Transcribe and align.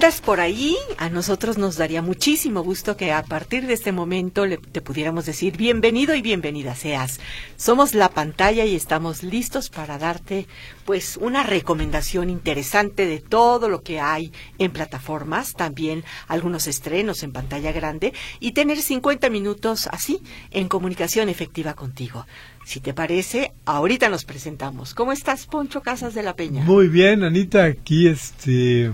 Andas 0.00 0.22
por 0.22 0.40
ahí, 0.40 0.78
a 0.96 1.10
nosotros 1.10 1.58
nos 1.58 1.76
daría 1.76 2.00
muchísimo 2.00 2.62
gusto 2.62 2.96
que 2.96 3.12
a 3.12 3.22
partir 3.22 3.66
de 3.66 3.74
este 3.74 3.92
momento 3.92 4.46
le, 4.46 4.56
te 4.56 4.80
pudiéramos 4.80 5.26
decir 5.26 5.58
bienvenido 5.58 6.14
y 6.14 6.22
bienvenida 6.22 6.74
seas. 6.74 7.20
Somos 7.58 7.94
la 7.94 8.08
pantalla 8.08 8.64
y 8.64 8.74
estamos 8.74 9.22
listos 9.22 9.68
para 9.68 9.98
darte 9.98 10.46
pues 10.86 11.18
una 11.18 11.42
recomendación 11.42 12.30
interesante 12.30 13.04
de 13.04 13.20
todo 13.20 13.68
lo 13.68 13.82
que 13.82 14.00
hay 14.00 14.32
en 14.56 14.70
plataformas, 14.70 15.52
también 15.52 16.02
algunos 16.28 16.66
estrenos 16.66 17.22
en 17.22 17.32
pantalla 17.32 17.70
grande 17.70 18.14
y 18.38 18.52
tener 18.52 18.80
50 18.80 19.28
minutos 19.28 19.86
así 19.92 20.22
en 20.50 20.68
comunicación 20.68 21.28
efectiva 21.28 21.74
contigo. 21.74 22.24
Si 22.64 22.80
te 22.80 22.94
parece, 22.94 23.52
ahorita 23.66 24.08
nos 24.08 24.24
presentamos. 24.24 24.94
¿Cómo 24.94 25.12
estás, 25.12 25.44
Poncho 25.44 25.82
Casas 25.82 26.14
de 26.14 26.22
la 26.22 26.36
Peña? 26.36 26.64
Muy 26.64 26.88
bien, 26.88 27.22
Anita, 27.22 27.64
aquí 27.64 28.08
este 28.08 28.92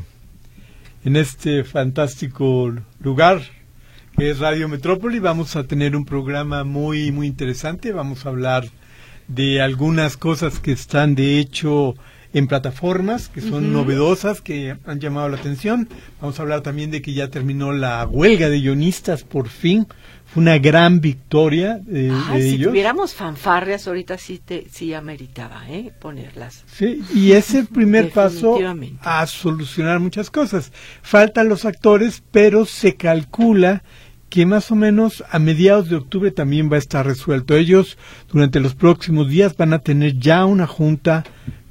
en 1.06 1.15
este 1.15 1.62
fantástico 1.62 2.74
lugar 2.98 3.41
que 4.19 4.28
es 4.28 4.40
Radio 4.40 4.68
Metrópoli. 4.68 5.21
Vamos 5.21 5.54
a 5.54 5.63
tener 5.63 5.95
un 5.95 6.04
programa 6.04 6.65
muy, 6.65 7.13
muy 7.13 7.29
interesante. 7.29 7.93
Vamos 7.93 8.26
a 8.26 8.30
hablar 8.30 8.65
de 9.29 9.63
algunas 9.63 10.16
cosas 10.16 10.59
que 10.59 10.73
están 10.73 11.15
de 11.15 11.38
hecho 11.38 11.95
en 12.32 12.48
plataformas 12.48 13.29
que 13.29 13.40
son 13.40 13.73
novedosas, 13.73 14.40
que 14.40 14.76
han 14.85 14.98
llamado 14.98 15.29
la 15.29 15.37
atención. 15.37 15.88
Vamos 16.21 16.40
a 16.40 16.43
hablar 16.43 16.63
también 16.63 16.90
de 16.90 17.02
que 17.02 17.13
ya 17.13 17.30
terminó 17.30 17.73
la 17.73 18.04
huelga 18.04 18.48
de 18.48 18.60
guionistas 18.60 19.23
por 19.23 19.48
fin 19.48 19.87
una 20.37 20.59
gran 20.59 21.01
victoria 21.01 21.80
de, 21.82 22.12
si 22.40 22.62
tuviéramos 22.62 23.15
fanfarrias 23.15 23.88
ahorita 23.88 24.18
sí 24.18 24.40
te 24.45 24.66
sí 24.70 24.92
ameritaba 24.92 25.68
¿eh? 25.68 25.92
ponerlas. 25.98 26.65
Sí 26.66 27.02
y 27.15 27.32
es 27.32 27.54
el 27.54 27.66
primer 27.66 28.10
paso 28.15 28.59
a 29.01 29.26
solucionar 29.26 29.98
muchas 29.98 30.30
cosas. 30.30 30.73
Faltan 31.02 31.48
los 31.48 31.64
actores 31.64 32.23
pero 32.30 32.66
se 32.66 32.96
calcula 32.96 33.82
que 34.29 34.45
más 34.45 34.70
o 34.70 34.74
menos 34.74 35.24
a 35.30 35.38
mediados 35.38 35.88
de 35.88 35.96
octubre 35.96 36.30
también 36.30 36.70
va 36.70 36.76
a 36.76 36.80
estar 36.80 37.07
resuelto. 37.07 37.57
Ellos 37.57 37.96
durante 38.30 38.60
los 38.60 38.74
próximos 38.74 39.29
días 39.29 39.57
van 39.57 39.73
a 39.73 39.79
tener 39.79 40.18
ya 40.18 40.45
una 40.45 40.66
junta 40.66 41.24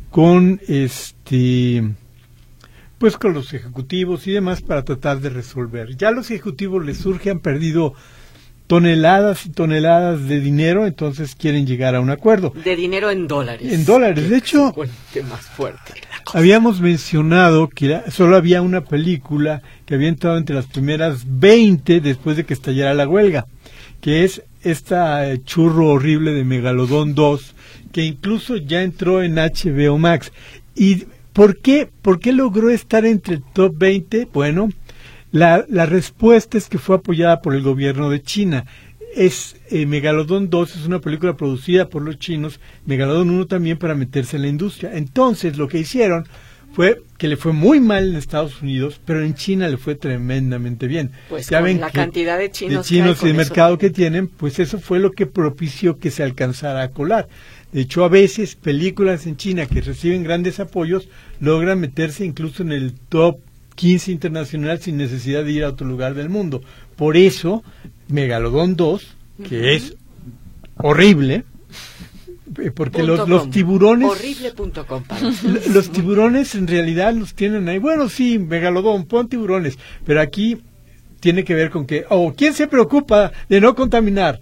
con 0.09 0.59
este 0.67 1.83
pues 2.97 3.17
con 3.17 3.33
los 3.33 3.53
ejecutivos 3.53 4.25
y 4.25 4.31
demás 4.31 4.61
para 4.61 4.83
tratar 4.83 5.19
de 5.19 5.29
resolver. 5.29 5.95
Ya 5.97 6.11
los 6.11 6.31
ejecutivos 6.31 6.83
les 6.83 6.97
surge, 6.97 7.29
han 7.29 7.39
perdido 7.39 7.93
toneladas 8.67 9.45
y 9.45 9.49
toneladas 9.49 10.27
de 10.27 10.39
dinero, 10.39 10.85
entonces 10.87 11.35
quieren 11.35 11.65
llegar 11.67 11.95
a 11.95 11.99
un 11.99 12.09
acuerdo. 12.09 12.53
De 12.63 12.75
dinero 12.75 13.09
en 13.09 13.27
dólares. 13.27 13.71
En 13.71 13.85
dólares. 13.85 14.29
De 14.29 14.37
hecho, 14.37 14.73
más 15.29 15.41
fuerte 15.41 15.93
habíamos 16.33 16.81
mencionado 16.81 17.69
que 17.69 18.01
solo 18.09 18.35
había 18.35 18.61
una 18.61 18.81
película 18.81 19.61
que 19.85 19.95
había 19.95 20.09
entrado 20.09 20.37
entre 20.37 20.55
las 20.55 20.65
primeras 20.65 21.23
20 21.25 22.01
después 22.01 22.37
de 22.37 22.45
que 22.45 22.53
estallara 22.53 22.93
la 22.93 23.07
huelga, 23.07 23.45
que 24.01 24.23
es 24.23 24.41
esta 24.63 25.29
eh, 25.29 25.41
churro 25.43 25.87
horrible 25.89 26.33
de 26.33 26.43
Megalodón 26.43 27.13
2, 27.13 27.55
que 27.91 28.03
incluso 28.03 28.57
ya 28.57 28.81
entró 28.81 29.21
en 29.21 29.35
HBO 29.35 29.97
Max. 29.97 30.31
¿Y 30.75 31.05
por 31.33 31.59
qué, 31.59 31.89
por 32.01 32.19
qué 32.19 32.33
logró 32.33 32.69
estar 32.69 33.05
entre 33.05 33.35
el 33.35 33.43
top 33.53 33.73
20? 33.77 34.27
Bueno, 34.33 34.69
la, 35.35 35.65
la 35.67 35.85
respuesta 35.85 36.57
es 36.57 36.69
que 36.69 36.77
fue 36.77 36.95
apoyada 36.95 37.41
por 37.41 37.55
el 37.55 37.61
gobierno 37.61 38.09
de 38.09 38.21
China. 38.21 38.65
Es 39.13 39.57
eh, 39.69 39.85
Megalodón 39.85 40.49
2 40.49 40.77
es 40.77 40.85
una 40.85 41.01
película 41.01 41.35
producida 41.35 41.89
por 41.89 42.03
los 42.03 42.19
chinos, 42.19 42.61
Megalodón 42.85 43.31
1 43.31 43.47
también 43.47 43.77
para 43.77 43.95
meterse 43.95 44.37
en 44.37 44.43
la 44.43 44.47
industria. 44.47 44.95
Entonces 44.95 45.57
lo 45.57 45.67
que 45.67 45.79
hicieron 45.79 46.25
fue 46.71 47.01
que 47.17 47.27
le 47.27 47.35
fue 47.35 47.51
muy 47.51 47.81
mal 47.81 48.07
en 48.07 48.15
Estados 48.15 48.61
Unidos, 48.61 49.01
pero 49.03 49.25
en 49.25 49.35
China 49.35 49.67
le 49.67 49.75
fue 49.75 49.95
tremendamente 49.95 50.87
bien. 50.87 51.11
Pues 51.27 51.49
ya 51.49 51.59
ven 51.59 51.81
la 51.81 51.89
cantidad 51.89 52.37
de 52.37 52.49
chinos, 52.49 52.85
de 52.85 52.95
chinos 52.95 53.21
y 53.21 53.27
de 53.27 53.33
mercado 53.33 53.77
que 53.77 53.89
tienen, 53.89 54.29
pues 54.29 54.59
eso 54.59 54.79
fue 54.79 54.99
lo 54.99 55.11
que 55.11 55.25
propició 55.25 55.97
que 55.97 56.11
se 56.11 56.23
alcanzara 56.23 56.81
a 56.81 56.91
colar. 56.91 57.27
De 57.73 57.81
hecho, 57.81 58.05
a 58.05 58.07
veces 58.07 58.55
películas 58.55 59.27
en 59.27 59.35
China 59.35 59.65
que 59.65 59.81
reciben 59.81 60.23
grandes 60.23 60.61
apoyos 60.61 61.09
logran 61.41 61.81
meterse 61.81 62.23
incluso 62.23 62.63
en 62.63 62.71
el 62.71 62.93
top 62.93 63.39
15 63.75 64.11
internacional 64.11 64.79
sin 64.79 64.97
necesidad 64.97 65.43
de 65.43 65.51
ir 65.51 65.63
a 65.63 65.69
otro 65.69 65.87
lugar 65.87 66.15
del 66.15 66.29
mundo. 66.29 66.61
Por 66.95 67.17
eso, 67.17 67.63
Megalodón 68.07 68.75
2, 68.75 69.15
que 69.47 69.75
es 69.75 69.95
horrible, 70.77 71.43
eh, 72.61 72.71
porque 72.71 73.03
los, 73.03 73.27
los, 73.27 73.49
tiburones 73.49 74.09
horrible.com 74.09 75.03
los 75.73 75.91
tiburones 75.91 76.55
en 76.55 76.67
realidad 76.67 77.13
los 77.13 77.33
tienen 77.33 77.67
ahí. 77.67 77.79
Bueno 77.79 78.07
sí 78.07 78.39
megalodón 78.39 79.05
pon 79.05 79.27
tiburones 79.27 79.77
pero 80.05 80.21
aquí 80.21 80.61
tiene 81.19 81.43
que 81.43 81.55
ver 81.55 81.69
con 81.69 81.85
que 81.85 82.05
oh 82.09 82.33
quién 82.37 82.53
se 82.53 82.67
preocupa 82.67 83.31
de 83.49 83.59
no 83.59 83.75
contaminar 83.75 84.39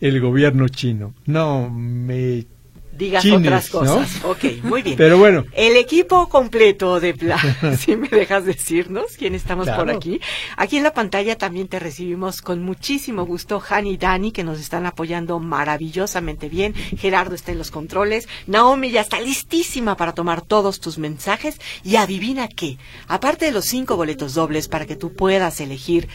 el 0.00 0.20
gobierno 0.20 0.68
chino. 0.68 1.14
No 1.26 1.70
me 1.70 2.46
digas 2.92 3.24
otras 3.26 3.68
cosas. 3.70 4.24
Ok, 4.24 4.44
muy 4.62 4.82
bien. 4.82 4.96
Pero 4.96 5.18
bueno. 5.18 5.44
El 5.52 5.76
equipo 5.76 6.28
completo 6.28 7.00
de 7.00 7.14
Plan, 7.14 7.38
si 7.78 7.96
me 7.96 8.08
dejas 8.08 8.44
decirnos 8.44 9.16
quién 9.18 9.34
estamos 9.34 9.68
por 9.68 9.90
aquí. 9.90 10.20
Aquí 10.56 10.76
en 10.76 10.82
la 10.82 10.94
pantalla 10.94 11.36
también 11.36 11.68
te 11.68 11.78
recibimos 11.78 12.42
con 12.42 12.62
muchísimo 12.62 13.24
gusto 13.24 13.62
Hani 13.68 13.92
y 13.92 13.96
Dani, 13.96 14.32
que 14.32 14.44
nos 14.44 14.60
están 14.60 14.86
apoyando 14.86 15.38
maravillosamente 15.38 16.48
bien. 16.48 16.74
Gerardo 16.74 17.34
está 17.34 17.52
en 17.52 17.58
los 17.58 17.70
controles. 17.70 18.28
Naomi 18.46 18.90
ya 18.90 19.00
está 19.00 19.20
listísima 19.20 19.96
para 19.96 20.12
tomar 20.12 20.42
todos 20.42 20.80
tus 20.80 20.98
mensajes. 20.98 21.60
Y 21.84 21.96
adivina 21.96 22.48
qué, 22.48 22.78
aparte 23.08 23.46
de 23.46 23.52
los 23.52 23.64
cinco 23.64 23.96
boletos 23.96 24.34
dobles 24.34 24.68
para 24.68 24.86
que 24.86 24.96
tú 24.96 25.12
puedas 25.14 25.60
elegir 25.60 26.08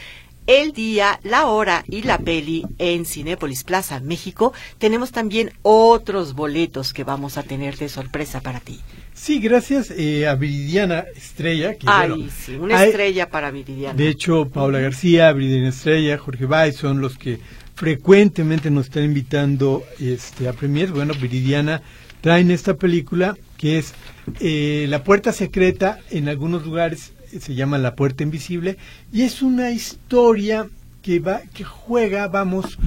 el 0.47 0.72
día, 0.72 1.19
la 1.24 1.46
hora 1.47 1.84
y 1.88 2.02
la 2.03 2.18
peli 2.18 2.66
en 2.80 3.06
Cinépolis 3.06 3.63
Plaza, 3.63 4.00
México. 4.00 4.53
Tenemos 4.78 5.12
también 5.12 5.52
otros 5.62 6.34
boletos 6.34 6.94
que 6.94 7.03
vamos 7.03 7.38
a 7.38 7.44
tener 7.44 7.78
de 7.78 7.90
sorpresa 7.90 8.41
para 8.41 8.62
ti. 8.62 8.80
Sí, 9.13 9.40
gracias 9.40 9.91
eh, 9.91 10.28
a 10.28 10.36
Viridiana 10.36 11.06
Estrella. 11.16 11.75
Que, 11.75 11.86
Ay, 11.88 12.30
sí, 12.36 12.56
una 12.56 12.84
estrella 12.86 13.30
para 13.30 13.52
Viridiana. 13.52 13.94
De 13.96 14.07
hecho, 14.07 14.47
Paula 14.50 14.80
García, 14.80 15.31
Viridiana 15.34 15.69
Estrella, 15.69 16.18
Jorge 16.18 16.46
Bay 16.46 16.72
son 16.72 17.02
los 17.02 17.18
que 17.18 17.40
frecuentemente 17.75 18.72
nos 18.72 18.86
están 18.86 19.03
invitando 19.03 19.84
este, 20.00 20.47
a 20.47 20.53
premier. 20.53 20.91
Bueno, 20.91 21.13
Viridiana 21.13 21.81
traen 22.22 22.52
esta 22.52 22.75
película 22.75 23.38
que 23.57 23.80
es 23.80 23.94
eh, 24.40 24.86
La 24.88 25.03
Puerta 25.03 25.34
Secreta 25.34 26.00
en 26.09 26.30
algunos 26.30 26.66
lugares 26.66 27.13
se 27.39 27.55
llama 27.55 27.77
La 27.77 27.95
Puerta 27.95 28.23
Invisible, 28.23 28.77
y 29.11 29.23
es 29.23 29.41
una 29.41 29.71
historia 29.71 30.67
que 31.01 31.19
va, 31.19 31.41
que 31.53 31.63
juega, 31.63 32.27
vamos, 32.27 32.77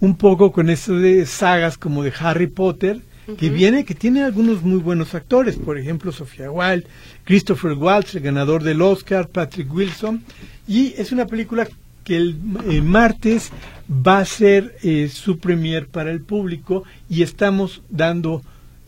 un 0.00 0.16
poco 0.16 0.52
con 0.52 0.70
eso 0.70 0.94
de 0.94 1.26
sagas 1.26 1.78
como 1.78 2.02
de 2.02 2.12
Harry 2.18 2.46
Potter, 2.46 3.00
que 3.38 3.48
viene, 3.48 3.84
que 3.84 3.94
tiene 3.94 4.24
algunos 4.24 4.62
muy 4.62 4.80
buenos 4.80 5.14
actores, 5.14 5.54
por 5.54 5.78
ejemplo, 5.78 6.10
Sofía 6.10 6.50
Wilde, 6.50 6.88
Christopher 7.24 7.74
Waltz, 7.74 8.16
el 8.16 8.22
ganador 8.22 8.64
del 8.64 8.82
Oscar, 8.82 9.28
Patrick 9.28 9.72
Wilson, 9.72 10.24
y 10.66 10.94
es 10.96 11.12
una 11.12 11.26
película 11.26 11.68
que 12.02 12.16
el 12.16 12.82
martes 12.82 13.52
va 13.90 14.18
a 14.18 14.24
ser 14.24 14.76
eh, 14.82 15.08
su 15.12 15.38
premier 15.38 15.86
para 15.86 16.10
el 16.10 16.20
público 16.20 16.84
y 17.08 17.22
estamos 17.22 17.82
dando 17.90 18.42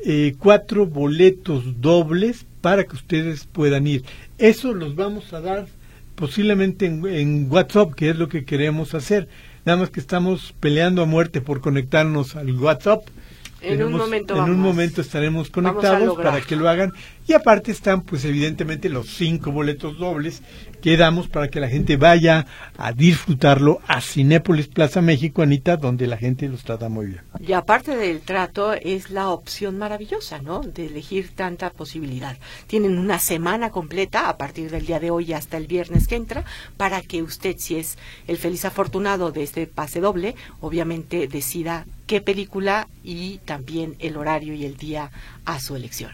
eh, 0.05 0.35
cuatro 0.39 0.87
boletos 0.87 1.81
dobles 1.81 2.47
para 2.63 2.85
que 2.85 2.97
ustedes 2.97 3.45
puedan 3.45 3.87
ir. 3.87 4.05
Eso 4.39 4.73
los 4.73 4.97
vamos 4.97 5.35
a 5.35 5.41
dar 5.43 5.67
posiblemente 6.15 6.87
en, 6.87 7.51
WhatsApp, 7.51 7.93
que 7.95 8.09
es 8.11 8.17
lo 8.17 8.29
que 8.29 8.47
queremos 8.47 8.95
hacer. 8.95 9.29
Nada 9.67 9.81
más 9.81 9.91
que 9.91 10.01
estamos 10.01 10.55
peleando 10.61 11.03
a 11.03 11.07
muerte 11.07 11.41
por 11.41 11.61
conectarnos 11.61 12.35
al 12.35 12.53
WhatsApp 12.53 13.03
En 13.61 13.83
un 13.83 13.93
momento, 13.93 14.37
en 14.37 14.51
un 14.51 14.61
momento 14.61 15.01
estaremos 15.01 15.51
conectados 15.51 16.17
para 16.17 16.41
que 16.41 16.57
lo 16.57 16.69
hagan. 16.69 16.93
Y 17.29 17.35
aparte 17.35 17.71
están, 17.71 18.03
pues 18.03 18.25
evidentemente, 18.25 18.89
los 18.89 19.09
cinco 19.09 19.53
boletos 19.53 19.99
dobles 19.99 20.43
que 20.83 20.97
damos 20.97 21.29
para 21.29 21.49
que 21.49 21.61
la 21.61 21.69
gente 21.69 21.97
vaya 21.97 22.45
a 22.77 22.93
disfrutarlo 22.93 23.81
a 23.87 24.01
Cinépolis 24.01 24.67
Plaza 24.67 25.01
México, 25.01 25.41
Anita, 25.41 25.77
donde 25.77 26.09
la 26.09 26.17
gente 26.17 26.49
los 26.49 26.65
trata 26.65 26.89
muy 26.89 27.07
bien. 27.07 27.23
Y 27.41 27.53
aparte 27.53 27.97
del 27.97 28.21
trato, 28.21 28.73
es 28.75 29.11
la 29.11 29.31
opción 29.31 29.79
maravillosa, 29.79 30.43
¿no? 30.43 30.61
De 30.61 30.87
elegir 30.87 31.31
tanta 31.35 31.71
posibilidad. 31.71 32.37
Tienen 32.67 32.99
una 32.99 33.21
semana 33.21 33.71
completa 33.71 34.29
a 34.29 34.37
partir 34.37 34.71
del 34.71 34.85
día 34.85 34.99
de 34.99 35.11
hoy 35.11 35.33
hasta 35.33 35.57
el 35.57 35.69
viernes 35.69 36.09
que 36.09 36.17
entra 36.17 36.45
para 36.77 37.01
que 37.01 37.23
usted, 37.23 37.57
si 37.59 37.77
es 37.77 37.97
el 38.27 38.37
feliz 38.37 38.65
afortunado 38.65 39.31
de 39.31 39.45
este 39.45 39.69
pase 39.69 40.01
doble, 40.01 40.35
obviamente 40.61 41.29
decida 41.29 41.87
qué 42.09 42.21
película 42.21 42.89
y 43.05 43.39
también 43.45 43.95
el 44.01 44.17
horario 44.17 44.53
y 44.55 44.65
el 44.65 44.77
día 44.77 45.11
a 45.45 45.61
su 45.61 45.77
elección. 45.77 46.11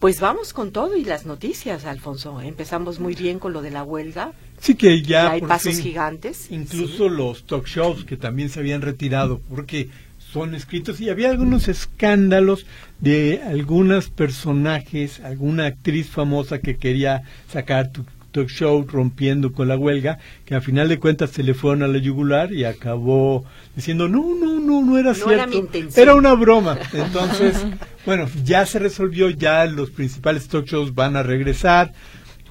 Pues 0.00 0.18
vamos 0.18 0.54
con 0.54 0.72
todo 0.72 0.96
y 0.96 1.04
las 1.04 1.26
noticias, 1.26 1.84
Alfonso. 1.84 2.40
Empezamos 2.40 3.00
muy 3.00 3.14
bien 3.14 3.38
con 3.38 3.52
lo 3.52 3.60
de 3.60 3.70
la 3.70 3.84
huelga. 3.84 4.32
Sí, 4.58 4.74
que 4.74 5.02
ya 5.02 5.30
hay 5.30 5.42
pasos 5.42 5.78
gigantes. 5.78 6.50
Incluso 6.50 7.10
los 7.10 7.44
talk 7.44 7.66
shows 7.66 8.06
que 8.06 8.16
también 8.16 8.48
se 8.48 8.60
habían 8.60 8.80
retirado 8.80 9.42
porque 9.50 9.90
son 10.32 10.54
escritos 10.54 11.02
y 11.02 11.10
había 11.10 11.28
algunos 11.28 11.68
escándalos 11.68 12.64
de 12.98 13.42
algunos 13.44 14.08
personajes, 14.08 15.20
alguna 15.20 15.66
actriz 15.66 16.08
famosa 16.08 16.60
que 16.60 16.78
quería 16.78 17.24
sacar 17.52 17.92
tu 17.92 18.06
talk 18.30 18.48
show 18.48 18.86
rompiendo 18.88 19.52
con 19.52 19.68
la 19.68 19.76
huelga, 19.76 20.18
que 20.44 20.54
a 20.54 20.60
final 20.60 20.88
de 20.88 20.98
cuentas 20.98 21.30
se 21.30 21.42
le 21.42 21.54
fueron 21.54 21.82
a 21.82 21.88
la 21.88 21.98
yugular 21.98 22.52
y 22.52 22.64
acabó 22.64 23.44
diciendo, 23.74 24.08
no, 24.08 24.34
no, 24.34 24.60
no, 24.60 24.82
no 24.82 24.98
era 24.98 25.14
cierto, 25.14 25.68
era, 25.96 26.14
una 26.14 26.34
broma. 26.34 26.78
Entonces, 26.92 27.66
bueno, 28.06 28.28
ya 28.44 28.66
se 28.66 28.78
resolvió, 28.78 29.30
ya 29.30 29.64
los 29.66 29.90
principales 29.90 30.48
talk 30.48 30.66
shows 30.66 30.94
van 30.94 31.16
a 31.16 31.22
regresar 31.22 31.92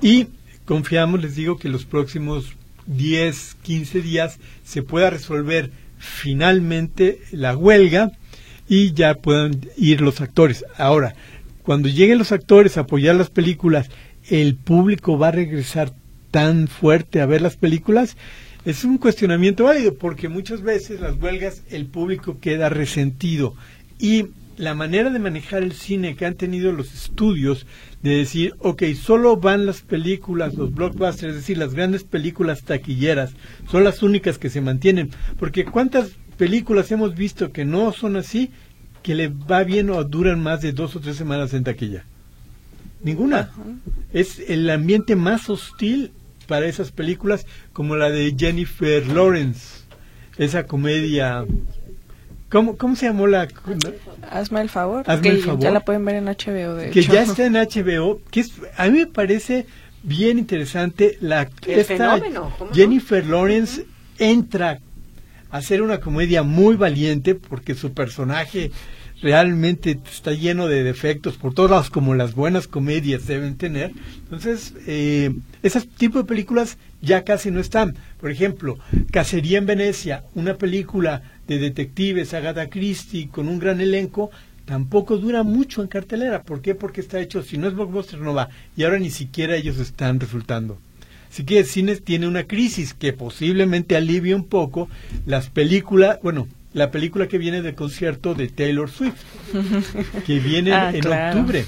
y 0.02 0.28
confiamos, 0.66 1.22
les 1.22 1.36
digo, 1.36 1.58
que 1.58 1.70
los 1.70 1.86
próximos 1.86 2.54
10, 2.88 3.58
15 3.62 4.02
días 4.02 4.40
se 4.64 4.84
pueda 4.84 5.10
resolver 5.10 5.72
finalmente 5.98 7.22
la 7.32 7.56
huelga 7.56 8.12
y 8.68 8.94
ya 8.94 9.16
puedan 9.16 9.60
ir 9.78 10.02
los 10.02 10.22
actores. 10.22 10.64
Ahora, 10.78 11.16
cuando 11.64 11.90
lleguen 11.90 12.18
los 12.18 12.32
actores 12.32 12.78
a 12.78 12.82
apoyar 12.82 13.16
las 13.16 13.30
películas 13.30 13.90
el 14.30 14.56
público 14.56 15.18
va 15.18 15.30
a 15.30 15.32
regresar 15.32 15.92
tan 16.32 16.68
fuerte 16.68 17.22
a 17.22 17.26
ver 17.26 17.42
las 17.42 17.58
películas? 17.58 18.16
Es 18.66 18.84
un 18.84 18.98
cuestionamiento 18.98 19.64
válido 19.66 19.96
porque 19.96 20.30
muchas 20.30 20.62
veces 20.62 21.00
las 21.00 21.16
huelgas 21.16 21.64
el 21.70 21.88
público 21.88 22.40
queda 22.40 22.70
resentido 22.70 23.56
y 23.98 24.28
la 24.60 24.76
manera 24.76 25.10
de 25.10 25.20
manejar 25.20 25.64
el 25.64 25.72
cine 25.72 26.18
que 26.18 26.26
han 26.26 26.36
tenido 26.36 26.74
los 26.74 26.94
estudios 26.94 27.66
de 28.04 28.18
decir, 28.18 28.56
ok, 28.60 28.84
solo 28.94 29.38
van 29.38 29.66
las 29.66 29.82
películas, 29.82 30.56
los 30.56 30.74
blockbusters, 30.74 31.30
es 31.30 31.36
decir, 31.36 31.58
las 31.58 31.74
grandes 31.74 32.04
películas 32.04 32.64
taquilleras, 32.64 33.32
son 33.72 33.86
las 33.86 34.04
únicas 34.04 34.38
que 34.38 34.50
se 34.50 34.60
mantienen, 34.60 35.12
porque 35.40 35.64
¿cuántas 35.64 36.10
películas 36.38 36.92
hemos 36.92 37.16
visto 37.16 37.54
que 37.54 37.64
no 37.64 37.94
son 37.94 38.18
así, 38.18 38.52
que 39.02 39.16
le 39.16 39.30
va 39.30 39.64
bien 39.64 39.90
o 39.90 40.04
duran 40.04 40.44
más 40.44 40.60
de 40.60 40.74
dos 40.74 40.94
o 40.98 41.00
tres 41.00 41.16
semanas 41.16 41.54
en 41.54 41.64
taquilla? 41.64 42.04
Ninguna. 43.02 43.52
Es 44.12 44.40
el 44.40 44.70
ambiente 44.70 45.16
más 45.16 45.50
hostil 45.50 46.12
para 46.48 46.66
esas 46.66 46.92
películas 46.92 47.46
como 47.72 47.96
la 47.96 48.10
de 48.10 48.36
Jennifer 48.38 49.08
Lawrence, 49.08 49.86
esa 50.38 50.66
comedia. 50.66 51.46
¿Cómo, 52.50 52.78
cómo 52.78 52.96
se 52.96 53.06
llamó 53.06 53.28
la? 53.28 53.48
Hazme 54.30 54.62
el 54.62 54.70
favor. 54.70 55.04
Hazme 55.10 55.30
el 55.30 55.44
favor. 55.44 55.60
Ya 55.62 55.72
la 55.72 55.82
pueden 55.82 56.04
ver 56.04 56.16
en 56.16 56.26
HBO, 56.26 56.76
de 56.76 56.90
Que 56.90 57.04
ya 57.04 57.24
está 57.24 57.46
en 57.46 57.54
HBO, 57.54 58.22
que 58.32 58.40
es, 58.42 58.54
a 58.76 58.88
mí 58.88 59.00
me 59.00 59.08
parece 59.08 59.68
bien 60.02 60.40
interesante 60.40 61.18
la 61.22 61.50
esta 61.68 62.22
Jennifer 62.74 63.26
Lawrence 63.26 63.86
entra 64.18 64.80
a 65.52 65.58
hacer 65.58 65.82
una 65.82 66.00
comedia 66.00 66.44
muy 66.44 66.76
valiente 66.76 67.36
porque 67.36 67.76
su 67.76 67.94
personaje 67.94 68.72
realmente 69.22 70.00
está 70.12 70.32
lleno 70.32 70.68
de 70.68 70.84
defectos 70.84 71.36
por 71.36 71.54
todas 71.54 71.72
las 71.72 71.90
como 71.90 72.16
las 72.16 72.36
buenas 72.36 72.68
comedias 72.68 73.28
deben 73.28 73.58
tener. 73.58 73.92
Entonces, 74.24 74.74
eh, 74.88 75.32
ese 75.62 75.82
tipo 75.82 76.20
de 76.20 76.24
películas 76.24 76.78
ya 77.02 77.24
casi 77.24 77.52
no 77.52 77.60
están. 77.60 77.96
Por 78.20 78.32
ejemplo, 78.32 78.78
Cacería 79.12 79.58
en 79.58 79.66
Venecia, 79.66 80.24
una 80.36 80.56
película 80.56 81.22
de 81.50 81.58
detectives, 81.58 82.36
Agatha 82.36 82.70
Christie, 82.70 83.28
con 83.28 83.50
un 83.50 83.58
gran 83.58 83.82
elenco, 83.82 84.30
tampoco 84.66 85.18
dura 85.18 85.42
mucho 85.42 85.82
en 85.82 85.88
cartelera. 85.88 86.44
¿Por 86.44 86.62
qué? 86.62 86.76
Porque 86.76 87.02
está 87.02 87.20
hecho, 87.20 87.42
si 87.42 87.58
no 87.58 87.68
es 87.68 87.74
blockbuster 87.74 88.20
no 88.20 88.36
va. 88.36 88.50
Y 88.78 88.84
ahora 88.84 89.00
ni 89.00 89.10
siquiera 89.10 89.56
ellos 89.56 89.80
están 89.80 90.20
resultando. 90.20 90.78
Así 91.32 91.44
que 91.44 91.60
el 91.60 91.66
cine 91.66 91.96
tiene 91.96 92.28
una 92.28 92.44
crisis 92.44 92.94
que 92.94 93.14
posiblemente 93.14 93.96
alivie 93.96 94.36
un 94.36 94.46
poco 94.46 94.90
las 95.26 95.50
películas, 95.50 96.20
bueno, 96.22 96.48
la 96.74 96.92
película 96.92 97.28
que 97.28 97.40
viene 97.40 97.64
del 97.64 97.74
concierto 97.74 98.36
de 98.36 98.48
Taylor 98.48 98.90
Swift, 98.90 99.24
que 100.28 100.40
viene 100.40 100.74
ah, 100.74 100.92
en 100.94 101.08
octubre. 101.08 101.66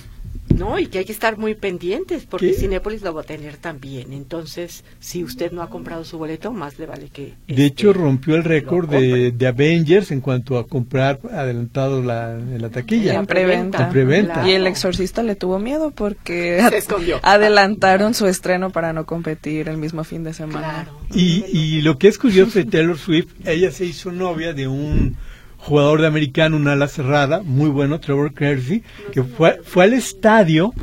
No, 0.57 0.79
y 0.79 0.87
que 0.87 0.99
hay 0.99 1.05
que 1.05 1.11
estar 1.11 1.37
muy 1.37 1.55
pendientes 1.55 2.25
porque 2.29 2.53
Cinépolis 2.53 3.01
lo 3.01 3.13
va 3.13 3.21
a 3.21 3.23
tener 3.23 3.57
también. 3.57 4.13
Entonces, 4.13 4.83
si 4.99 5.23
usted 5.23 5.51
no 5.51 5.61
ha 5.61 5.69
comprado 5.69 6.03
su 6.03 6.17
boleto, 6.17 6.51
más 6.51 6.79
le 6.79 6.85
vale 6.85 7.09
que... 7.09 7.33
De 7.47 7.65
hecho, 7.65 7.91
este, 7.91 8.01
rompió 8.01 8.35
el 8.35 8.43
récord 8.43 8.89
de, 8.89 9.31
de, 9.31 9.47
Avengers 9.47 10.11
en 10.11 10.21
cuanto 10.21 10.57
a 10.57 10.67
comprar 10.67 11.19
adelantado 11.31 12.01
la, 12.01 12.33
en 12.33 12.61
la 12.61 12.69
taquilla. 12.69 13.15
En 13.15 13.25
preventa. 13.25 13.89
preventa. 13.89 14.47
Y 14.47 14.53
el 14.53 14.67
exorcista 14.67 15.23
le 15.23 15.35
tuvo 15.35 15.59
miedo 15.59 15.91
porque 15.91 16.61
adelantaron 17.21 18.13
su 18.13 18.27
estreno 18.27 18.69
para 18.69 18.93
no 18.93 19.05
competir 19.05 19.69
el 19.69 19.77
mismo 19.77 20.03
fin 20.03 20.23
de 20.23 20.33
semana. 20.33 20.87
Y, 21.13 21.45
y 21.51 21.81
lo 21.81 21.97
que 21.97 22.07
es 22.07 22.17
curioso 22.17 22.59
de 22.59 22.65
Taylor 22.65 22.97
Swift, 22.97 23.33
ella 23.45 23.71
se 23.71 23.85
hizo 23.85 24.11
novia 24.11 24.53
de 24.53 24.67
un 24.67 25.17
jugador 25.61 26.01
de 26.01 26.07
americano, 26.07 26.57
una 26.57 26.73
ala 26.73 26.87
cerrada, 26.87 27.41
muy 27.43 27.69
bueno, 27.69 27.99
Trevor 27.99 28.33
Kersey, 28.33 28.83
que 29.11 29.23
fue, 29.23 29.61
fue 29.63 29.85
al 29.85 29.93
estadio 29.93 30.73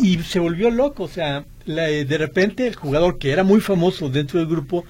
y 0.00 0.18
se 0.18 0.40
volvió 0.40 0.70
loco. 0.70 1.04
O 1.04 1.08
sea, 1.08 1.44
de 1.66 2.18
repente 2.18 2.66
el 2.66 2.74
jugador 2.74 3.18
que 3.18 3.30
era 3.30 3.44
muy 3.44 3.60
famoso 3.60 4.08
dentro 4.08 4.40
del 4.40 4.48
grupo 4.48 4.84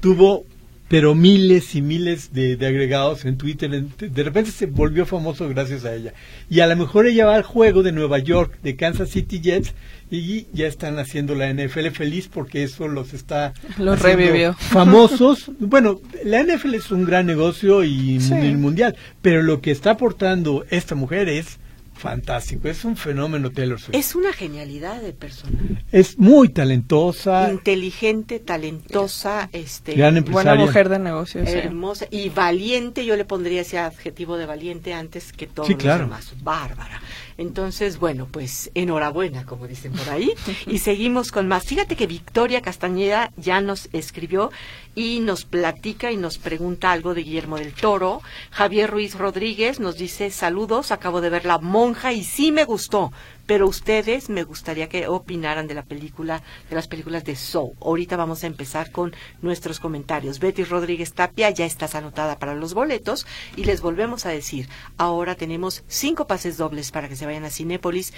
tuvo 0.00 0.44
pero 0.92 1.14
miles 1.14 1.74
y 1.74 1.80
miles 1.80 2.34
de, 2.34 2.52
agregados 2.52 3.24
en 3.24 3.38
Twitter. 3.38 3.70
De 3.70 4.22
repente 4.22 4.50
se 4.50 4.66
volvió 4.66 5.06
famoso 5.06 5.48
gracias 5.48 5.86
a 5.86 5.94
ella. 5.94 6.12
Y 6.50 6.60
a 6.60 6.66
lo 6.66 6.76
mejor 6.76 7.06
ella 7.06 7.24
va 7.24 7.34
al 7.34 7.44
juego 7.44 7.82
de 7.82 7.92
Nueva 7.92 8.18
York, 8.18 8.58
de 8.62 8.76
Kansas 8.76 9.08
City 9.08 9.40
Jets, 9.40 9.72
y 10.10 10.48
ya 10.52 10.66
están 10.66 10.98
haciendo 10.98 11.34
la 11.34 11.50
NFL 11.50 11.86
feliz 11.92 12.28
porque 12.28 12.62
eso 12.62 12.88
los 12.88 13.14
está 13.14 13.54
los 13.78 14.02
revivió 14.02 14.52
famosos 14.52 15.50
bueno 15.58 16.02
la 16.22 16.42
NFL 16.42 16.74
es 16.74 16.90
un 16.90 17.06
gran 17.06 17.24
negocio 17.24 17.82
y 17.82 18.18
mundial 18.58 18.94
pero 19.22 19.42
lo 19.42 19.62
que 19.62 19.70
está 19.70 19.92
aportando 19.92 20.66
esta 20.68 20.94
mujer 20.94 21.30
es 21.30 21.58
fantástico, 22.02 22.68
es 22.68 22.84
un 22.84 22.96
fenómeno 22.96 23.52
Taylor 23.52 23.80
Swift. 23.80 23.94
Es 23.94 24.14
una 24.16 24.32
genialidad 24.32 25.00
de 25.00 25.12
persona. 25.12 25.58
Es 25.92 26.18
muy 26.18 26.48
talentosa. 26.48 27.50
Inteligente, 27.50 28.40
talentosa, 28.40 29.48
este, 29.52 29.94
buena 30.22 30.56
mujer 30.56 30.88
de 30.88 30.98
negocios. 30.98 31.48
Hermosa 31.48 32.06
y 32.10 32.28
valiente, 32.28 33.06
yo 33.06 33.16
le 33.16 33.24
pondría 33.24 33.60
ese 33.60 33.78
adjetivo 33.78 34.36
de 34.36 34.46
valiente 34.46 34.92
antes 34.92 35.32
que 35.32 35.46
todo 35.46 35.64
sí, 35.64 35.76
claro. 35.76 36.04
demás. 36.04 36.34
Bárbara. 36.42 37.00
Entonces, 37.38 37.98
bueno, 37.98 38.28
pues 38.30 38.70
enhorabuena, 38.74 39.44
como 39.46 39.66
dicen 39.66 39.92
por 39.92 40.08
ahí. 40.10 40.32
y 40.66 40.78
seguimos 40.78 41.32
con 41.32 41.48
más. 41.48 41.64
Fíjate 41.64 41.96
que 41.96 42.06
Victoria 42.06 42.60
Castañeda 42.62 43.32
ya 43.36 43.60
nos 43.60 43.88
escribió 43.92 44.50
y 44.94 45.20
nos 45.20 45.44
platica 45.44 46.12
y 46.12 46.16
nos 46.16 46.38
pregunta 46.38 46.92
algo 46.92 47.14
de 47.14 47.22
Guillermo 47.22 47.58
del 47.58 47.72
Toro. 47.72 48.20
Javier 48.50 48.90
Ruiz 48.90 49.14
Rodríguez 49.16 49.80
nos 49.80 49.96
dice 49.96 50.30
saludos, 50.30 50.92
acabo 50.92 51.20
de 51.20 51.30
ver 51.30 51.44
La 51.44 51.58
Monja 51.58 52.12
y 52.12 52.24
sí 52.24 52.52
me 52.52 52.64
gustó 52.64 53.12
pero 53.46 53.66
ustedes 53.66 54.28
me 54.28 54.44
gustaría 54.44 54.88
que 54.88 55.08
opinaran 55.08 55.66
de 55.66 55.74
la 55.74 55.82
película, 55.82 56.42
de 56.68 56.76
las 56.76 56.88
películas 56.88 57.24
de 57.24 57.36
Soul. 57.36 57.72
Ahorita 57.80 58.16
vamos 58.16 58.44
a 58.44 58.46
empezar 58.46 58.90
con 58.90 59.14
nuestros 59.40 59.80
comentarios. 59.80 60.38
Betty 60.38 60.64
Rodríguez 60.64 61.12
Tapia, 61.12 61.50
ya 61.50 61.66
estás 61.66 61.94
anotada 61.94 62.38
para 62.38 62.54
los 62.54 62.74
boletos 62.74 63.26
y 63.56 63.64
les 63.64 63.80
volvemos 63.80 64.26
a 64.26 64.30
decir, 64.30 64.68
ahora 64.96 65.34
tenemos 65.34 65.84
cinco 65.86 66.26
pases 66.26 66.56
dobles 66.56 66.90
para 66.90 67.08
que 67.08 67.16
se 67.16 67.26
vayan 67.26 67.44
a 67.44 67.50
Cinépolis 67.50 68.12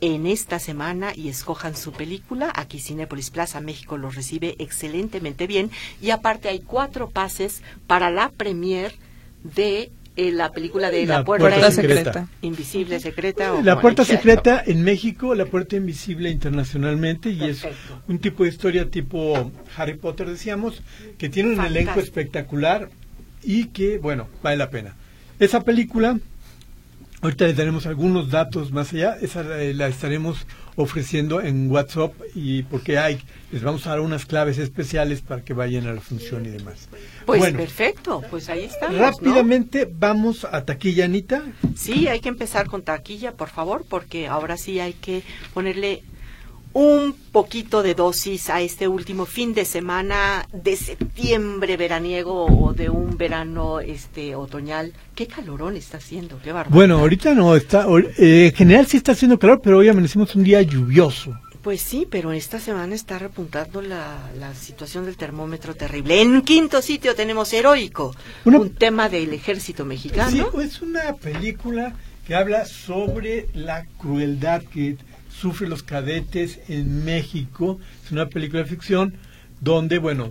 en 0.00 0.26
esta 0.26 0.58
semana 0.58 1.12
y 1.14 1.28
escojan 1.28 1.74
su 1.76 1.92
película. 1.92 2.52
Aquí 2.54 2.78
Cinépolis 2.80 3.30
Plaza 3.30 3.60
México 3.60 3.96
los 3.96 4.14
recibe 4.14 4.56
excelentemente 4.58 5.46
bien 5.46 5.70
y 6.00 6.10
aparte 6.10 6.48
hay 6.48 6.60
cuatro 6.60 7.08
pases 7.08 7.62
para 7.86 8.10
la 8.10 8.30
premier 8.30 8.94
de 9.42 9.90
la 10.16 10.50
película 10.50 10.90
de 10.90 11.06
La, 11.06 11.24
Puerta, 11.24 11.70
secreta. 11.70 12.28
Invisible, 12.42 13.00
Secreta. 13.00 13.60
la 13.62 13.80
Puerta 13.80 14.04
Secreta 14.04 14.62
en 14.66 14.82
México, 14.82 15.34
La 15.34 15.46
Puerta 15.46 15.76
Invisible 15.76 16.30
internacionalmente, 16.30 17.30
y 17.30 17.44
es 17.44 17.66
un 18.08 18.18
tipo 18.18 18.44
de 18.44 18.50
historia 18.50 18.90
tipo 18.90 19.52
Harry 19.76 19.96
Potter, 19.96 20.28
decíamos, 20.28 20.82
que 21.18 21.28
tiene 21.28 21.52
un 21.54 21.64
elenco 21.64 22.00
espectacular 22.00 22.88
y 23.42 23.66
que, 23.66 23.98
bueno, 23.98 24.28
vale 24.42 24.56
la 24.56 24.70
pena. 24.70 24.94
Esa 25.38 25.60
película 25.60 26.18
Ahorita 27.22 27.46
le 27.46 27.54
daremos 27.54 27.86
algunos 27.86 28.30
datos 28.30 28.72
más 28.72 28.92
allá, 28.92 29.16
esa 29.20 29.42
la 29.42 29.88
estaremos 29.88 30.46
ofreciendo 30.76 31.40
en 31.40 31.70
WhatsApp 31.70 32.12
y 32.34 32.62
porque 32.64 32.98
hay, 32.98 33.18
les 33.50 33.62
vamos 33.62 33.86
a 33.86 33.90
dar 33.90 34.00
unas 34.00 34.26
claves 34.26 34.58
especiales 34.58 35.22
para 35.22 35.42
que 35.42 35.54
vayan 35.54 35.86
a 35.86 35.92
la 35.92 36.00
función 36.00 36.44
y 36.46 36.50
demás. 36.50 36.88
Pues 37.24 37.52
perfecto, 37.52 38.22
pues 38.30 38.48
ahí 38.48 38.64
estamos. 38.64 38.98
Rápidamente 38.98 39.88
vamos 39.90 40.44
a 40.44 40.64
taquilla, 40.64 41.06
Anita. 41.06 41.42
Sí, 41.74 42.08
hay 42.08 42.20
que 42.20 42.28
empezar 42.28 42.66
con 42.66 42.82
taquilla, 42.82 43.32
por 43.32 43.48
favor, 43.48 43.84
porque 43.88 44.28
ahora 44.28 44.56
sí 44.56 44.78
hay 44.78 44.92
que 44.92 45.22
ponerle 45.54 46.02
un 46.76 47.14
poquito 47.32 47.82
de 47.82 47.94
dosis 47.94 48.50
a 48.50 48.60
este 48.60 48.86
último 48.86 49.24
fin 49.24 49.54
de 49.54 49.64
semana 49.64 50.46
de 50.52 50.76
septiembre 50.76 51.78
veraniego 51.78 52.44
o 52.44 52.74
de 52.74 52.90
un 52.90 53.16
verano 53.16 53.80
este 53.80 54.34
otoñal. 54.34 54.92
Qué 55.14 55.26
calorón 55.26 55.74
está 55.74 55.96
haciendo, 55.96 56.38
qué. 56.44 56.52
Bueno, 56.68 56.98
ahorita 56.98 57.32
no 57.32 57.56
está, 57.56 57.86
eh, 58.18 58.48
en 58.48 58.54
general 58.54 58.86
sí 58.86 58.98
está 58.98 59.12
haciendo 59.12 59.38
calor, 59.38 59.62
pero 59.62 59.78
hoy 59.78 59.88
amanecimos 59.88 60.34
un 60.34 60.44
día 60.44 60.60
lluvioso. 60.60 61.34
Pues 61.62 61.80
sí, 61.80 62.06
pero 62.10 62.30
esta 62.32 62.60
semana 62.60 62.94
está 62.94 63.18
repuntando 63.18 63.80
la, 63.80 64.18
la 64.38 64.54
situación 64.54 65.06
del 65.06 65.16
termómetro 65.16 65.74
terrible. 65.74 66.20
En 66.20 66.42
quinto 66.42 66.82
sitio 66.82 67.14
tenemos 67.14 67.54
Heroico, 67.54 68.14
un 68.44 68.74
tema 68.74 69.08
del 69.08 69.32
ejército 69.32 69.86
mexicano. 69.86 70.50
Sí, 70.52 70.60
es 70.62 70.82
una 70.82 71.14
película 71.14 71.94
que 72.26 72.34
habla 72.34 72.66
sobre 72.66 73.46
la 73.54 73.86
crueldad 73.98 74.62
que 74.64 74.96
Sufre 75.40 75.68
los 75.68 75.82
cadetes 75.82 76.60
en 76.68 77.04
México. 77.04 77.78
Es 78.04 78.12
una 78.12 78.28
película 78.28 78.62
de 78.62 78.68
ficción 78.68 79.14
donde, 79.60 79.98
bueno, 79.98 80.30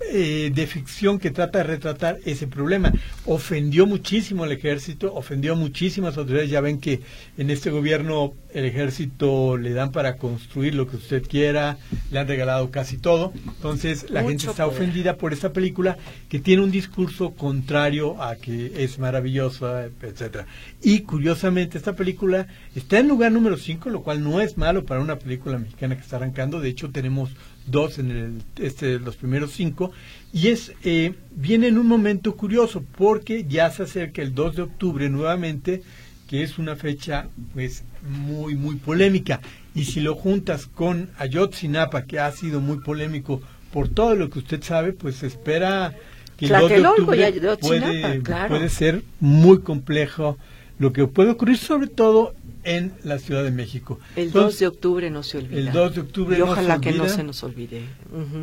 eh, 0.00 0.50
de 0.52 0.66
ficción 0.66 1.18
que 1.18 1.30
trata 1.30 1.58
de 1.58 1.64
retratar 1.64 2.18
ese 2.24 2.46
problema. 2.46 2.92
Ofendió 3.26 3.86
muchísimo 3.86 4.42
al 4.42 4.52
ejército, 4.52 5.14
ofendió 5.14 5.52
a 5.52 5.56
muchísimas 5.56 6.16
autoridades. 6.16 6.50
Ya 6.50 6.60
ven 6.60 6.80
que 6.80 7.00
en 7.38 7.48
este 7.50 7.70
gobierno 7.70 8.34
el 8.52 8.64
ejército 8.64 9.56
le 9.56 9.72
dan 9.72 9.92
para 9.92 10.16
construir 10.16 10.74
lo 10.74 10.88
que 10.88 10.96
usted 10.96 11.22
quiera, 11.26 11.78
le 12.10 12.18
han 12.18 12.28
regalado 12.28 12.70
casi 12.70 12.98
todo. 12.98 13.32
Entonces 13.46 14.10
la 14.10 14.22
gente 14.22 14.46
está 14.46 14.66
ofendida 14.66 15.16
por 15.16 15.32
esta 15.32 15.52
película 15.52 15.96
que 16.28 16.38
tiene 16.38 16.62
un 16.62 16.70
discurso 16.70 17.30
contrario 17.30 18.22
a 18.22 18.36
que 18.36 18.84
es 18.84 18.98
maravillosa, 18.98 19.86
etcétera. 20.02 20.46
Y 20.82 21.00
curiosamente 21.00 21.78
esta 21.78 21.94
película 21.94 22.46
está 22.74 22.98
en 22.98 23.08
lugar 23.08 23.32
número 23.32 23.56
5, 23.56 23.90
lo 23.90 24.02
cual 24.02 24.22
no 24.22 24.40
es 24.40 24.56
malo 24.56 24.84
para 24.84 25.00
una 25.00 25.18
película 25.18 25.58
mexicana 25.58 25.96
que 25.96 26.02
está 26.02 26.16
arrancando. 26.16 26.60
De 26.60 26.68
hecho 26.68 26.90
tenemos 26.90 27.30
dos 27.66 27.98
en 27.98 28.10
el, 28.10 28.42
este, 28.64 28.98
los 28.98 29.16
primeros 29.16 29.52
cinco, 29.52 29.92
y 30.32 30.48
es 30.48 30.72
eh, 30.84 31.14
viene 31.30 31.68
en 31.68 31.78
un 31.78 31.86
momento 31.86 32.36
curioso 32.36 32.84
porque 32.96 33.44
ya 33.48 33.70
se 33.70 33.84
acerca 33.84 34.22
el 34.22 34.34
2 34.34 34.56
de 34.56 34.62
octubre 34.62 35.08
nuevamente, 35.08 35.82
que 36.28 36.42
es 36.42 36.58
una 36.58 36.76
fecha 36.76 37.28
pues 37.52 37.84
muy 38.02 38.54
muy 38.54 38.76
polémica. 38.76 39.40
Y 39.74 39.84
si 39.84 40.00
lo 40.00 40.14
juntas 40.14 40.66
con 40.66 41.10
Ayotzinapa 41.18 42.04
que 42.04 42.20
ha 42.20 42.30
sido 42.32 42.60
muy 42.60 42.78
polémico 42.78 43.40
por 43.72 43.88
todo 43.88 44.14
lo 44.14 44.30
que 44.30 44.38
usted 44.38 44.62
sabe, 44.62 44.92
pues 44.92 45.22
espera 45.22 45.94
que 46.36 46.46
el 46.46 46.52
2 46.52 46.68
de 46.70 46.86
octubre 46.86 47.60
puede, 47.60 48.20
puede 48.48 48.68
ser 48.68 49.02
muy 49.20 49.60
complejo 49.60 50.38
lo 50.78 50.92
que 50.92 51.06
puede 51.06 51.30
ocurrir 51.30 51.58
sobre 51.58 51.88
todo 51.88 52.34
en 52.64 52.92
la 53.04 53.18
Ciudad 53.18 53.44
de 53.44 53.50
México. 53.50 54.00
El 54.16 54.32
2 54.32 54.58
de 54.58 54.66
octubre 54.66 55.10
no 55.10 55.22
se 55.22 55.38
olvida. 55.38 55.58
El 55.58 55.72
2 55.72 55.94
de 55.94 56.00
octubre 56.00 56.38
y 56.38 56.40
ojalá 56.40 56.80
que 56.80 56.92
no 56.92 57.08
se 57.08 57.22
nos 57.22 57.42
olvide. 57.42 57.82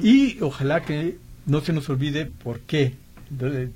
Y 0.02 0.40
ojalá 0.42 0.84
que 0.84 1.18
no 1.46 1.62
se 1.62 1.74
nos 1.74 1.90
olvide 1.90 2.26
por 2.26 2.60
qué. 2.62 2.94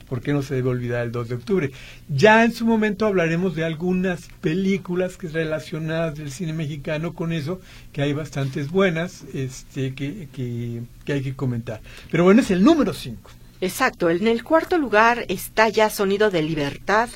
¿Por 0.10 0.20
qué 0.20 0.34
no 0.34 0.42
se 0.42 0.54
debe 0.56 0.68
olvidar 0.70 1.06
el 1.06 1.14
2 1.14 1.30
de 1.30 1.36
octubre? 1.36 1.72
Ya 2.10 2.44
en 2.44 2.52
su 2.52 2.66
momento 2.66 3.06
hablaremos 3.06 3.56
de 3.56 3.64
algunas 3.64 4.28
películas 4.42 5.16
que 5.16 5.30
relacionadas 5.30 6.18
del 6.18 6.30
cine 6.32 6.52
mexicano 6.52 7.14
con 7.14 7.32
eso, 7.32 7.62
que 7.94 8.02
hay 8.02 8.12
bastantes 8.12 8.70
buenas 8.70 9.24
este, 9.34 9.94
que, 9.94 10.28
que, 10.34 10.82
que 11.06 11.14
hay 11.14 11.22
que 11.22 11.36
comentar. 11.36 11.80
Pero 12.12 12.26
bueno, 12.26 12.42
es 12.42 12.52
el 12.52 12.66
número 12.66 12.94
5. 12.94 13.32
Exacto, 13.62 14.10
en 14.10 14.28
el 14.28 14.44
cuarto 14.44 14.78
lugar 14.78 15.26
está 15.30 15.70
ya 15.70 15.90
Sonido 15.90 16.30
de 16.30 16.42
Libertad, 16.42 17.10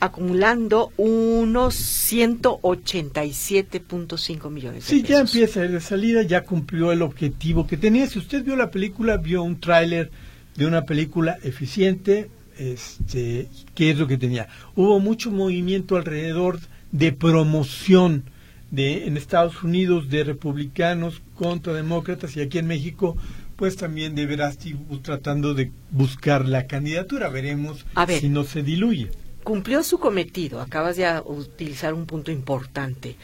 acumulando 0.00 0.92
unos 0.96 1.76
187.5 2.10 4.50
millones 4.50 4.86
de 4.86 4.90
sí, 4.90 5.02
ya 5.02 5.20
empieza 5.20 5.60
de 5.60 5.80
salida, 5.80 6.22
ya 6.22 6.42
cumplió 6.42 6.90
el 6.90 7.02
objetivo 7.02 7.66
que 7.66 7.76
tenía. 7.76 8.06
Si 8.06 8.18
usted 8.18 8.42
vio 8.42 8.56
la 8.56 8.70
película, 8.70 9.18
vio 9.18 9.42
un 9.42 9.60
tráiler 9.60 10.10
de 10.56 10.64
una 10.66 10.86
película 10.86 11.36
eficiente, 11.42 12.30
este, 12.58 13.48
¿qué 13.74 13.90
es 13.90 13.98
lo 13.98 14.06
que 14.06 14.16
tenía? 14.16 14.48
Hubo 14.74 15.00
mucho 15.00 15.30
movimiento 15.30 15.96
alrededor 15.96 16.60
de 16.92 17.12
promoción 17.12 18.24
de 18.70 19.06
en 19.06 19.16
Estados 19.16 19.62
Unidos 19.62 20.08
de 20.08 20.24
republicanos 20.24 21.20
contra 21.34 21.74
demócratas 21.74 22.36
y 22.36 22.40
aquí 22.40 22.58
en 22.58 22.66
México 22.66 23.16
pues 23.56 23.76
también 23.76 24.14
de 24.14 24.24
Verasti 24.24 24.74
tratando 25.02 25.52
de 25.52 25.70
buscar 25.90 26.46
la 26.46 26.66
candidatura. 26.66 27.28
Veremos 27.28 27.84
si 28.18 28.30
no 28.30 28.44
se 28.44 28.62
diluye 28.62 29.10
cumplió 29.50 29.82
su 29.82 29.98
cometido. 29.98 30.60
Acabas 30.60 30.96
de 30.96 31.22
utilizar 31.24 31.92
un 31.92 32.06
punto 32.06 32.30
importante. 32.30 33.16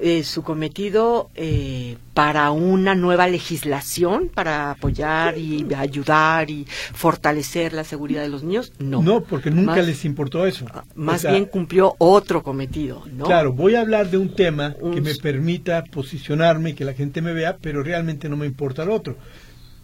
Eh, 0.00 0.24
su 0.24 0.42
cometido 0.42 1.30
eh, 1.34 1.98
para 2.14 2.50
una 2.52 2.94
nueva 2.94 3.28
legislación 3.28 4.30
para 4.32 4.70
apoyar 4.70 5.36
y 5.36 5.66
ayudar 5.76 6.50
y 6.50 6.64
fortalecer 6.64 7.74
la 7.74 7.84
seguridad 7.84 8.22
de 8.22 8.28
los 8.28 8.42
niños 8.42 8.72
no 8.80 9.02
no 9.02 9.22
porque 9.22 9.52
nunca 9.52 9.82
les 9.82 10.04
importó 10.04 10.46
eso 10.46 10.66
ah, 10.74 10.82
más 10.96 11.22
bien 11.22 11.44
cumplió 11.44 11.94
otro 11.98 12.42
cometido 12.42 13.04
no 13.12 13.24
claro 13.26 13.52
voy 13.52 13.76
a 13.76 13.82
hablar 13.82 14.10
de 14.10 14.18
un 14.18 14.34
tema 14.34 14.74
que 14.92 15.00
me 15.00 15.14
permita 15.14 15.84
posicionarme 15.84 16.70
y 16.70 16.74
que 16.74 16.84
la 16.84 16.94
gente 16.94 17.22
me 17.22 17.32
vea 17.32 17.56
pero 17.60 17.84
realmente 17.84 18.28
no 18.28 18.36
me 18.36 18.46
importa 18.46 18.82
el 18.82 18.90
otro 18.90 19.16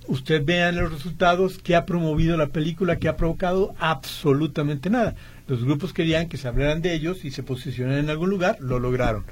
usted 0.08 0.44
vea 0.44 0.72
los 0.72 0.92
resultados 0.92 1.58
que 1.58 1.76
ha 1.76 1.86
promovido 1.86 2.36
la 2.36 2.48
película 2.48 2.98
que 2.98 3.08
ha 3.08 3.16
provocado 3.16 3.76
absolutamente 3.78 4.90
nada 4.90 5.14
los 5.50 5.64
grupos 5.64 5.92
querían 5.92 6.28
que 6.28 6.36
se 6.36 6.46
hablaran 6.46 6.80
de 6.80 6.94
ellos 6.94 7.24
y 7.24 7.32
se 7.32 7.42
posicionaran 7.42 8.04
en 8.04 8.10
algún 8.10 8.30
lugar, 8.30 8.58
lo 8.60 8.78
lograron. 8.78 9.24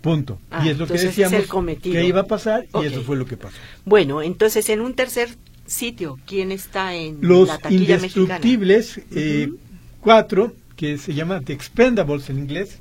Punto. 0.00 0.40
y 0.64 0.70
es 0.70 0.78
lo 0.78 0.88
que 0.88 0.94
decíamos 0.94 1.44
que 1.80 2.04
iba 2.04 2.22
a 2.22 2.26
pasar 2.26 2.66
y 2.74 2.86
eso 2.86 3.02
fue 3.02 3.16
lo 3.16 3.24
que 3.24 3.36
pasó. 3.36 3.56
Bueno, 3.84 4.20
entonces 4.20 4.68
en 4.70 4.80
un 4.80 4.94
tercer 4.94 5.28
sitio, 5.64 6.18
¿quién 6.26 6.50
está 6.50 6.96
en 6.96 7.18
Los 7.20 7.46
la 7.46 7.58
taquilla 7.58 7.94
indestructibles, 7.94 9.00
eh, 9.12 9.52
cuatro, 10.00 10.52
que 10.74 10.98
se 10.98 11.14
llama 11.14 11.40
The 11.42 11.52
Expendables 11.52 12.28
en 12.28 12.38
inglés, 12.40 12.80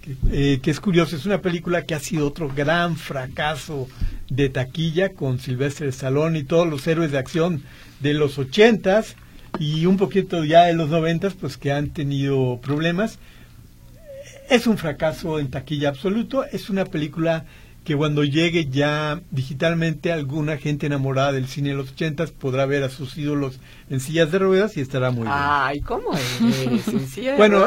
que, 0.00 0.16
eh, 0.32 0.60
que, 0.62 0.70
es 0.70 0.80
curioso, 0.80 1.16
es 1.16 1.26
una 1.26 1.42
película 1.42 1.82
que 1.82 1.94
ha 1.94 2.00
sido 2.00 2.26
otro 2.26 2.48
gran 2.48 2.96
fracaso 2.96 3.86
de 4.30 4.48
taquilla 4.48 5.10
con 5.10 5.38
Sylvester 5.38 5.88
Stallone 5.88 6.38
y 6.38 6.44
todos 6.44 6.66
los 6.66 6.86
héroes 6.86 7.12
de 7.12 7.18
acción 7.18 7.62
de 8.00 8.14
los 8.14 8.38
ochentas 8.38 9.14
y 9.58 9.86
un 9.86 9.96
poquito 9.96 10.44
ya 10.44 10.64
de 10.64 10.74
los 10.74 10.90
noventas, 10.90 11.34
pues 11.34 11.56
que 11.56 11.72
han 11.72 11.90
tenido 11.90 12.60
problemas. 12.60 13.18
Es 14.50 14.66
un 14.66 14.76
fracaso 14.76 15.38
en 15.38 15.50
taquilla 15.50 15.88
absoluto, 15.88 16.44
es 16.44 16.70
una 16.70 16.84
película 16.84 17.44
que 17.84 17.94
cuando 17.94 18.24
llegue 18.24 18.66
ya 18.70 19.20
digitalmente 19.30 20.10
alguna 20.10 20.56
gente 20.56 20.86
enamorada 20.86 21.32
del 21.32 21.46
cine 21.46 21.68
de 21.70 21.74
los 21.74 21.90
ochentas 21.90 22.32
podrá 22.32 22.64
ver 22.64 22.82
a 22.82 22.88
sus 22.88 23.16
ídolos 23.18 23.60
en 23.90 24.00
sillas 24.00 24.32
de 24.32 24.38
ruedas 24.38 24.76
y 24.78 24.80
estará 24.80 25.10
muy 25.10 25.24
bien. 25.24 25.34
Ay, 25.36 25.80
¿cómo 25.82 26.14
es? 26.14 27.36
bueno, 27.36 27.66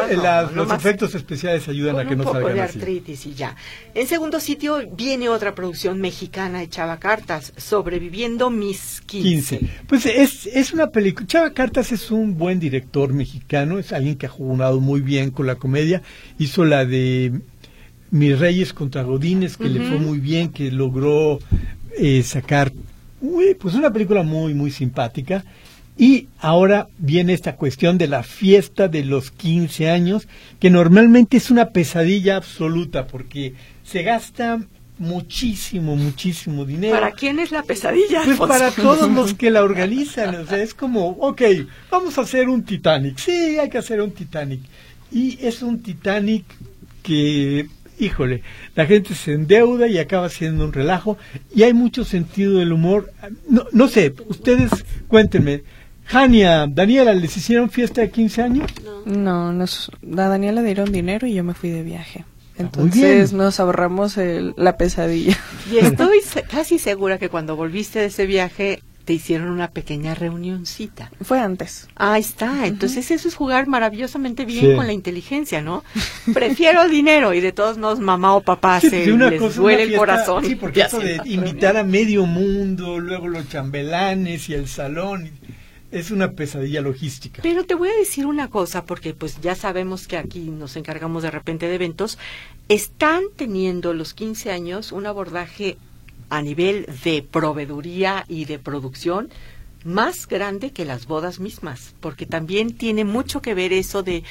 los 0.55 0.71
efectos 0.71 1.13
especiales 1.13 1.67
ayudan 1.67 1.99
a 1.99 2.07
que 2.07 2.15
no 2.15 2.23
salgan 2.23 2.41
un 2.41 2.47
poco 2.47 2.53
de 2.55 2.61
artritis 2.61 3.27
y 3.27 3.35
ya. 3.35 3.55
En 3.93 4.07
segundo 4.07 4.39
sitio 4.39 4.79
viene 4.91 5.29
otra 5.29 5.53
producción 5.53 6.01
mexicana 6.01 6.59
de 6.59 6.69
Chava 6.69 6.97
Cartas, 6.97 7.53
Sobreviviendo 7.55 8.49
mis 8.49 9.01
15. 9.05 9.59
15. 9.59 9.69
Pues 9.87 10.05
es, 10.07 10.47
es 10.47 10.73
una 10.73 10.87
película, 10.87 11.27
Chava 11.27 11.53
Cartas 11.53 11.91
es 11.91 12.09
un 12.09 12.37
buen 12.37 12.59
director 12.59 13.13
mexicano, 13.13 13.77
es 13.77 13.93
alguien 13.93 14.15
que 14.15 14.25
ha 14.25 14.29
jugado 14.29 14.79
muy 14.79 15.01
bien 15.01 15.29
con 15.29 15.45
la 15.45 15.55
comedia, 15.55 16.01
hizo 16.39 16.65
la 16.65 16.85
de 16.85 17.39
mis 18.11 18.39
Reyes 18.39 18.73
contra 18.73 19.03
Godines, 19.03 19.57
que 19.57 19.69
le 19.69 19.87
fue 19.87 19.99
muy 19.99 20.19
bien, 20.19 20.49
que 20.49 20.71
logró 20.71 21.39
eh, 21.97 22.23
sacar 22.23 22.71
pues 23.59 23.75
una 23.75 23.91
película 23.91 24.23
muy, 24.23 24.53
muy 24.53 24.71
simpática. 24.71 25.43
Y 25.97 26.27
ahora 26.39 26.87
viene 26.99 27.33
esta 27.33 27.55
cuestión 27.55 27.97
de 27.97 28.07
la 28.07 28.21
fiesta 28.21 28.87
de 28.87 29.03
los 29.03 29.31
15 29.31 29.89
años, 29.89 30.27
que 30.59 30.69
normalmente 30.69 31.37
es 31.37 31.49
una 31.49 31.69
pesadilla 31.69 32.35
absoluta, 32.35 33.07
porque 33.07 33.55
se 33.83 34.03
gasta 34.03 34.59
muchísimo, 34.99 35.95
muchísimo 35.95 36.65
dinero. 36.65 36.93
¿Para 36.93 37.11
quién 37.11 37.39
es 37.39 37.51
la 37.51 37.63
pesadilla? 37.63 38.21
Pues 38.23 38.37
para 38.37 38.71
todos 38.71 39.09
los 39.09 39.33
que 39.33 39.49
la 39.49 39.63
organizan. 39.63 40.35
O 40.35 40.45
sea, 40.45 40.57
es 40.61 40.73
como, 40.73 41.09
ok, 41.09 41.41
vamos 41.89 42.17
a 42.17 42.21
hacer 42.21 42.47
un 42.47 42.63
Titanic. 42.63 43.17
Sí, 43.17 43.57
hay 43.59 43.69
que 43.69 43.79
hacer 43.79 44.01
un 44.01 44.11
Titanic. 44.11 44.61
Y 45.11 45.39
es 45.41 45.63
un 45.63 45.81
Titanic 45.81 46.45
que 47.01 47.67
híjole, 47.99 48.43
la 48.75 48.85
gente 48.85 49.13
se 49.15 49.33
endeuda 49.33 49.87
y 49.87 49.97
acaba 49.97 50.29
siendo 50.29 50.65
un 50.65 50.73
relajo 50.73 51.17
y 51.53 51.63
hay 51.63 51.73
mucho 51.73 52.03
sentido 52.03 52.59
del 52.59 52.73
humor. 52.73 53.11
No, 53.49 53.65
no 53.71 53.87
sé, 53.87 54.13
ustedes 54.27 54.71
cuéntenme, 55.07 55.63
Jania, 56.05 56.67
Daniela, 56.69 57.13
¿les 57.13 57.35
hicieron 57.35 57.69
fiesta 57.69 58.01
de 58.01 58.09
15 58.09 58.41
años? 58.41 58.71
No, 59.05 59.51
nos, 59.51 59.91
a 60.17 60.27
Daniela 60.27 60.61
le 60.61 60.67
dieron 60.67 60.91
dinero 60.91 61.27
y 61.27 61.33
yo 61.33 61.43
me 61.43 61.53
fui 61.53 61.69
de 61.69 61.83
viaje. 61.83 62.23
Ah, 62.23 62.55
Entonces 62.59 63.33
nos 63.33 63.59
ahorramos 63.59 64.17
la 64.55 64.77
pesadilla. 64.77 65.37
Y 65.71 65.77
estoy 65.77 66.19
casi 66.49 66.79
segura 66.79 67.17
que 67.17 67.29
cuando 67.29 67.55
volviste 67.55 67.99
de 67.99 68.05
ese 68.05 68.25
viaje 68.25 68.81
te 69.07 69.13
hicieron 69.13 69.51
una 69.51 69.71
pequeña 69.71 70.15
reunioncita. 70.15 71.09
Fue 71.21 71.39
antes. 71.39 71.87
Ahí 71.95 72.19
está. 72.19 72.67
Entonces 72.67 73.09
eso 73.09 73.29
es 73.29 73.35
jugar 73.35 73.65
maravillosamente 73.65 74.43
bien 74.43 74.75
con 74.75 74.85
la 74.85 74.91
inteligencia, 74.91 75.61
¿no? 75.61 75.85
Prefiero 76.33 76.81
el 76.81 76.91
dinero 76.91 77.33
y 77.33 77.39
de 77.39 77.53
todos 77.53 77.77
modos 77.77 78.01
mamá 78.01 78.35
o 78.35 78.41
papá 78.41 78.81
se 78.81 79.05
les 79.07 79.55
duele 79.55 79.83
el 79.83 79.95
corazón. 79.95 80.43
Sí, 80.43 80.55
porque 80.55 80.81
eso 80.81 80.99
de 80.99 81.21
invitar 81.23 81.77
a 81.77 81.85
medio 81.85 82.25
mundo, 82.25 82.99
luego 82.99 83.29
los 83.29 83.47
chambelanes 83.47 84.49
y 84.49 84.55
el 84.55 84.67
salón 84.67 85.31
es 85.89 86.11
una 86.11 86.33
pesadilla 86.33 86.81
logística. 86.81 87.41
Pero 87.41 87.63
te 87.65 87.75
voy 87.75 87.87
a 87.87 87.95
decir 87.95 88.25
una 88.25 88.49
cosa, 88.49 88.85
porque 88.85 89.13
pues 89.13 89.39
ya 89.39 89.55
sabemos 89.55 90.09
que 90.09 90.17
aquí 90.17 90.49
nos 90.49 90.75
encargamos 90.75 91.23
de 91.23 91.31
repente 91.31 91.69
de 91.69 91.75
eventos. 91.75 92.19
Están 92.67 93.23
teniendo 93.37 93.93
los 93.93 94.13
15 94.13 94.51
años 94.51 94.91
un 94.91 95.05
abordaje 95.05 95.77
a 96.29 96.41
nivel 96.41 96.87
de 97.03 97.23
proveeduría 97.23 98.25
y 98.27 98.45
de 98.45 98.59
producción 98.59 99.29
más 99.83 100.27
grande 100.27 100.71
que 100.71 100.85
las 100.85 101.07
bodas 101.07 101.39
mismas, 101.39 101.95
porque 101.99 102.25
también 102.25 102.75
tiene 102.75 103.05
mucho 103.05 103.41
que 103.41 103.53
ver 103.53 103.73
eso 103.73 104.03
de 104.03 104.23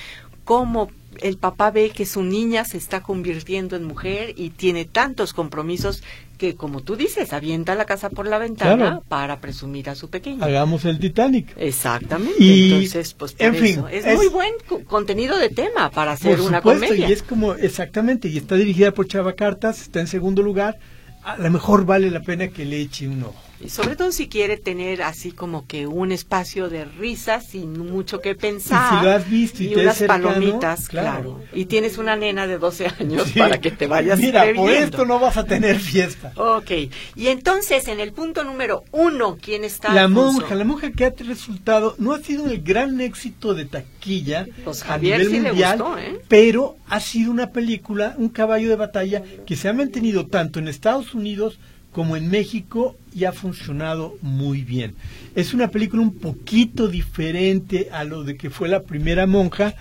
cómo 0.44 0.90
el 1.22 1.38
papá 1.38 1.70
ve 1.70 1.90
que 1.90 2.04
su 2.04 2.22
niña 2.22 2.64
se 2.64 2.76
está 2.76 3.02
convirtiendo 3.02 3.74
en 3.74 3.84
mujer 3.84 4.34
y 4.36 4.50
tiene 4.50 4.84
tantos 4.84 5.32
compromisos 5.32 6.02
que, 6.36 6.54
como 6.54 6.82
tú 6.82 6.96
dices, 6.96 7.32
avienta 7.32 7.74
la 7.74 7.86
casa 7.86 8.10
por 8.10 8.26
la 8.28 8.38
ventana 8.38 9.00
para 9.08 9.40
presumir 9.40 9.88
a 9.88 9.94
su 9.94 10.10
pequeño. 10.10 10.44
Hagamos 10.44 10.84
el 10.84 10.98
Titanic. 10.98 11.54
Exactamente. 11.56 12.36
Y, 12.38 12.72
Entonces, 12.72 13.14
pues, 13.14 13.34
en 13.38 13.54
fin, 13.54 13.82
es, 13.90 14.14
muy 14.14 14.28
buen 14.28 14.52
contenido 14.86 15.38
de 15.38 15.48
tema 15.48 15.90
para 15.90 16.12
hacer 16.12 16.40
una 16.40 16.60
comedia. 16.60 17.08
Y 17.08 17.12
es 17.12 17.22
como, 17.22 17.54
exactamente, 17.54 18.28
y 18.28 18.36
está 18.36 18.56
dirigida 18.56 18.92
por 18.92 19.08
Chava 19.08 19.32
Cartas, 19.32 19.80
está 19.80 20.00
en 20.00 20.06
segundo 20.06 20.42
lugar 20.42 20.78
a 21.26 21.36
lo 21.38 21.50
mejor 21.50 21.84
vale 21.84 22.08
la 22.08 22.20
pena 22.20 22.48
que 22.48 22.64
le 22.64 22.80
eche 22.80 23.08
un 23.08 23.24
ojo. 23.24 23.45
Y 23.60 23.68
sobre 23.70 23.96
todo 23.96 24.12
si 24.12 24.28
quiere 24.28 24.56
tener 24.56 25.02
así 25.02 25.32
como 25.32 25.66
que 25.66 25.86
un 25.86 26.12
espacio 26.12 26.68
de 26.68 26.84
risa 26.84 27.40
sin 27.40 27.78
mucho 27.78 28.20
que 28.20 28.34
pensar. 28.34 28.92
Y 28.92 28.98
si 28.98 29.04
lo 29.04 29.10
has 29.12 29.30
visto 29.30 29.62
y, 29.62 29.74
unas 29.74 30.02
palomitas, 30.02 30.88
claro. 30.88 31.40
Y 31.52 31.66
tienes 31.66 31.98
una 31.98 32.16
nena 32.16 32.46
de 32.46 32.58
12 32.58 32.86
años 33.00 33.32
para 33.36 33.60
que 33.60 33.70
te 33.70 33.86
vayas 33.86 34.18
Mira, 34.18 34.44
por 34.54 34.70
esto 34.70 35.04
no 35.04 35.18
vas 35.18 35.36
a 35.36 35.44
tener 35.44 35.78
fiesta. 35.78 36.32
Ok. 36.36 36.70
Y 37.14 37.28
entonces, 37.28 37.88
en 37.88 38.00
el 38.00 38.12
punto 38.12 38.44
número 38.44 38.84
uno, 38.92 39.38
¿quién 39.40 39.64
está? 39.64 39.92
La 39.92 40.08
monja. 40.08 40.54
La 40.54 40.64
monja 40.64 40.92
que 40.92 41.06
ha 41.06 41.10
resultado, 41.10 41.94
no 41.98 42.12
ha 42.12 42.20
sido 42.20 42.46
el 42.46 42.62
gran 42.62 43.00
éxito 43.00 43.54
de 43.54 43.64
taquilla 43.64 44.46
pues 44.64 44.84
a 44.84 44.98
nivel 44.98 45.30
mundial, 45.30 45.82
¿eh? 45.98 46.20
pero 46.28 46.76
ha 46.88 47.00
sido 47.00 47.30
una 47.30 47.50
película, 47.50 48.14
un 48.18 48.28
caballo 48.28 48.68
de 48.68 48.76
batalla 48.76 49.22
que 49.46 49.56
se 49.56 49.68
ha 49.68 49.72
mantenido 49.72 50.26
tanto 50.26 50.58
en 50.58 50.68
Estados 50.68 51.14
Unidos 51.14 51.58
como 51.96 52.14
en 52.14 52.28
México 52.28 52.94
y 53.14 53.24
ha 53.24 53.32
funcionado 53.32 54.18
muy 54.20 54.60
bien. 54.60 54.94
Es 55.34 55.54
una 55.54 55.68
película 55.68 56.02
un 56.02 56.12
poquito 56.12 56.88
diferente 56.88 57.88
a 57.90 58.04
lo 58.04 58.22
de 58.22 58.36
que 58.36 58.50
fue 58.50 58.68
la 58.68 58.82
primera 58.82 59.26
monja. 59.26 59.76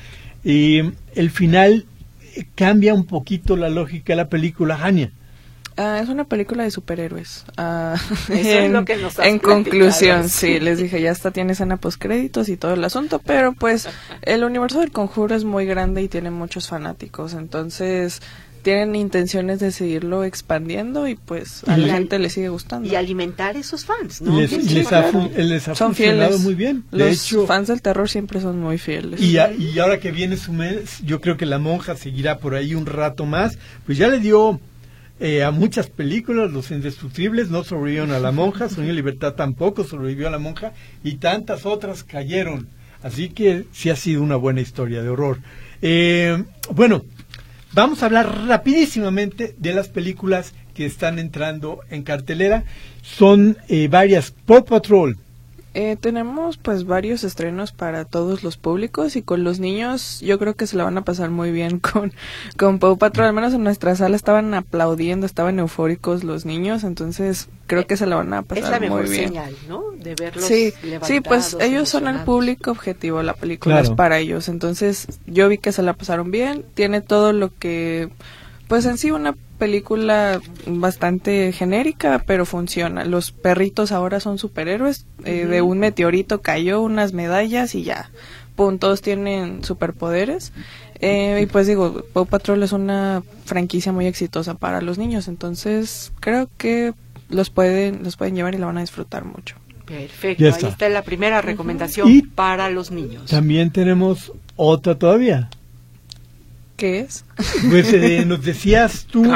Eh, 0.45 0.93
el 1.13 1.29
final 1.29 1.86
eh, 2.38 2.45
cambia 2.55 2.93
un 2.93 3.05
poquito 3.05 3.57
la 3.57 3.67
lógica 3.67 4.13
de 4.13 4.15
la 4.15 4.29
película, 4.29 4.79
Hania. 4.81 5.12
Ah, 5.75 6.00
es 6.01 6.07
una 6.07 6.24
película 6.24 6.63
de 6.63 6.72
superhéroes. 6.72 7.43
Ah, 7.57 7.98
en, 8.29 8.74
en 8.77 9.39
conclusión, 9.39 10.29
sí, 10.29 10.62
les 10.62 10.77
dije, 10.77 11.01
ya 11.01 11.12
está, 11.12 11.31
tiene 11.31 11.51
escena 11.51 11.75
postcréditos 11.75 12.48
y 12.48 12.55
todo 12.55 12.75
el 12.75 12.84
asunto, 12.86 13.19
pero 13.19 13.51
pues 13.51 13.89
el 14.22 14.45
universo 14.45 14.79
del 14.79 14.91
conjuro 14.91 15.36
es 15.36 15.43
muy 15.43 15.65
grande 15.65 16.01
y 16.01 16.07
tiene 16.07 16.31
muchos 16.31 16.69
fanáticos, 16.69 17.34
entonces 17.34 18.22
tienen 18.65 18.95
intenciones 18.95 19.60
de 19.60 19.72
seguirlo 19.72 20.24
expandiendo 20.24 21.07
y 21.07 21.13
pues 21.13 21.63
a 21.67 21.77
la 21.77 21.93
gente 21.93 22.17
le 22.17 22.31
sigue 22.31 22.50
gustando. 22.50 22.89
Y 22.89 22.95
alimentar 22.95 23.55
esos 23.57 23.86
fans, 23.86 24.24
¿no? 24.24 24.41
Les, 24.41 24.51
les, 24.74 24.91
ha, 24.91 25.12
son 25.12 25.93
funcionado 25.93 26.29
fieles. 26.29 26.39
muy 26.39 26.55
bien. 26.55 26.84
De 26.91 27.10
Los 27.12 27.45
fans 27.45 27.67
del 27.67 27.84
terror 27.84 28.10
siempre 28.10 28.41
son 28.41 28.60
muy 28.60 28.79
fieles. 28.79 29.22
Y, 29.22 29.38
y 29.38 29.77
ahora 29.77 30.00
que 30.00 30.10
viene 30.10 30.36
su 30.36 30.51
mes, 30.51 31.00
yo 31.05 31.22
creo 31.22 31.38
que 31.38 31.45
la 31.45 31.60
monja 31.60 31.95
seguirá 31.95 32.39
por 32.39 32.55
ahí 32.55 32.74
un 32.74 32.88
rato 32.88 33.27
más. 33.27 33.60
Pues 33.86 34.00
ya 34.00 34.07
le 34.07 34.19
dio 34.19 34.60
eh, 35.19 35.43
a 35.43 35.51
muchas 35.51 35.88
películas, 35.88 36.51
Los 36.51 36.72
Indestructibles 36.72 37.51
no 37.51 37.63
sobrevivieron 37.63 38.13
a 38.13 38.19
la 38.19 38.31
monja, 38.31 38.67
Sueño 38.69 38.93
y 38.93 38.95
Libertad 38.95 39.36
tampoco 39.36 39.84
sobrevivió 39.84 40.27
a 40.27 40.31
la 40.31 40.39
monja 40.39 40.74
y 41.03 41.17
tantas 41.17 41.67
otras 41.67 42.03
cayeron. 42.03 42.67
Así 43.03 43.29
que 43.29 43.65
sí 43.72 43.91
ha 43.91 43.95
sido 43.95 44.23
una 44.23 44.38
buena 44.38 44.62
historia 44.62 45.04
de 45.04 45.10
horror. 45.10 45.38
Eh, 45.84 46.43
bueno, 46.73 47.04
Vamos 47.76 48.02
a 48.02 48.06
hablar 48.06 48.48
rapidísimamente 48.48 49.54
de 49.58 49.74
las 49.74 49.90
películas 49.90 50.54
que 50.74 50.86
están 50.86 51.20
entrando 51.20 51.82
en 51.90 52.04
cartelera. 52.04 52.64
Son 53.02 53.58
eh, 53.68 53.90
varias. 53.90 54.32
Paw 54.32 54.64
Patrol, 54.64 55.18
eh, 55.76 55.98
tenemos 56.00 56.56
pues 56.56 56.86
varios 56.86 57.26
estrenos 57.26 57.74
para 57.74 58.06
todos 58.06 58.44
los 58.44 58.56
públicos 58.56 59.18
y 59.18 59.22
con 59.22 59.44
los 59.44 59.60
niños 59.60 60.22
yo 60.22 60.40
creo 60.40 60.56
que 60.56 60.68
se 60.68 60.78
la 60.78 60.86
van 60.86 60.98
a 60.98 61.04
pasar 61.04 61.32
muy 61.32 61.52
bien 61.52 61.80
con, 61.94 62.14
con 62.58 62.80
Paw 62.80 62.98
Patrol. 62.98 63.28
Al 63.28 63.34
menos 63.34 63.54
en 63.54 63.64
nuestra 63.64 63.94
sala 63.98 64.16
estaban 64.16 64.54
aplaudiendo, 64.54 65.26
estaban 65.26 65.60
eufóricos 65.60 66.24
los 66.24 66.46
niños, 66.46 66.86
entonces 66.86 67.50
creo 67.68 67.86
que 67.86 67.98
se 67.98 68.06
la 68.06 68.16
van 68.16 68.34
a 68.34 68.42
pasar 68.44 68.64
es 68.64 68.70
la 68.70 68.80
mejor 68.80 69.02
muy 69.02 69.12
bien. 69.12 69.28
señal, 69.28 69.54
¿no? 69.68 69.84
De 69.92 70.16
verlos 70.16 70.46
Sí, 70.46 70.74
sí 71.02 71.20
pues 71.20 71.58
ellos 71.60 71.90
son 71.90 72.08
el 72.08 72.22
público 72.22 72.72
objetivo, 72.72 73.22
la 73.22 73.34
película 73.34 73.82
es 73.82 73.90
para 73.90 74.18
ellos. 74.18 74.48
Entonces 74.48 75.08
yo 75.28 75.50
vi 75.50 75.58
que 75.58 75.74
se 75.74 75.84
la 75.84 75.92
pasaron 75.92 76.32
bien, 76.32 76.64
tiene 76.74 77.02
todo 77.02 77.34
lo 77.34 77.54
que 77.54 78.10
pues 78.70 78.86
en 78.86 78.98
sí 78.98 79.12
una 79.12 79.36
película 79.58 80.39
bastante 80.68 81.52
genérica, 81.52 82.24
pero 82.26 82.46
funciona. 82.46 83.06
Los 83.06 83.32
perritos 83.32 83.91
ahora 83.91 84.20
son 84.20 84.38
superhéroes. 84.38 85.06
Eh, 85.24 85.46
de 85.46 85.62
un 85.62 85.80
meteorito 85.80 86.41
cayó 86.41 86.82
unas 86.82 87.13
medallas 87.13 87.76
y 87.76 87.84
ya. 87.84 88.10
Puntos 88.56 89.02
tienen 89.02 89.63
superpoderes. 89.63 90.54
Eh, 91.00 91.41
y 91.44 91.46
pues 91.48 91.68
digo, 91.68 92.04
Paw 92.13 92.26
Patrol 92.26 92.63
es 92.63 92.72
una 92.72 93.24
franquicia 93.46 93.91
muy 93.91 94.06
exitosa 94.06 94.54
para 94.54 94.82
los 94.82 94.98
niños. 94.98 95.28
Entonces 95.28 96.12
creo 96.20 96.50
que 96.58 96.94
los 97.30 97.50
pueden, 97.50 98.04
los 98.04 98.18
pueden 98.18 98.36
llevar 98.36 98.56
y 98.56 98.58
la 98.58 98.68
van 98.68 98.78
a 98.78 98.82
disfrutar 98.82 99.26
mucho. 99.26 99.56
Perfecto, 99.86 100.46
ahí 100.46 100.65
está 100.65 100.89
la 100.89 101.04
primera 101.04 101.41
recomendación 101.41 102.32
para 102.34 102.70
los 102.70 102.91
niños. 102.91 103.30
También 103.30 103.72
tenemos 103.72 104.32
otra 104.56 104.98
todavía. 104.98 105.50
¿Qué 106.76 107.00
es? 107.00 107.24
Pues 107.70 107.94
eh, 107.94 108.26
nos 108.26 108.44
decías 108.44 109.06
tú. 109.10 109.24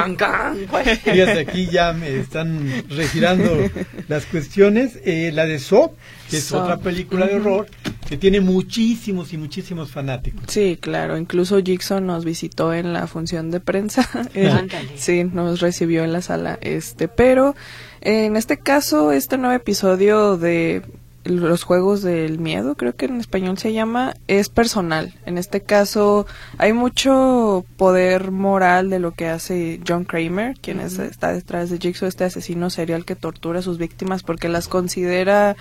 Pues. 0.69 0.99
Fíjate, 0.99 1.39
aquí 1.39 1.67
ya 1.67 1.93
me 1.93 2.19
están 2.19 2.84
regirando 2.89 3.69
las 4.08 4.25
cuestiones. 4.25 4.99
Eh, 5.06 5.32
la 5.34 5.45
de 5.45 5.60
So, 5.60 5.95
que 6.30 6.38
es 6.38 6.52
otra 6.52 6.78
película 6.78 7.28
de 7.28 7.36
horror, 7.36 7.67
que 8.08 8.17
tiene 8.17 8.41
muchísimos 8.41 9.32
y 9.34 9.38
muchísimos 9.38 9.91
fanáticos. 9.91 10.43
Sí, 10.47 10.78
claro. 10.80 11.17
Incluso 11.17 11.62
Jigsaw 11.62 12.02
nos 12.02 12.25
visitó 12.25 12.73
en 12.73 12.93
la 12.93 13.08
función 13.08 13.52
de 13.52 13.60
prensa. 13.60 14.08
Eh, 14.36 14.67
sí, 14.95 15.23
nos 15.23 15.60
recibió 15.60 16.04
en 16.04 16.13
la 16.13 16.21
sala. 16.21 16.60
Este, 16.62 17.08
pero 17.08 17.56
en 18.02 18.38
este 18.38 18.60
caso, 18.60 19.12
este 19.12 19.38
nuevo 19.38 19.56
episodio 19.56 20.38
de 20.38 20.84
los 21.29 21.63
juegos 21.63 22.01
del 22.01 22.39
miedo, 22.39 22.75
creo 22.75 22.95
que 22.95 23.05
en 23.05 23.19
español 23.19 23.57
se 23.57 23.73
llama, 23.73 24.15
es 24.27 24.49
personal. 24.49 25.13
En 25.25 25.37
este 25.37 25.61
caso 25.61 26.25
hay 26.57 26.73
mucho 26.73 27.65
poder 27.77 28.31
moral 28.31 28.89
de 28.89 28.99
lo 28.99 29.11
que 29.13 29.27
hace 29.27 29.79
John 29.87 30.05
Kramer, 30.05 30.57
quien 30.59 30.79
está 30.79 31.31
detrás 31.31 31.69
de 31.69 31.77
Jigsaw, 31.77 32.07
este 32.07 32.23
asesino 32.23 32.69
serial 32.69 33.05
que 33.05 33.15
tortura 33.15 33.59
a 33.59 33.63
sus 33.63 33.77
víctimas 33.77 34.23
porque 34.23 34.49
las 34.49 34.67
considera 34.67 35.55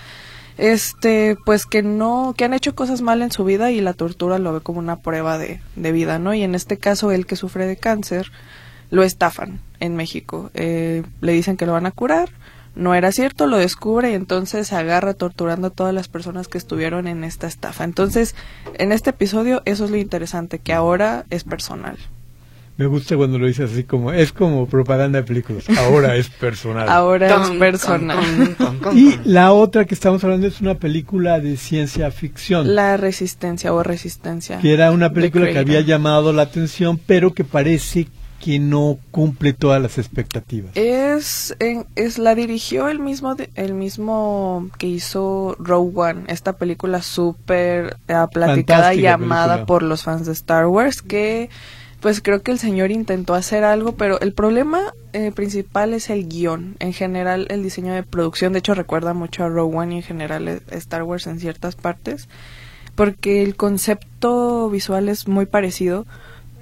este 0.56 1.36
pues 1.46 1.66
que 1.66 1.84
no 1.84 2.34
que 2.36 2.44
han 2.44 2.52
hecho 2.52 2.74
cosas 2.74 3.00
mal 3.00 3.22
en 3.22 3.30
su 3.30 3.44
vida 3.44 3.70
y 3.70 3.80
la 3.80 3.92
tortura 3.92 4.40
lo 4.40 4.52
ve 4.52 4.60
como 4.60 4.80
una 4.80 4.96
prueba 4.96 5.38
de, 5.38 5.60
de 5.76 5.92
vida 5.92 6.18
no 6.18 6.34
y 6.34 6.42
en 6.42 6.56
este 6.56 6.78
caso 6.78 7.12
él 7.12 7.26
que 7.26 7.36
sufre 7.36 7.64
de 7.64 7.76
cáncer 7.76 8.32
lo 8.90 9.02
estafan 9.02 9.60
en 9.80 9.96
México. 9.96 10.50
Eh, 10.54 11.02
le 11.20 11.32
dicen 11.32 11.56
que 11.56 11.66
lo 11.66 11.72
van 11.72 11.86
a 11.86 11.90
curar 11.90 12.30
no 12.78 12.94
era 12.94 13.12
cierto, 13.12 13.46
lo 13.46 13.58
descubre 13.58 14.12
y 14.12 14.14
entonces 14.14 14.68
se 14.68 14.76
agarra 14.76 15.12
torturando 15.12 15.66
a 15.66 15.70
todas 15.70 15.92
las 15.92 16.08
personas 16.08 16.48
que 16.48 16.58
estuvieron 16.58 17.08
en 17.08 17.24
esta 17.24 17.46
estafa. 17.46 17.84
Entonces, 17.84 18.34
en 18.74 18.92
este 18.92 19.10
episodio 19.10 19.62
eso 19.64 19.84
es 19.84 19.90
lo 19.90 19.96
interesante, 19.96 20.60
que 20.60 20.72
ahora 20.72 21.26
es 21.28 21.44
personal. 21.44 21.98
Me 22.76 22.86
gusta 22.86 23.16
cuando 23.16 23.40
lo 23.40 23.48
dices 23.48 23.72
así 23.72 23.82
como, 23.82 24.12
es 24.12 24.32
como 24.32 24.68
propaganda 24.68 25.18
de 25.18 25.24
películas, 25.24 25.68
ahora 25.70 26.14
es 26.14 26.28
personal. 26.28 26.88
ahora 26.88 27.42
es 27.42 27.50
personal. 27.50 28.24
y 28.94 29.18
la 29.24 29.52
otra 29.52 29.84
que 29.84 29.94
estamos 29.94 30.22
hablando 30.22 30.46
es 30.46 30.60
una 30.60 30.76
película 30.76 31.40
de 31.40 31.56
ciencia 31.56 32.08
ficción. 32.12 32.76
La 32.76 32.96
Resistencia 32.96 33.74
o 33.74 33.82
Resistencia. 33.82 34.60
Que 34.60 34.72
era 34.72 34.92
una 34.92 35.12
película 35.12 35.50
que 35.50 35.58
había 35.58 35.80
llamado 35.80 36.32
la 36.32 36.42
atención, 36.42 37.00
pero 37.04 37.34
que 37.34 37.42
parece 37.42 38.06
que 38.40 38.58
no 38.58 38.98
cumple 39.10 39.52
todas 39.52 39.82
las 39.82 39.98
expectativas. 39.98 40.70
Es, 40.76 41.56
es 41.96 42.18
la 42.18 42.34
dirigió 42.34 42.88
el 42.88 43.00
mismo 43.00 43.36
el 43.54 43.74
mismo 43.74 44.70
que 44.78 44.86
hizo 44.86 45.56
Rogue 45.58 45.92
One, 45.94 46.24
esta 46.28 46.54
película 46.54 47.02
súper 47.02 47.96
platicada 48.32 48.94
y 48.94 49.06
amada 49.06 49.66
por 49.66 49.82
los 49.82 50.04
fans 50.04 50.26
de 50.26 50.32
Star 50.32 50.66
Wars 50.66 51.02
que 51.02 51.50
pues 52.00 52.20
creo 52.20 52.42
que 52.42 52.52
el 52.52 52.58
señor 52.58 52.92
intentó 52.92 53.34
hacer 53.34 53.64
algo, 53.64 53.92
pero 53.92 54.20
el 54.20 54.32
problema 54.32 54.94
eh, 55.12 55.32
principal 55.32 55.94
es 55.94 56.10
el 56.10 56.28
guion. 56.28 56.76
En 56.78 56.92
general, 56.92 57.48
el 57.50 57.62
diseño 57.62 57.92
de 57.92 58.04
producción, 58.04 58.52
de 58.52 58.60
hecho, 58.60 58.74
recuerda 58.74 59.14
mucho 59.14 59.44
a 59.44 59.48
Rogue 59.48 59.76
One 59.76 59.94
y 59.94 59.96
en 59.98 60.02
general 60.04 60.46
eh, 60.46 60.60
Star 60.70 61.02
Wars 61.02 61.26
en 61.26 61.40
ciertas 61.40 61.74
partes, 61.74 62.28
porque 62.94 63.42
el 63.42 63.56
concepto 63.56 64.70
visual 64.70 65.08
es 65.08 65.26
muy 65.26 65.46
parecido, 65.46 66.06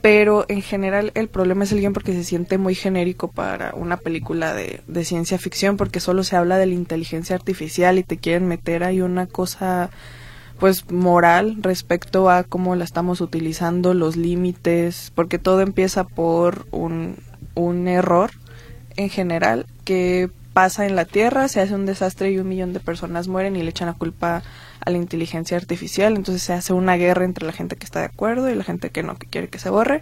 pero 0.03 0.45
en 0.49 0.63
general 0.63 1.11
el 1.15 1.29
problema 1.29 1.65
es 1.65 1.73
el 1.73 1.81
guion 1.81 1.93
porque 1.93 2.13
se 2.13 2.25
siente 2.25 2.59
muy 2.59 2.75
genérico 2.75 3.29
para 3.29 3.75
una 3.75 3.97
película 3.97 4.55
de, 4.55 4.81
de 4.87 5.05
ciencia 5.05 5.39
ficción, 5.39 5.77
porque 5.77 6.01
solo 6.01 6.25
se 6.25 6.37
habla 6.37 6.59
de 6.59 6.67
la 6.67 6.75
inteligencia 6.75 7.37
artificial 7.37 7.99
y 7.99 8.03
te 8.03 8.17
quieren 8.17 8.47
meter 8.47 8.85
ahí 8.85 9.01
una 9.01 9.27
cosa 9.27 9.91
pues 10.59 10.91
moral 10.91 11.57
respecto 11.61 12.31
a 12.31 12.45
cómo 12.45 12.77
la 12.77 12.85
estamos 12.85 13.21
utilizando, 13.21 13.95
los 13.95 14.17
límites, 14.17 15.13
porque 15.15 15.39
todo 15.39 15.61
empieza 15.61 16.05
por 16.05 16.67
un, 16.71 17.17
un 17.55 17.89
error 17.89 18.31
en 18.97 19.11
general 19.11 19.67
que 19.85 20.31
pasa 20.57 20.87
en 20.87 20.97
la 20.97 21.05
Tierra, 21.05 21.49
se 21.49 21.61
hace 21.61 21.75
un 21.75 21.85
desastre 21.85 22.31
y 22.31 22.39
un 22.39 22.49
millón 22.49 22.73
de 22.73 22.81
personas 22.81 23.29
mueren 23.29 23.57
y 23.57 23.63
le 23.63 23.69
echan 23.69 23.89
la 23.89 23.93
culpa 23.93 24.43
a 24.81 24.91
la 24.91 24.97
inteligencia 24.97 25.55
artificial, 25.55 26.17
entonces 26.17 26.43
se 26.43 26.55
hace 26.55 26.73
una 26.73 26.97
guerra 26.97 27.27
entre 27.27 27.45
la 27.45 27.53
gente 27.53 27.77
que 27.77 27.85
está 27.85 27.99
de 27.99 28.07
acuerdo 28.07 28.49
y 28.49 28.55
la 28.55 28.65
gente 28.65 28.89
que 28.89 29.03
no, 29.03 29.19
que 29.19 29.27
quiere 29.27 29.49
que 29.49 29.59
se 29.59 29.69
borre, 29.69 30.01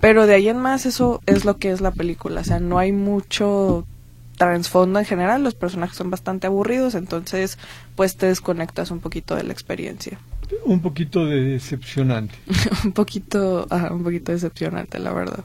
pero 0.00 0.28
de 0.28 0.36
ahí 0.36 0.48
en 0.48 0.58
más 0.58 0.86
eso 0.86 1.20
es 1.26 1.44
lo 1.44 1.56
que 1.56 1.72
es 1.72 1.80
la 1.80 1.90
película, 1.90 2.42
o 2.42 2.44
sea, 2.44 2.60
no 2.60 2.78
hay 2.78 2.92
mucho 2.92 3.88
trasfondo 4.36 5.00
en 5.00 5.04
general, 5.04 5.42
los 5.42 5.56
personajes 5.56 5.96
son 5.96 6.10
bastante 6.10 6.46
aburridos, 6.46 6.94
entonces 6.94 7.58
pues 7.96 8.16
te 8.16 8.26
desconectas 8.26 8.92
un 8.92 9.00
poquito 9.00 9.34
de 9.34 9.42
la 9.42 9.52
experiencia. 9.52 10.20
Un 10.64 10.80
poquito 10.80 11.26
decepcionante. 11.26 12.36
un 12.84 12.92
poquito, 12.92 13.66
un 13.90 14.04
poquito 14.04 14.30
decepcionante, 14.30 15.00
la 15.00 15.12
verdad. 15.12 15.44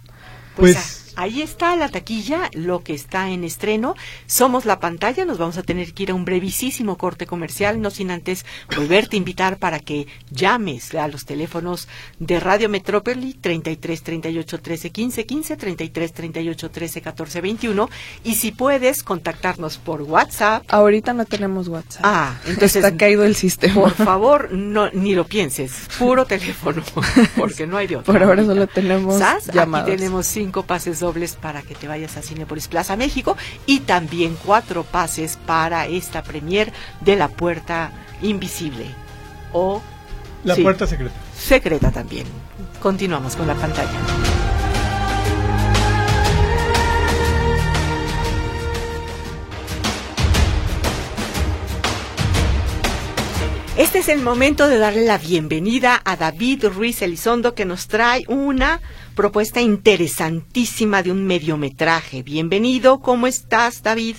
pues, 0.55 0.75
pues 0.75 1.02
ahí 1.15 1.41
está 1.41 1.75
la 1.75 1.89
taquilla, 1.89 2.49
lo 2.53 2.83
que 2.83 2.93
está 2.93 3.29
en 3.29 3.43
estreno. 3.43 3.95
Somos 4.25 4.65
la 4.65 4.79
pantalla, 4.79 5.25
nos 5.25 5.37
vamos 5.37 5.57
a 5.57 5.63
tener 5.63 5.93
que 5.93 6.03
ir 6.03 6.11
a 6.11 6.15
un 6.15 6.25
brevísimo 6.25 6.97
corte 6.97 7.25
comercial, 7.25 7.81
no 7.81 7.89
sin 7.89 8.11
antes 8.11 8.45
volverte 8.75 9.15
a 9.15 9.19
invitar 9.19 9.57
para 9.57 9.79
que 9.79 10.07
llames 10.31 10.93
a 10.95 11.07
los 11.07 11.25
teléfonos 11.25 11.87
de 12.19 12.39
Radio 12.39 12.69
Metrópoli 12.69 13.33
33 13.33 14.03
38 14.03 14.59
13 14.59 14.89
15 14.91 15.25
15, 15.25 15.57
33 15.57 16.13
38 16.13 16.71
13 16.71 17.01
14 17.01 17.41
21 17.41 17.89
y 18.23 18.35
si 18.35 18.51
puedes 18.51 19.03
contactarnos 19.03 19.77
por 19.77 20.01
WhatsApp. 20.01 20.63
Ahorita 20.67 21.13
no 21.13 21.25
tenemos 21.25 21.67
WhatsApp. 21.67 22.01
Ah, 22.03 22.35
entonces 22.45 22.77
está 22.77 22.95
caído 22.97 23.23
el 23.23 23.35
sistema. 23.35 23.75
Por 23.75 23.91
favor, 23.91 24.51
no 24.51 24.89
ni 24.91 25.15
lo 25.15 25.25
pienses, 25.25 25.87
puro 25.97 26.25
teléfono, 26.25 26.83
porque 27.37 27.67
no 27.67 27.77
hay 27.77 27.87
de 27.87 27.97
Por 27.99 28.21
ahora 28.21 28.43
solo 28.43 28.67
tenemos 28.67 29.19
llamadas. 29.53 29.87
Aquí 29.87 29.97
tenemos 29.97 30.25
cinco 30.27 30.63
pases 30.63 31.02
dobles 31.03 31.35
para 31.35 31.61
que 31.61 31.75
te 31.75 31.89
vayas 31.89 32.15
a 32.15 32.21
Cinepolis 32.21 32.69
Plaza 32.69 32.95
México 32.95 33.35
y 33.65 33.81
también 33.81 34.37
cuatro 34.45 34.85
pases 34.85 35.37
para 35.45 35.85
esta 35.85 36.23
premier 36.23 36.71
de 37.01 37.17
La 37.17 37.27
Puerta 37.27 37.91
Invisible 38.21 38.85
o 39.51 39.81
La 40.45 40.55
Puerta 40.55 40.87
Secreta. 40.87 41.13
Secreta 41.37 41.91
también. 41.91 42.25
Continuamos 42.81 43.35
con 43.35 43.47
la 43.47 43.55
pantalla. 43.55 43.91
Este 53.75 53.99
es 53.99 54.07
el 54.07 54.21
momento 54.21 54.69
de 54.69 54.77
darle 54.77 55.03
la 55.03 55.17
bienvenida 55.17 56.01
a 56.05 56.15
David 56.15 56.65
Ruiz 56.67 57.01
Elizondo 57.01 57.55
que 57.55 57.65
nos 57.65 57.87
trae 57.87 58.23
una 58.27 58.79
propuesta 59.15 59.61
interesantísima 59.61 61.03
de 61.03 61.11
un 61.11 61.25
mediometraje. 61.27 62.23
Bienvenido, 62.23 62.99
¿cómo 62.99 63.27
estás, 63.27 63.83
David? 63.83 64.17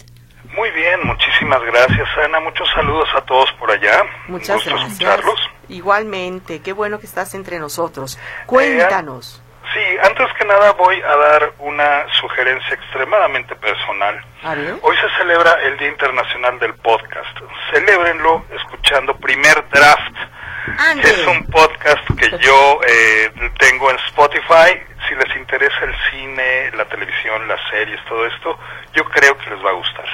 Muy 0.57 0.71
bien, 0.71 1.01
muchísimas 1.05 1.61
gracias, 1.63 2.09
Ana. 2.25 2.39
Muchos 2.41 2.69
saludos 2.75 3.09
a 3.17 3.21
todos 3.23 3.51
por 3.59 3.71
allá. 3.71 4.05
Muchas 4.29 4.65
gracias. 4.65 5.21
Igualmente, 5.69 6.61
qué 6.61 6.73
bueno 6.73 7.01
que 7.01 7.07
estás 7.07 7.35
entre 7.35 7.59
nosotros. 7.59 8.19
Cuéntanos. 8.47 9.43
Eh, 9.43 9.69
sí, 9.75 9.99
antes 10.07 10.27
que 10.39 10.45
nada 10.45 10.73
voy 10.73 11.01
a 11.01 11.17
dar 11.17 11.53
una 11.59 12.05
sugerencia 12.21 12.75
extremadamente 12.75 13.57
personal. 13.57 14.25
Hoy 14.83 14.97
se 14.97 15.19
celebra 15.19 15.55
el 15.65 15.77
Día 15.79 15.89
Internacional 15.89 16.59
del 16.61 16.75
Podcast. 16.75 17.37
Celébrenlo 17.73 18.45
escuchando 18.55 19.17
Primer 19.17 19.65
Draft 19.71 20.34
es 21.03 21.27
un 21.27 21.45
podcast 21.47 22.07
que 22.19 22.31
yo 22.43 22.81
eh, 22.89 23.31
tengo 23.59 23.91
en 23.91 23.97
Spotify. 24.09 24.81
Si 25.09 25.15
les 25.15 25.37
interesa 25.37 25.77
el 25.83 25.95
cine, 26.11 26.71
la 26.77 26.85
televisión, 26.87 27.47
las 27.47 27.61
series, 27.71 28.01
todo 28.09 28.27
esto, 28.27 28.59
yo 28.95 29.05
creo 29.05 29.37
que 29.37 29.51
les 29.51 29.65
va 29.65 29.71
a 29.71 29.75
gustar. 29.75 30.07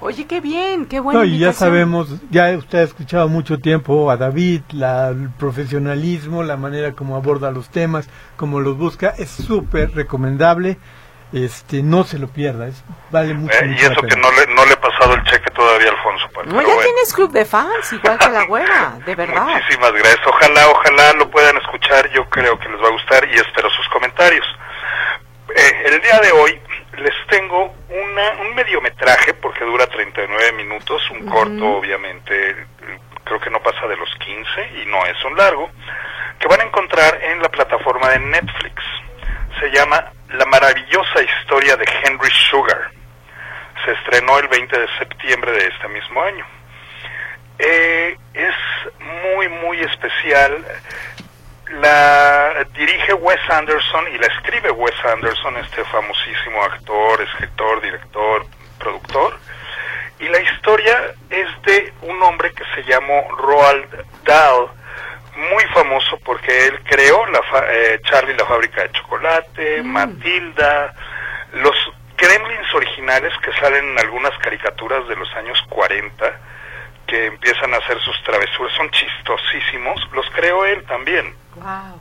Oye, 0.00 0.26
qué 0.26 0.40
bien, 0.40 0.86
qué 0.86 0.98
bueno. 0.98 1.24
y 1.24 1.38
ya 1.38 1.52
sabemos, 1.52 2.08
ya 2.30 2.56
usted 2.56 2.78
ha 2.78 2.82
escuchado 2.84 3.28
mucho 3.28 3.58
tiempo 3.58 4.10
a 4.10 4.16
David, 4.16 4.62
la, 4.72 5.08
el 5.08 5.28
profesionalismo, 5.38 6.42
la 6.42 6.56
manera 6.56 6.92
como 6.92 7.16
aborda 7.16 7.50
los 7.50 7.68
temas, 7.68 8.08
como 8.36 8.60
los 8.60 8.78
busca, 8.78 9.10
es 9.18 9.28
súper 9.28 9.90
recomendable 9.94 10.78
este 11.32 11.82
no 11.82 12.04
se 12.04 12.18
lo 12.18 12.28
pierda, 12.28 12.66
es, 12.66 12.82
vale 13.10 13.34
mucho. 13.34 13.54
Eh, 13.54 13.76
y 13.78 13.80
eso 13.80 14.02
que 14.02 14.16
no 14.16 14.30
le, 14.32 14.52
no 14.54 14.64
le 14.66 14.72
he 14.72 14.76
pasado 15.00 15.14
el 15.14 15.24
cheque 15.24 15.50
todavía 15.50 15.90
Alfonso. 15.90 16.28
no, 16.44 16.62
ya 16.62 16.82
tienes 16.82 17.12
club 17.14 17.32
de 17.32 17.44
fans, 17.44 17.92
igual 17.92 18.18
que 18.18 18.28
la 18.28 18.44
güera, 18.44 18.98
de 19.04 19.14
verdad. 19.16 19.46
Muchísimas 19.46 19.92
gracias. 19.92 20.26
Ojalá, 20.26 20.68
ojalá 20.68 21.12
lo 21.14 21.30
puedan 21.30 21.56
escuchar. 21.56 22.10
Yo 22.10 22.28
creo 22.28 22.58
que 22.58 22.68
les 22.68 22.80
va 22.82 22.88
a 22.88 22.90
gustar 22.90 23.28
y 23.28 23.34
espero 23.34 23.70
sus 23.70 23.88
comentarios. 23.88 24.46
Eh, 25.54 25.82
el 25.86 26.00
día 26.00 26.18
de 26.20 26.32
hoy 26.32 26.60
les 26.98 27.14
tengo 27.28 27.74
una, 27.88 28.30
un 28.42 28.54
mediometraje 28.54 29.34
porque 29.34 29.64
dura 29.64 29.86
39 29.86 30.52
minutos, 30.52 31.02
un 31.10 31.26
corto 31.26 31.78
obviamente, 31.78 32.66
creo 33.24 33.40
que 33.40 33.50
no 33.50 33.60
pasa 33.60 33.86
de 33.86 33.96
los 33.96 34.08
15 34.16 34.82
y 34.82 34.86
no 34.86 35.04
es 35.06 35.24
un 35.24 35.36
largo, 35.36 35.70
que 36.38 36.46
van 36.46 36.60
a 36.60 36.64
encontrar 36.64 37.18
en 37.22 37.42
la 37.42 37.48
plataforma 37.48 38.10
de 38.10 38.18
Netflix. 38.20 38.82
Se 39.58 39.70
llama 39.70 40.12
la 40.28 40.44
maravillosa 40.46 41.22
historia 41.22 41.76
de 41.76 41.84
Henry 42.04 42.30
Sugar. 42.50 42.99
Se 43.84 43.92
estrenó 43.92 44.38
el 44.38 44.48
20 44.48 44.78
de 44.78 44.88
septiembre 44.98 45.52
de 45.52 45.66
este 45.66 45.88
mismo 45.88 46.22
año. 46.22 46.44
Eh, 47.58 48.16
es 48.34 48.54
muy, 48.98 49.48
muy 49.48 49.80
especial. 49.80 50.64
La 51.80 52.64
dirige 52.74 53.14
Wes 53.14 53.40
Anderson 53.48 54.08
y 54.12 54.18
la 54.18 54.26
escribe 54.26 54.70
Wes 54.70 55.04
Anderson, 55.04 55.56
este 55.58 55.84
famosísimo 55.84 56.62
actor, 56.64 57.22
escritor, 57.22 57.80
director, 57.80 58.46
productor. 58.78 59.38
Y 60.18 60.28
la 60.28 60.40
historia 60.40 61.14
es 61.30 61.62
de 61.62 61.92
un 62.02 62.22
hombre 62.22 62.52
que 62.52 62.64
se 62.74 62.82
llamó 62.84 63.26
Roald 63.36 64.04
Dahl, 64.24 64.68
muy 65.52 65.64
famoso 65.72 66.18
porque 66.24 66.66
él 66.66 66.80
creó 66.84 67.24
la 67.26 67.40
eh, 67.68 68.00
Charlie 68.04 68.34
la 68.36 68.44
fábrica 68.44 68.82
de 68.82 68.92
chocolate, 68.92 69.82
mm. 69.82 69.86
Matilda, 69.86 70.94
los 71.52 71.76
gremlins 72.20 72.74
originales 72.74 73.32
que 73.42 73.52
salen 73.60 73.84
en 73.90 73.98
algunas 73.98 74.36
caricaturas 74.38 75.06
de 75.08 75.16
los 75.16 75.34
años 75.36 75.58
40 75.68 76.40
que 77.06 77.26
empiezan 77.26 77.74
a 77.74 77.78
hacer 77.78 77.98
sus 78.00 78.22
travesuras, 78.22 78.72
son 78.76 78.90
chistosísimos, 78.90 80.00
los 80.12 80.28
creó 80.30 80.64
él 80.64 80.84
también. 80.84 81.34
Wow. 81.56 82.00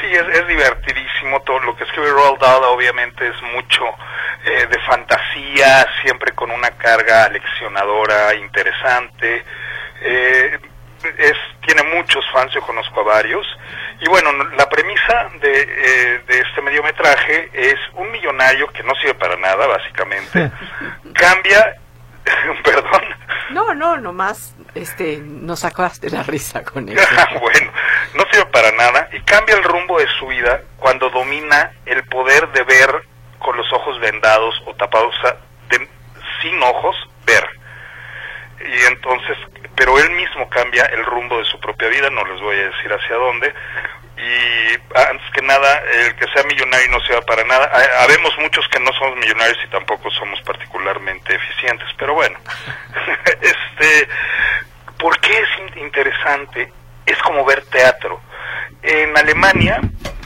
Sí, 0.00 0.06
es, 0.12 0.48
divertidísimo 0.48 1.40
todo 1.42 1.60
lo 1.60 1.76
que 1.76 1.84
escribe 1.84 2.10
Roald 2.10 2.40
Dahl, 2.40 2.64
obviamente 2.64 3.28
es 3.28 3.42
mucho 3.54 3.84
eh, 4.44 4.66
de 4.66 4.78
fantasía, 4.80 5.86
siempre 6.02 6.32
con 6.32 6.50
una 6.50 6.70
carga 6.72 7.28
leccionadora 7.28 8.34
interesante. 8.34 9.44
Eh, 10.00 10.58
es, 11.18 11.36
tiene 11.66 11.82
muchos 11.94 12.24
fans, 12.32 12.52
yo 12.52 12.60
conozco 12.62 13.00
a 13.00 13.04
varios. 13.04 13.46
Y 14.00 14.08
bueno, 14.08 14.32
la 14.32 14.68
premisa 14.68 15.30
de, 15.40 15.62
eh, 15.62 16.22
de 16.26 16.38
este 16.38 16.62
mediometraje 16.62 17.50
es 17.52 17.76
un 17.94 18.10
millonario 18.10 18.66
que 18.72 18.82
no 18.82 18.94
sirve 18.96 19.14
para 19.14 19.36
nada, 19.36 19.66
básicamente, 19.66 20.50
cambia, 21.14 21.76
perdón. 22.64 23.02
No, 23.50 23.74
no, 23.74 23.96
nomás 23.98 24.54
este, 24.74 25.18
nos 25.18 25.60
sacaste 25.60 26.10
la 26.10 26.22
risa 26.22 26.64
con 26.64 26.88
eso. 26.88 27.06
bueno, 27.40 27.72
no 28.14 28.24
sirve 28.30 28.46
para 28.46 28.72
nada 28.72 29.08
y 29.12 29.20
cambia 29.20 29.56
el 29.56 29.64
rumbo 29.64 29.98
de 29.98 30.08
su 30.18 30.26
vida 30.26 30.62
cuando 30.78 31.10
domina 31.10 31.72
el 31.86 32.04
poder 32.04 32.50
de 32.52 32.62
ver 32.64 32.90
con 33.38 33.56
los 33.56 33.70
ojos 33.72 34.00
vendados 34.00 34.54
o 34.66 34.74
tapados, 34.74 35.14
de, 35.68 35.88
sin 36.40 36.62
ojos, 36.62 36.96
ver. 37.26 37.46
Y 38.64 38.86
entonces 38.86 39.36
pero 39.76 39.98
él 39.98 40.10
mismo 40.10 40.48
cambia 40.48 40.84
el 40.86 41.04
rumbo 41.04 41.38
de 41.38 41.44
su 41.44 41.58
propia 41.58 41.88
vida, 41.88 42.08
no 42.10 42.24
les 42.24 42.40
voy 42.40 42.56
a 42.56 42.70
decir 42.70 42.92
hacia 42.92 43.16
dónde, 43.16 43.52
y 44.16 44.74
antes 44.96 45.30
que 45.32 45.42
nada, 45.42 45.82
el 45.92 46.14
que 46.14 46.26
sea 46.28 46.44
millonario 46.44 46.90
no 46.90 47.00
sea 47.00 47.20
para 47.22 47.44
nada. 47.44 47.70
Habemos 48.00 48.32
muchos 48.38 48.66
que 48.68 48.78
no 48.78 48.92
somos 48.92 49.16
millonarios 49.16 49.58
y 49.64 49.70
tampoco 49.70 50.10
somos 50.10 50.40
particularmente 50.42 51.34
eficientes, 51.34 51.88
pero 51.98 52.14
bueno, 52.14 52.38
este, 53.40 54.08
¿por 54.98 55.18
qué 55.20 55.32
es 55.32 55.76
interesante? 55.76 56.72
Es 57.04 57.18
como 57.18 57.44
ver 57.44 57.64
teatro. 57.66 58.20
En 58.82 59.16
Alemania, 59.16 59.80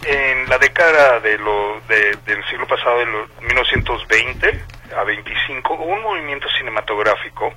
en 0.04 0.48
la 0.48 0.58
década 0.58 1.20
de 1.20 1.38
lo, 1.38 1.80
del 1.88 2.44
siglo 2.50 2.66
pasado, 2.66 2.98
de 2.98 3.06
los 3.06 3.28
1920 3.40 4.64
a 4.96 5.04
25, 5.04 5.74
hubo 5.74 5.84
un 5.84 6.02
movimiento 6.02 6.48
cinematográfico 6.58 7.54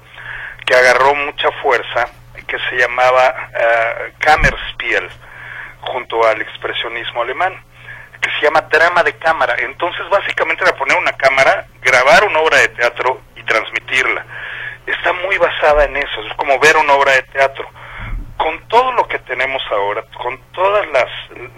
que 0.65 0.76
agarró 0.76 1.13
mucha 1.15 1.52
fuerza, 1.62 2.08
que 2.47 2.58
se 2.69 2.76
llamaba 2.78 3.34
uh, 3.50 4.19
Kammerspiel 4.19 5.10
junto 5.82 6.26
al 6.28 6.41
expresionismo 6.41 7.21
alemán, 7.21 7.63
que 8.21 8.30
se 8.32 8.45
llama 8.45 8.62
drama 8.62 9.04
de 9.04 9.13
cámara. 9.17 9.56
Entonces, 9.60 10.08
básicamente 10.10 10.63
era 10.63 10.76
poner 10.76 10.97
una 10.97 11.13
cámara, 11.13 11.65
grabar 11.82 12.24
una 12.26 12.39
obra 12.39 12.58
de 12.58 12.69
teatro 12.69 13.21
y 13.36 13.43
transmitirla. 13.43 14.26
Está 14.86 15.13
muy 15.13 15.38
basada 15.38 15.86
en 15.86 15.97
eso, 15.97 16.21
es 16.28 16.34
como 16.36 16.60
ver 16.60 16.78
una 16.78 16.93
obra 16.93 17.13
de 17.13 17.24
teatro. 17.24 17.67
Con 18.41 18.67
todo 18.67 18.91
lo 18.93 19.08
que 19.08 19.19
tenemos 19.19 19.62
ahora, 19.71 20.04
con 20.17 20.39
toda 20.51 20.84
las, 20.88 21.10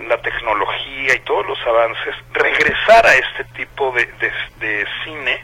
la 0.08 0.18
tecnología 0.22 1.16
y 1.16 1.20
todos 1.20 1.46
los 1.48 1.60
avances, 1.66 2.16
regresar 2.34 3.06
a 3.06 3.16
este 3.16 3.46
tipo 3.56 3.92
de, 3.92 4.06
de, 4.60 4.86
cine, 5.04 5.44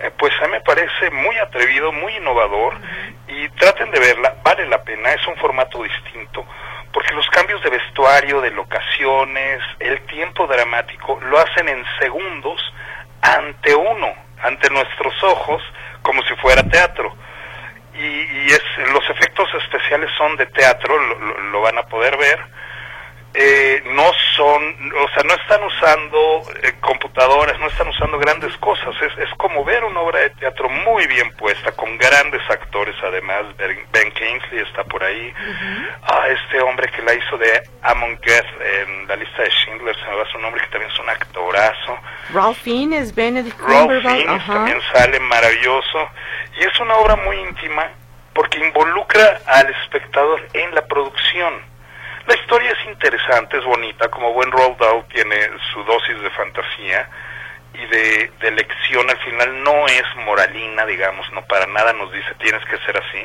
eh, 0.00 0.10
pues 0.16 0.32
a 0.40 0.46
mí 0.46 0.52
me 0.52 0.60
parece 0.60 1.10
muy 1.10 1.36
atrevido, 1.38 1.90
muy 1.90 2.14
innovador 2.14 2.74
y 3.26 3.48
traten 3.50 3.90
de 3.90 3.98
verla, 3.98 4.36
vale 4.44 4.66
la 4.68 4.82
pena, 4.84 5.12
es 5.12 5.26
un 5.26 5.36
formato 5.36 5.82
distinto 5.82 6.46
porque 6.96 7.12
los 7.12 7.28
cambios 7.28 7.62
de 7.62 7.68
vestuario, 7.68 8.40
de 8.40 8.50
locaciones, 8.52 9.60
el 9.80 10.00
tiempo 10.06 10.46
dramático, 10.46 11.20
lo 11.20 11.38
hacen 11.38 11.68
en 11.68 11.84
segundos 11.98 12.58
ante 13.20 13.74
uno, 13.74 14.14
ante 14.42 14.70
nuestros 14.70 15.22
ojos, 15.24 15.62
como 16.00 16.22
si 16.22 16.34
fuera 16.36 16.62
teatro. 16.62 17.14
Y, 17.98 18.52
es, 18.52 18.62
los 18.92 19.08
efectos 19.10 19.48
especiales 19.62 20.10
son 20.16 20.36
de 20.36 20.46
teatro, 20.46 20.98
lo 21.50 21.60
van 21.60 21.78
a 21.78 21.82
poder 21.82 22.16
ver 22.16 22.55
eh, 23.38 23.82
no 23.84 24.10
son, 24.34 24.92
o 24.92 25.08
sea, 25.10 25.22
no 25.24 25.34
están 25.34 25.62
usando 25.62 26.42
eh, 26.62 26.72
computadoras, 26.80 27.58
no 27.60 27.66
están 27.66 27.88
usando 27.88 28.18
grandes 28.18 28.56
cosas. 28.56 28.94
Es, 29.02 29.18
es 29.18 29.30
como 29.36 29.62
ver 29.62 29.84
una 29.84 30.00
obra 30.00 30.20
de 30.20 30.30
teatro 30.30 30.70
muy 30.70 31.06
bien 31.06 31.30
puesta, 31.36 31.70
con 31.72 31.98
grandes 31.98 32.40
actores 32.48 32.96
además. 33.02 33.44
Ben, 33.92 34.10
Kingsley 34.12 34.62
está 34.62 34.84
por 34.84 35.04
ahí. 35.04 35.34
Ah, 36.02 36.24
este 36.28 36.62
hombre 36.62 36.90
que 36.90 37.02
la 37.02 37.12
hizo 37.12 37.36
de 37.36 37.62
Amon 37.82 38.18
Geth 38.22 38.46
en 38.60 39.06
la 39.06 39.16
lista 39.16 39.42
de 39.42 39.50
Schindler, 39.50 39.94
se 39.96 40.06
me 40.06 40.16
va 40.16 40.24
su 40.32 40.38
nombre, 40.38 40.62
que 40.62 40.68
también 40.68 40.90
es 40.90 40.98
un 40.98 41.10
actorazo. 41.10 41.98
Ralph 42.32 42.58
Fiennes, 42.58 43.14
Benedict 43.14 43.60
Ralph 43.60 44.00
Fiennes 44.00 44.46
también 44.46 44.80
sale 44.94 45.20
maravilloso. 45.20 46.08
Y 46.58 46.64
es 46.64 46.80
una 46.80 46.96
obra 46.96 47.16
muy 47.16 47.36
íntima 47.36 47.86
porque 48.32 48.58
involucra 48.58 49.40
al 49.46 49.68
espectador 49.82 50.40
en 50.54 50.74
la 50.74 50.86
producción 50.86 51.75
la 52.26 52.34
historia 52.34 52.70
es 52.70 52.88
interesante, 52.90 53.58
es 53.58 53.64
bonita, 53.64 54.08
como 54.08 54.32
buen 54.32 54.50
Roald 54.50 54.78
Dahl 54.78 55.04
tiene 55.12 55.36
su 55.72 55.82
dosis 55.84 56.20
de 56.20 56.30
fantasía 56.30 57.08
y 57.74 57.86
de, 57.86 58.30
de 58.40 58.50
lección, 58.52 59.08
al 59.08 59.18
final 59.18 59.62
no 59.62 59.86
es 59.86 60.04
moralina, 60.24 60.86
digamos, 60.86 61.30
no 61.32 61.42
para 61.46 61.66
nada 61.66 61.92
nos 61.92 62.12
dice 62.12 62.34
tienes 62.38 62.64
que 62.66 62.78
ser 62.78 62.96
así, 62.96 63.22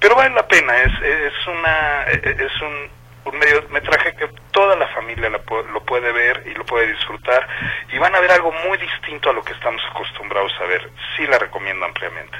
pero 0.00 0.16
vale 0.16 0.34
la 0.34 0.46
pena, 0.46 0.76
es, 0.78 0.92
es, 1.02 1.46
una, 1.46 2.04
es 2.04 2.60
un, 2.62 2.90
un 3.32 3.38
metraje 3.72 4.14
que 4.16 4.28
toda 4.52 4.76
la 4.76 4.86
familia 4.88 5.30
lo 5.30 5.84
puede 5.84 6.12
ver 6.12 6.44
y 6.46 6.54
lo 6.54 6.64
puede 6.64 6.88
disfrutar 6.92 7.46
y 7.92 7.98
van 7.98 8.14
a 8.14 8.20
ver 8.20 8.32
algo 8.32 8.52
muy 8.66 8.76
distinto 8.78 9.30
a 9.30 9.32
lo 9.32 9.42
que 9.42 9.52
estamos 9.52 9.80
acostumbrados 9.90 10.52
a 10.60 10.64
ver. 10.64 10.90
Sí 11.16 11.26
la 11.26 11.38
recomiendo 11.38 11.84
ampliamente. 11.86 12.36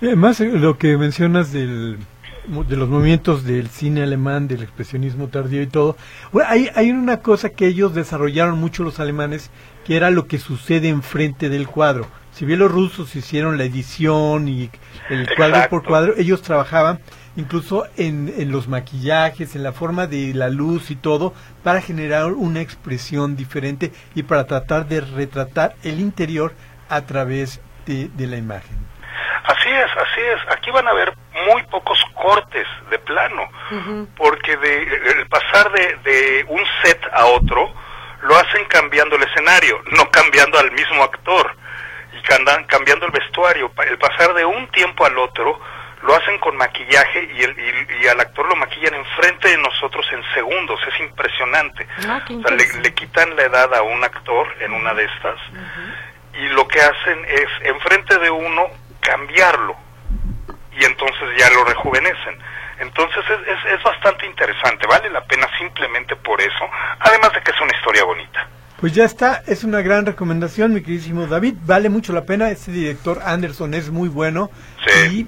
Además, 0.00 0.40
lo 0.40 0.78
que 0.78 0.96
mencionas 0.96 1.52
del 1.52 1.98
de 2.48 2.76
los 2.76 2.88
movimientos 2.88 3.44
del 3.44 3.68
cine 3.68 4.02
alemán, 4.02 4.48
del 4.48 4.62
expresionismo 4.62 5.28
tardío 5.28 5.62
y 5.62 5.66
todo. 5.66 5.96
hay, 6.46 6.70
hay 6.74 6.90
una 6.90 7.18
cosa 7.20 7.50
que 7.50 7.66
ellos 7.66 7.94
desarrollaron 7.94 8.58
mucho 8.58 8.82
los 8.82 9.00
alemanes, 9.00 9.50
que 9.84 9.96
era 9.96 10.10
lo 10.10 10.26
que 10.26 10.38
sucede 10.38 10.88
enfrente 10.88 11.48
del 11.48 11.68
cuadro. 11.68 12.06
Si 12.32 12.46
bien 12.46 12.60
los 12.60 12.70
rusos 12.70 13.14
hicieron 13.16 13.58
la 13.58 13.64
edición 13.64 14.48
y 14.48 14.70
el 15.10 15.28
cuadro 15.36 15.68
por 15.68 15.84
cuadro, 15.84 16.14
ellos 16.16 16.40
trabajaban 16.40 17.00
incluso 17.36 17.86
en, 17.96 18.32
en 18.36 18.50
los 18.50 18.68
maquillajes, 18.68 19.54
en 19.54 19.62
la 19.62 19.72
forma 19.72 20.06
de 20.06 20.32
la 20.34 20.48
luz 20.48 20.90
y 20.90 20.96
todo, 20.96 21.34
para 21.62 21.80
generar 21.80 22.32
una 22.32 22.60
expresión 22.60 23.36
diferente 23.36 23.92
y 24.14 24.22
para 24.22 24.46
tratar 24.46 24.88
de 24.88 25.00
retratar 25.00 25.74
el 25.82 26.00
interior 26.00 26.54
a 26.88 27.02
través 27.02 27.60
de, 27.86 28.08
de 28.08 28.26
la 28.26 28.36
imagen. 28.36 28.76
Así 29.44 29.68
es, 29.68 29.90
así 29.96 30.20
es. 30.20 30.56
Aquí 30.56 30.70
van 30.70 30.86
a 30.86 30.94
ver 30.94 31.17
muy 31.46 31.62
pocos 31.64 32.02
cortes 32.14 32.66
de 32.90 32.98
plano, 32.98 33.48
porque 34.16 34.56
de, 34.56 34.82
el 35.18 35.28
pasar 35.28 35.70
de, 35.72 35.96
de 36.04 36.44
un 36.48 36.62
set 36.82 37.00
a 37.12 37.26
otro 37.26 37.72
lo 38.22 38.36
hacen 38.36 38.64
cambiando 38.66 39.16
el 39.16 39.22
escenario, 39.22 39.80
no 39.96 40.10
cambiando 40.10 40.58
al 40.58 40.70
mismo 40.72 41.02
actor 41.02 41.54
y 42.12 42.22
cambiando 42.66 43.06
el 43.06 43.12
vestuario. 43.12 43.70
El 43.86 43.98
pasar 43.98 44.34
de 44.34 44.44
un 44.44 44.66
tiempo 44.68 45.04
al 45.04 45.18
otro 45.18 45.60
lo 46.02 46.14
hacen 46.14 46.38
con 46.38 46.56
maquillaje 46.56 47.28
y, 47.34 47.42
el, 47.42 47.56
y, 48.02 48.06
al 48.06 48.20
actor 48.20 48.48
lo 48.48 48.56
maquillan 48.56 48.94
enfrente 48.94 49.48
de 49.48 49.58
nosotros 49.58 50.06
en 50.12 50.22
segundos, 50.34 50.80
es 50.86 51.00
impresionante. 51.00 51.86
Ah, 52.08 52.20
o 52.24 52.42
sea, 52.42 52.56
le, 52.56 52.94
quitan 52.94 53.34
la 53.36 53.42
edad 53.42 53.74
a 53.74 53.82
un 53.82 54.02
actor 54.04 54.46
en 54.60 54.72
una 54.72 54.94
de 54.94 55.04
estas 55.04 55.40
y 56.34 56.48
lo 56.50 56.68
que 56.68 56.80
hacen 56.80 57.24
es 57.26 57.48
enfrente 57.62 58.18
de 58.18 58.30
uno 58.30 58.68
cambiarlo 59.00 59.76
y 60.78 60.84
entonces 60.84 61.28
ya 61.38 61.50
lo 61.50 61.64
rejuvenecen. 61.64 62.38
Entonces 62.80 63.24
es, 63.28 63.74
es, 63.74 63.82
bastante 63.82 64.26
interesante, 64.26 64.86
vale 64.86 65.10
la 65.10 65.24
pena 65.24 65.48
simplemente 65.58 66.14
por 66.16 66.40
eso, 66.40 66.64
además 67.00 67.32
de 67.32 67.42
que 67.42 67.50
es 67.50 67.60
una 67.60 67.76
historia 67.76 68.04
bonita. 68.04 68.48
Pues 68.80 68.94
ya 68.94 69.04
está, 69.04 69.42
es 69.48 69.64
una 69.64 69.80
gran 69.82 70.06
recomendación, 70.06 70.72
mi 70.72 70.82
queridísimo 70.82 71.26
David, 71.26 71.54
vale 71.62 71.88
mucho 71.88 72.12
la 72.12 72.24
pena, 72.24 72.50
este 72.50 72.70
director 72.70 73.20
Anderson 73.24 73.74
es 73.74 73.90
muy 73.90 74.08
bueno 74.08 74.50
y 75.10 75.26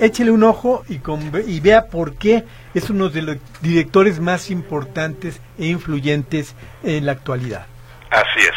échele 0.00 0.30
un 0.30 0.44
ojo 0.44 0.84
y, 0.88 0.98
con, 0.98 1.32
y 1.46 1.60
vea 1.60 1.86
por 1.86 2.16
qué 2.16 2.44
es 2.74 2.90
uno 2.90 3.08
de 3.08 3.22
los 3.22 3.36
directores 3.62 4.20
más 4.20 4.50
importantes 4.50 5.40
e 5.58 5.66
influyentes 5.66 6.54
en 6.82 7.06
la 7.06 7.12
actualidad. 7.12 7.66
Así 8.10 8.40
es. 8.40 8.54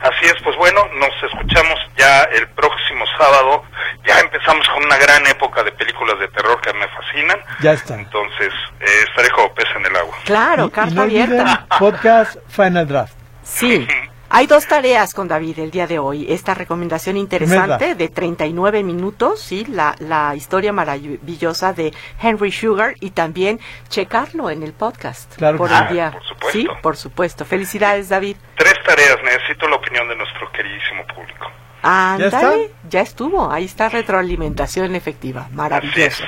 Así 0.00 0.24
es, 0.24 0.34
pues 0.42 0.56
bueno, 0.56 0.80
nos 0.94 1.10
escuchamos 1.30 1.78
ya 1.96 2.22
el 2.24 2.48
próximo 2.48 3.04
sábado. 3.18 3.64
Ya 4.06 4.18
empezamos 4.20 4.66
con 4.68 4.84
una 4.84 4.96
gran 4.96 5.26
época 5.26 5.62
de 5.62 5.72
películas 5.72 6.18
de 6.18 6.28
terror 6.28 6.58
que 6.62 6.72
me 6.72 6.88
fascinan. 6.88 7.38
Ya 7.60 7.72
está. 7.72 7.94
Entonces, 7.96 8.52
eh, 8.80 8.86
estaré 9.08 9.28
como 9.30 9.52
pez 9.54 9.66
en 9.76 9.84
el 9.86 9.96
agua. 9.96 10.16
Claro, 10.24 10.70
carta 10.70 11.02
abierta. 11.02 11.66
Podcast 11.78 12.38
Final 12.48 12.88
Draft. 12.88 13.14
Sí. 13.42 13.86
Hay 14.32 14.46
dos 14.46 14.68
tareas 14.68 15.12
con 15.12 15.26
David 15.26 15.58
el 15.58 15.72
día 15.72 15.88
de 15.88 15.98
hoy. 15.98 16.24
Esta 16.32 16.54
recomendación 16.54 17.16
interesante 17.16 17.96
de 17.96 18.08
39 18.08 18.84
minutos, 18.84 19.40
sí, 19.40 19.64
la, 19.64 19.96
la 19.98 20.36
historia 20.36 20.72
maravillosa 20.72 21.72
de 21.72 21.92
Henry 22.22 22.52
Sugar 22.52 22.94
y 23.00 23.10
también 23.10 23.58
checarlo 23.88 24.48
en 24.48 24.62
el 24.62 24.72
podcast. 24.72 25.34
Claro, 25.36 25.58
por 25.58 25.72
el 25.72 25.88
día. 25.88 26.12
por 26.12 26.22
supuesto. 26.22 26.50
Sí, 26.52 26.68
por 26.80 26.96
supuesto. 26.96 27.44
Felicidades, 27.44 28.08
David. 28.08 28.36
Tres 28.56 28.74
tareas. 28.86 29.16
Necesito 29.24 29.68
la 29.68 29.74
opinión 29.74 30.08
de 30.08 30.14
nuestro 30.14 30.50
queridísimo 30.52 31.04
público. 31.08 31.50
Ándale, 31.82 32.70
¿Ya, 32.88 33.00
estuvo. 33.00 33.50
Ahí 33.50 33.64
está 33.64 33.88
retroalimentación 33.88 34.94
efectiva. 34.94 35.48
Maravilloso. 35.50 36.22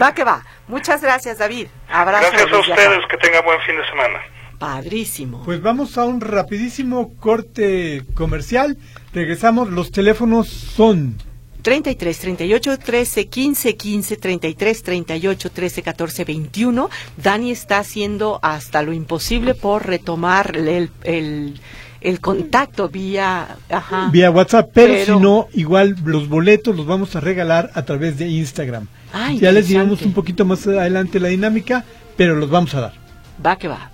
Va 0.00 0.14
que 0.14 0.22
va. 0.22 0.44
Muchas 0.68 1.02
gracias, 1.02 1.38
David. 1.38 1.66
Abrazo. 1.88 2.28
Gracias 2.30 2.52
a 2.52 2.58
ustedes. 2.58 3.06
Que 3.10 3.16
tengan 3.16 3.44
buen 3.44 3.60
fin 3.62 3.76
de 3.76 3.84
semana. 3.88 4.20
Padrísimo. 4.60 5.42
Pues 5.42 5.62
vamos 5.62 5.96
a 5.96 6.04
un 6.04 6.20
rapidísimo 6.20 7.14
corte 7.18 8.04
comercial. 8.12 8.76
Regresamos, 9.14 9.70
los 9.70 9.90
teléfonos 9.90 10.48
son 10.48 11.16
33 11.62 12.18
38 12.18 12.78
13 12.78 13.26
15 13.28 13.76
15 13.76 14.16
33 14.18 14.82
38 14.82 15.50
13 15.50 15.82
14 15.82 16.24
21. 16.26 16.90
Dani 17.16 17.50
está 17.52 17.78
haciendo 17.78 18.38
hasta 18.42 18.82
lo 18.82 18.92
imposible 18.92 19.54
por 19.54 19.86
retomar 19.86 20.54
el, 20.54 20.90
el, 21.04 21.58
el 22.02 22.20
contacto 22.20 22.90
vía 22.90 23.56
vía 24.12 24.30
WhatsApp, 24.30 24.72
pero, 24.74 25.16
si 25.16 25.22
no, 25.22 25.48
igual 25.54 25.96
los 26.04 26.28
boletos 26.28 26.76
los 26.76 26.84
vamos 26.84 27.16
a 27.16 27.20
regalar 27.20 27.70
a 27.72 27.86
través 27.86 28.18
de 28.18 28.28
Instagram. 28.28 28.88
ya 29.40 29.52
les 29.52 29.68
diremos 29.68 30.02
un 30.02 30.12
poquito 30.12 30.44
más 30.44 30.66
adelante 30.66 31.18
la 31.18 31.28
dinámica, 31.28 31.82
pero 32.18 32.34
los 32.34 32.50
vamos 32.50 32.74
a 32.74 32.80
dar. 32.82 32.92
Va 33.42 33.56
que 33.56 33.66
va. 33.66 33.90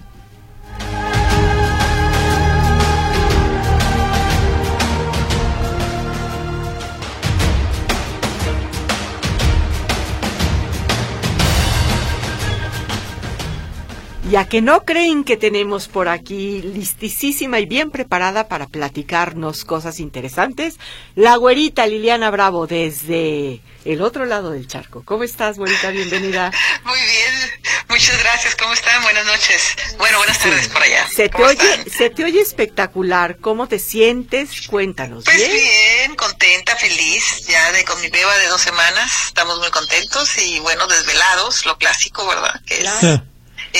Ya 14.30 14.48
que 14.48 14.60
no 14.60 14.84
creen 14.84 15.22
que 15.22 15.36
tenemos 15.36 15.86
por 15.86 16.08
aquí 16.08 16.60
listísima 16.60 17.60
y 17.60 17.66
bien 17.66 17.92
preparada 17.92 18.48
para 18.48 18.66
platicarnos 18.66 19.64
cosas 19.64 20.00
interesantes, 20.00 20.78
la 21.14 21.36
güerita 21.36 21.86
Liliana 21.86 22.28
Bravo 22.32 22.66
desde 22.66 23.60
el 23.84 24.02
otro 24.02 24.24
lado 24.24 24.50
del 24.50 24.66
charco. 24.66 25.04
¿Cómo 25.04 25.22
estás, 25.22 25.58
güerita? 25.58 25.90
Bienvenida. 25.90 26.50
Muy 26.84 26.98
bien, 26.98 27.52
muchas 27.88 28.18
gracias. 28.18 28.56
¿Cómo 28.56 28.72
están? 28.72 29.00
Buenas 29.04 29.26
noches. 29.26 29.76
Bueno, 29.96 30.18
buenas 30.18 30.40
tardes 30.40 30.66
por 30.70 30.82
allá. 30.82 31.06
Se 31.08 31.28
te, 31.28 31.44
oye, 31.44 31.84
se 31.88 32.10
te 32.10 32.24
oye 32.24 32.40
espectacular. 32.40 33.36
¿Cómo 33.40 33.68
te 33.68 33.78
sientes? 33.78 34.66
Cuéntanos. 34.66 35.24
Pues 35.24 35.36
bien, 35.36 36.16
contenta, 36.16 36.74
feliz. 36.74 37.46
Ya 37.46 37.70
de 37.70 37.84
con 37.84 38.00
mi 38.00 38.08
beba 38.08 38.36
de 38.38 38.48
dos 38.48 38.60
semanas 38.60 39.26
estamos 39.28 39.60
muy 39.60 39.70
contentos 39.70 40.36
y 40.38 40.58
bueno, 40.58 40.88
desvelados, 40.88 41.64
lo 41.64 41.78
clásico, 41.78 42.26
¿verdad? 42.26 42.60
Que 42.66 42.80
es 42.80 43.20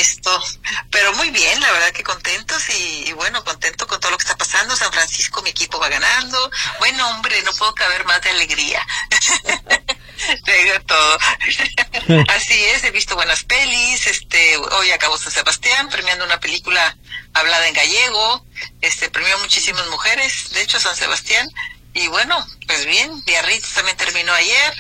esto, 0.01 0.43
pero 0.91 1.13
muy 1.15 1.31
bien, 1.31 1.61
la 1.61 1.73
verdad 1.73 1.93
que 1.93 2.03
contentos 2.03 2.63
y, 2.71 3.13
bueno, 3.13 3.45
contento 3.45 3.87
con 3.87 4.01
todo 4.01 4.11
lo 4.13 4.19
que 4.19 4.25
está 4.25 4.37
pasando. 4.37 4.77
San 4.77 4.93
Francisco, 4.93 5.43
mi 5.43 5.51
equipo 5.51 5.79
va 5.79 5.89
ganando. 5.89 6.51
Bueno, 6.79 7.09
hombre, 7.11 7.43
no 7.43 7.53
puedo 7.53 7.75
caber 7.75 8.05
más 8.05 8.21
de 8.23 8.31
alegría. 8.31 8.87
Te 10.45 10.81
todo. 10.81 11.19
Así 12.29 12.65
es, 12.65 12.85
he 12.85 12.91
visto 12.91 13.15
buenas 13.15 13.45
pelis. 13.45 14.07
Este, 14.07 14.57
hoy 14.57 14.91
acabó 14.91 15.19
San 15.19 15.33
Sebastián 15.33 15.89
premiando 15.89 16.25
una 16.25 16.41
película 16.41 16.97
hablada 17.35 17.69
en 17.69 17.75
gallego. 17.75 18.45
Este, 18.81 19.11
premió 19.11 19.39
muchísimas 19.39 19.87
mujeres, 19.89 20.51
de 20.51 20.63
hecho, 20.63 20.81
San 20.81 20.97
Sebastián. 20.97 21.49
Y 21.95 22.09
bueno, 22.09 22.47
pues 22.67 22.87
bien, 22.87 23.25
Biarritz 23.25 23.73
también 23.75 23.97
terminó 23.97 24.33
ayer 24.33 24.75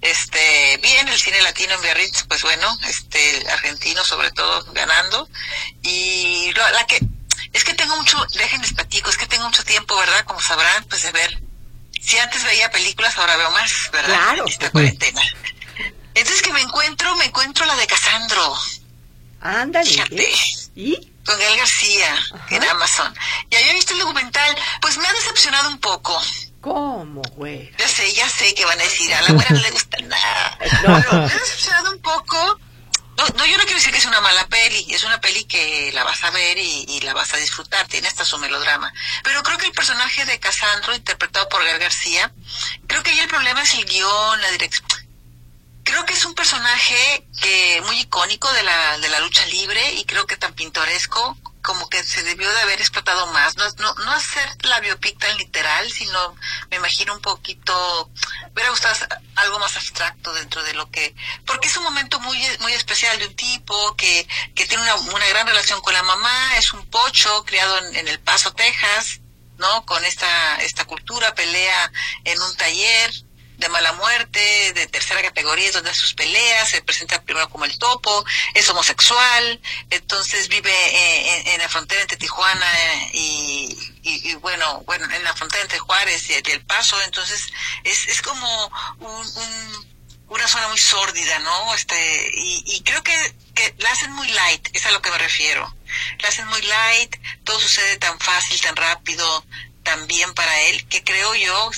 este 0.00 0.78
bien 0.78 1.08
el 1.08 1.20
cine 1.20 1.42
latino 1.42 1.74
en 1.74 1.82
Biarritz 1.82 2.24
pues 2.26 2.42
bueno 2.42 2.76
este 2.86 3.44
argentino 3.50 4.04
sobre 4.04 4.30
todo 4.32 4.64
ganando. 4.72 5.28
Y 5.82 6.52
la 6.52 6.86
que 6.86 7.00
es 7.52 7.64
que 7.64 7.74
tengo 7.74 7.96
mucho 7.96 8.18
déjenles 8.34 8.72
platico 8.72 9.10
es 9.10 9.16
que 9.16 9.26
tengo 9.26 9.44
mucho 9.44 9.64
tiempo 9.64 9.96
verdad 9.96 10.24
como 10.24 10.40
sabrán 10.40 10.84
pues 10.84 11.02
de 11.02 11.12
ver 11.12 11.42
si 12.00 12.18
antes 12.18 12.44
veía 12.44 12.70
películas 12.70 13.16
ahora 13.18 13.36
veo 13.36 13.50
más 13.50 13.90
verdad 13.92 14.16
claro. 14.16 14.46
Esta 14.46 14.70
cuarentena 14.70 15.20
entonces 16.14 16.42
que 16.42 16.52
me 16.52 16.60
encuentro 16.60 17.14
me 17.16 17.26
encuentro 17.26 17.66
la 17.66 17.76
de 17.76 17.86
Casandro. 17.86 18.56
Ándale 19.42 19.90
fíjate. 19.90 20.32
y 20.74 21.12
con 21.24 21.38
Gael 21.38 21.58
García 21.58 22.18
en 22.50 22.64
Amazon. 22.64 23.14
Y 23.50 23.56
había 23.56 23.74
visto 23.74 23.92
el 23.92 24.00
documental 24.00 24.56
pues 24.80 24.96
me 24.96 25.06
ha 25.06 25.12
decepcionado 25.12 25.68
un 25.68 25.78
poco 25.78 26.20
¿Cómo, 26.60 27.22
güey? 27.36 27.72
Ya 27.78 27.88
sé, 27.88 28.12
ya 28.12 28.28
sé 28.28 28.54
que 28.54 28.64
van 28.64 28.78
a 28.78 28.82
decir, 28.82 29.12
a 29.14 29.22
la 29.22 29.32
güera 29.32 29.50
no 29.50 29.60
le 29.60 29.70
gusta 29.70 29.98
nada. 30.02 30.58
No, 30.82 31.28
decepcionado 31.28 31.92
un 31.92 32.02
poco. 32.02 32.60
No, 33.16 33.26
no, 33.36 33.46
yo 33.46 33.56
no 33.56 33.64
quiero 33.64 33.78
decir 33.78 33.92
que 33.92 33.98
es 33.98 34.06
una 34.06 34.20
mala 34.20 34.46
peli, 34.46 34.86
es 34.90 35.04
una 35.04 35.20
peli 35.20 35.44
que 35.44 35.90
la 35.92 36.04
vas 36.04 36.22
a 36.24 36.30
ver 36.30 36.56
y, 36.58 37.00
la 37.00 37.12
vas 37.12 37.32
a 37.34 37.36
disfrutar, 37.38 37.86
tiene 37.86 38.08
hasta 38.08 38.24
su 38.24 38.38
melodrama. 38.38 38.92
Pero 39.22 39.42
creo 39.42 39.58
que 39.58 39.66
el 39.66 39.72
personaje 39.72 40.24
de 40.24 40.38
Casandro, 40.38 40.94
interpretado 40.94 41.48
por 41.48 41.62
Gael 41.62 41.78
García, 41.78 42.32
creo 42.86 43.02
que 43.02 43.10
ahí 43.10 43.18
el 43.18 43.28
problema 43.28 43.62
es 43.62 43.74
el 43.74 43.84
guion, 43.84 44.40
la 44.40 44.50
dirección. 44.50 44.88
Creo 45.82 46.04
que 46.06 46.12
es 46.14 46.24
un 46.24 46.34
personaje 46.34 47.26
que 47.40 47.82
muy 47.86 48.00
icónico 48.00 48.50
de 48.52 48.62
la, 48.62 48.98
de 48.98 49.08
la 49.08 49.20
lucha 49.20 49.44
libre 49.46 49.94
y 49.94 50.04
creo 50.04 50.26
que 50.26 50.36
tan 50.36 50.54
pintoresco 50.54 51.36
como 51.62 51.88
que 51.88 52.02
se 52.02 52.22
debió 52.22 52.50
de 52.50 52.60
haber 52.60 52.80
explotado 52.80 53.26
más, 53.28 53.56
no, 53.56 53.64
no, 53.78 53.94
no 53.94 54.12
hacer 54.12 54.48
la 54.62 54.80
biopic 54.80 55.18
tan 55.18 55.36
literal, 55.36 55.90
sino 55.90 56.36
me 56.70 56.76
imagino 56.76 57.14
un 57.14 57.20
poquito, 57.20 58.10
hubiera 58.52 58.70
gustado 58.70 58.94
algo 59.36 59.58
más 59.58 59.76
abstracto 59.76 60.32
dentro 60.34 60.62
de 60.62 60.74
lo 60.74 60.90
que, 60.90 61.14
porque 61.46 61.68
es 61.68 61.76
un 61.76 61.84
momento 61.84 62.18
muy, 62.20 62.38
muy 62.60 62.72
especial 62.72 63.18
de 63.18 63.26
un 63.26 63.36
tipo 63.36 63.94
que, 63.96 64.26
que 64.54 64.66
tiene 64.66 64.82
una, 64.82 64.94
una 64.94 65.26
gran 65.28 65.46
relación 65.46 65.80
con 65.80 65.94
la 65.94 66.02
mamá, 66.02 66.56
es 66.56 66.72
un 66.72 66.86
pocho 66.88 67.44
criado 67.44 67.78
en, 67.78 67.96
en 67.96 68.08
El 68.08 68.20
Paso, 68.20 68.52
Texas, 68.52 69.20
¿no? 69.60 69.84
Con 69.84 70.04
esta, 70.04 70.56
esta 70.56 70.86
cultura, 70.86 71.34
pelea 71.34 71.92
en 72.24 72.40
un 72.40 72.56
taller, 72.56 73.12
de 73.60 73.68
mala 73.68 73.92
muerte, 73.92 74.72
de 74.72 74.86
tercera 74.86 75.22
categoría, 75.22 75.70
donde 75.70 75.94
sus 75.94 76.14
peleas, 76.14 76.70
se 76.70 76.82
presenta 76.82 77.22
primero 77.22 77.48
como 77.50 77.66
el 77.66 77.78
topo, 77.78 78.24
es 78.54 78.68
homosexual, 78.70 79.60
entonces 79.90 80.48
vive 80.48 80.72
eh, 80.72 81.54
en, 81.54 81.60
la 81.60 81.68
frontera 81.68 82.00
entre 82.00 82.16
Tijuana 82.16 82.66
y, 83.12 83.76
y, 84.02 84.34
bueno, 84.36 84.82
bueno, 84.86 85.04
en 85.14 85.22
la 85.22 85.34
frontera 85.34 85.62
entre 85.62 85.78
Juárez 85.78 86.30
y, 86.30 86.34
El 86.34 86.64
Paso, 86.64 87.00
entonces 87.02 87.46
es, 87.84 88.08
es 88.08 88.22
como 88.22 88.72
un, 88.98 89.86
una 90.28 90.48
zona 90.48 90.68
muy 90.68 90.78
sórdida, 90.78 91.38
¿no? 91.40 91.74
Este, 91.74 92.30
y, 92.34 92.64
y 92.66 92.82
creo 92.82 93.02
que, 93.02 93.34
que 93.54 93.74
la 93.78 93.90
hacen 93.90 94.12
muy 94.12 94.28
light, 94.28 94.68
es 94.72 94.86
a 94.86 94.90
lo 94.90 95.02
que 95.02 95.10
me 95.10 95.18
refiero. 95.18 95.76
La 96.20 96.28
hacen 96.28 96.46
muy 96.46 96.62
light, 96.62 97.16
todo 97.44 97.60
sucede 97.60 97.98
tan 97.98 98.18
fácil, 98.20 98.58
tan 98.60 98.76
rápido, 98.76 99.44
tan 99.82 100.06
bien 100.06 100.32
para 100.34 100.60
él, 100.62 100.86
que 100.88 101.04
creo 101.04 101.34
yo 101.34 101.70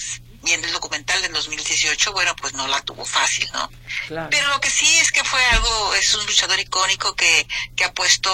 y 0.44 0.52
en 0.52 0.64
el 0.64 0.72
documental 0.72 1.20
del 1.22 1.33
2018, 1.33 2.12
bueno, 2.12 2.35
pues 2.37 2.55
no 2.55 2.66
la 2.66 2.81
tuvo 2.83 3.05
fácil, 3.05 3.48
¿no? 3.52 3.70
Pero 4.31 4.48
lo 4.48 4.61
que 4.61 4.70
sí 4.70 4.98
es 4.98 5.12
que 5.12 5.22
fue 5.22 5.44
algo, 5.46 5.94
es 5.94 6.14
un 6.14 6.26
luchador 6.26 6.59
icónico 6.59 7.14
que, 7.14 7.46
que 7.76 7.85
ha 7.85 7.92
puesto, 7.92 8.31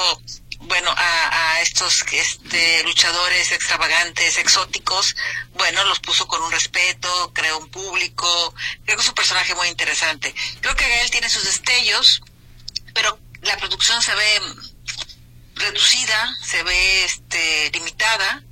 bueno, 0.61 0.91
a, 0.91 1.53
a 1.53 1.61
estos 1.61 2.05
este, 2.11 2.83
luchadores 2.85 3.53
extravagantes, 3.53 4.39
exóticos, 4.39 5.17
bueno, 5.55 5.85
los 5.85 6.01
puso 6.01 6.27
con 6.27 6.43
un 6.43 6.51
respeto, 6.51 7.33
creó 7.35 7.59
un 7.59 7.71
público, 7.71 8.55
creo 8.85 8.97
que 8.97 9.03
es 9.03 9.09
un 9.09 9.15
personaje 9.15 9.55
muy 9.55 9.69
interesante. 9.69 10.35
Creo 10.61 10.75
que 10.77 10.89
Gael 10.89 11.11
tiene 11.11 11.29
sus 11.29 11.45
destellos, 11.45 12.23
pero 12.95 13.19
la 13.43 13.57
producción 13.59 14.01
se 14.03 14.15
ve 14.15 14.41
reducida, 15.57 16.37
se 16.43 16.63
ve 16.63 17.05
este, 17.05 17.71
limitada, 17.73 18.43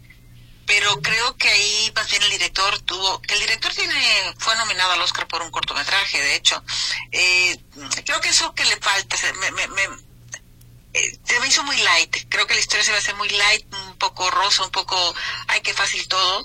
pero 0.67 1.01
creo 1.01 1.37
que 1.37 1.49
ahí 1.49 1.93
más 1.95 2.11
bien 2.11 2.23
el 2.23 2.31
director 2.31 2.79
tuvo, 2.81 3.21
el 3.29 3.39
director 3.39 3.73
tiene, 3.73 4.35
fue 4.39 4.55
nominado 4.57 4.93
al 4.93 5.03
Oscar 5.03 5.29
por 5.29 5.43
un 5.43 5.51
cortometraje, 5.51 6.21
de 6.21 6.35
hecho, 6.35 6.63
eh, 7.13 7.57
creo 8.05 8.21
que 8.21 8.31
eso 8.31 8.53
que 8.55 8.65
le 8.65 8.77
falta, 8.77 9.17
me, 9.41 9.51
me, 9.53 9.69
me, 9.69 9.83
eh, 10.93 11.19
se 11.25 11.41
me 11.41 11.49
hizo 11.49 11.63
muy 11.63 11.77
light, 11.77 12.17
creo 12.29 12.47
que 12.47 12.55
la 12.55 12.61
historia 12.61 12.85
se 12.85 12.91
va 12.91 12.97
a 12.97 13.01
hacer 13.01 13.15
muy 13.15 13.29
light, 13.29 13.67
un 13.87 13.99
poco 13.99 14.31
rosa, 14.31 14.65
un 14.65 14.71
poco, 14.71 15.15
ay, 15.49 15.61
qué 15.61 15.73
fácil 15.73 16.07
todo, 16.09 16.45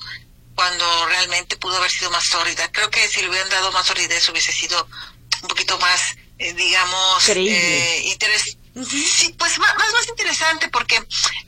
cuando 0.55 1.05
realmente 1.07 1.57
pudo 1.57 1.77
haber 1.77 1.89
sido 1.89 2.11
más 2.11 2.25
sólida. 2.25 2.71
Creo 2.71 2.91
que 2.91 3.07
si 3.07 3.21
le 3.21 3.29
hubieran 3.29 3.49
dado 3.49 3.71
más 3.71 3.87
solidez 3.87 4.27
hubiese 4.29 4.51
sido 4.51 4.87
un 5.41 5.47
poquito 5.47 5.79
más, 5.79 6.15
eh, 6.37 6.53
digamos, 6.53 7.27
eh, 7.29 8.01
Sí, 8.73 9.35
pues 9.37 9.59
más, 9.59 9.75
más 9.75 10.07
interesante 10.07 10.69
porque 10.69 11.03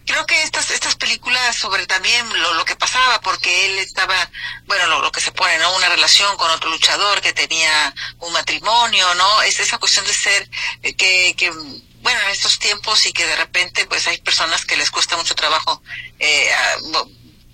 creo 0.05 0.25
que 0.25 0.43
estas 0.43 0.71
estas 0.71 0.95
películas 0.95 1.55
sobre 1.55 1.87
también 1.87 2.27
lo, 2.41 2.53
lo 2.55 2.65
que 2.65 2.75
pasaba 2.75 3.21
porque 3.21 3.65
él 3.65 3.79
estaba 3.79 4.29
bueno 4.65 4.87
lo, 4.87 5.01
lo, 5.01 5.09
que 5.09 5.21
se 5.21 5.31
pone 5.31 5.57
no 5.59 5.73
una 5.77 5.87
relación 5.87 6.35
con 6.35 6.51
otro 6.51 6.69
luchador 6.69 7.21
que 7.21 7.31
tenía 7.31 7.95
un 8.19 8.33
matrimonio 8.33 9.15
no 9.15 9.41
es 9.43 9.57
esa 9.61 9.77
cuestión 9.77 10.05
de 10.05 10.13
ser 10.13 10.49
eh, 10.81 10.95
que 10.95 11.33
que 11.37 11.49
bueno 11.49 12.19
en 12.23 12.29
estos 12.29 12.59
tiempos 12.59 13.05
y 13.05 13.13
que 13.13 13.25
de 13.25 13.37
repente 13.37 13.85
pues 13.85 14.05
hay 14.07 14.19
personas 14.19 14.65
que 14.65 14.75
les 14.75 14.91
cuesta 14.91 15.15
mucho 15.15 15.33
trabajo 15.33 15.81
eh, 16.19 16.51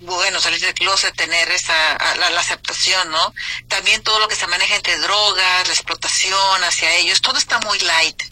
bueno, 0.00 0.40
salir 0.40 0.60
del 0.60 0.72
closet, 0.72 1.14
tener 1.14 1.50
esa, 1.50 1.74
la, 2.16 2.30
la, 2.30 2.40
aceptación, 2.40 3.10
¿no? 3.10 3.34
También 3.68 4.02
todo 4.02 4.18
lo 4.18 4.28
que 4.28 4.34
se 4.34 4.46
maneja 4.46 4.76
entre 4.76 4.96
drogas, 4.96 5.68
la 5.68 5.74
explotación 5.74 6.64
hacia 6.64 6.94
ellos, 6.96 7.20
todo 7.20 7.36
está 7.36 7.60
muy 7.60 7.78
light. 7.80 8.22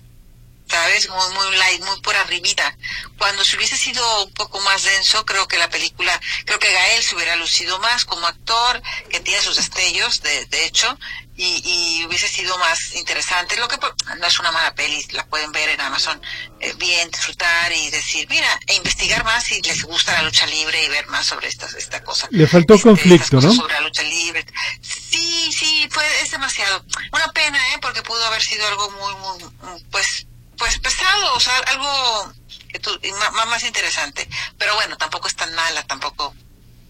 ¿Sabes? 0.69 1.09
Muy, 1.09 1.35
muy 1.35 1.57
light, 1.57 1.83
muy 1.85 2.01
por 2.01 2.17
arribita. 2.17 2.77
Cuando 3.17 3.45
se 3.45 3.57
hubiese 3.57 3.77
sido 3.77 4.25
un 4.25 4.33
poco 4.33 4.61
más 4.61 4.83
denso, 4.85 5.25
creo 5.25 5.49
que 5.49 5.59
la 5.59 5.69
película, 5.71 6.21
creo 6.45 6.59
que 6.59 6.73
Gael 6.73 7.03
se 7.03 7.15
hubiera 7.15 7.37
lucido 7.37 7.79
más 7.81 8.05
como 8.05 8.27
actor, 8.27 8.83
que 9.11 9.21
tiene 9.21 9.43
sus 9.43 9.57
destellos, 9.57 10.23
de, 10.23 10.47
de 10.47 10.67
hecho, 10.67 10.99
y, 11.37 11.63
y 11.65 12.05
hubiese 12.05 12.29
sido 12.29 12.59
más 12.59 12.95
interesante. 12.95 13.57
Lo 13.57 13.69
que 13.69 13.79
no 14.19 14.27
es 14.27 14.39
una 14.41 14.53
mala 14.53 14.75
peli, 14.75 15.05
la 15.13 15.25
pueden 15.27 15.53
ver 15.53 15.69
en 15.69 15.81
Amazon, 15.81 16.21
eh, 16.61 16.75
bien, 16.77 17.11
disfrutar 17.11 17.73
y 17.73 17.91
decir, 17.91 18.27
mira, 18.29 18.49
e 18.67 18.75
investigar 18.75 19.25
más 19.25 19.45
si 19.45 19.63
les 19.63 19.83
gusta 19.85 20.13
la 20.13 20.23
lucha 20.23 20.47
libre 20.47 20.85
y 20.85 20.89
ver 20.89 21.07
más 21.07 21.27
sobre 21.27 21.49
esta, 21.49 21.67
esta 21.79 22.03
cosa. 22.03 22.29
Le 22.31 22.47
faltó 22.47 22.75
este, 22.75 22.89
conflicto, 22.89 23.41
¿no? 23.41 23.53
Sobre 23.53 23.75
la 23.75 23.81
lucha 23.81 24.03
libre. 24.03 24.45
Sí, 24.83 25.53
sí, 25.53 25.89
fue, 25.91 26.05
es 26.23 26.31
demasiado. 26.31 26.85
Una 27.13 27.33
pena, 27.33 27.59
¿eh? 27.73 27.79
Porque 27.81 28.03
pudo 28.03 28.25
haber 28.27 28.43
sido 28.43 28.67
algo 28.67 28.91
muy, 28.91 29.15
muy, 29.15 29.85
pues, 29.91 30.27
pues 30.59 30.79
pesado, 30.79 31.35
o 31.35 31.41
sea, 31.41 31.57
algo 31.59 32.33
que 32.71 32.79
tú, 32.79 32.91
más, 33.33 33.47
más 33.47 33.65
interesante. 33.65 34.29
Pero 34.59 34.75
bueno, 34.75 34.97
tampoco 34.97 35.29
es 35.29 35.37
tan 35.37 35.55
mala, 35.55 35.83
tampoco 35.85 36.35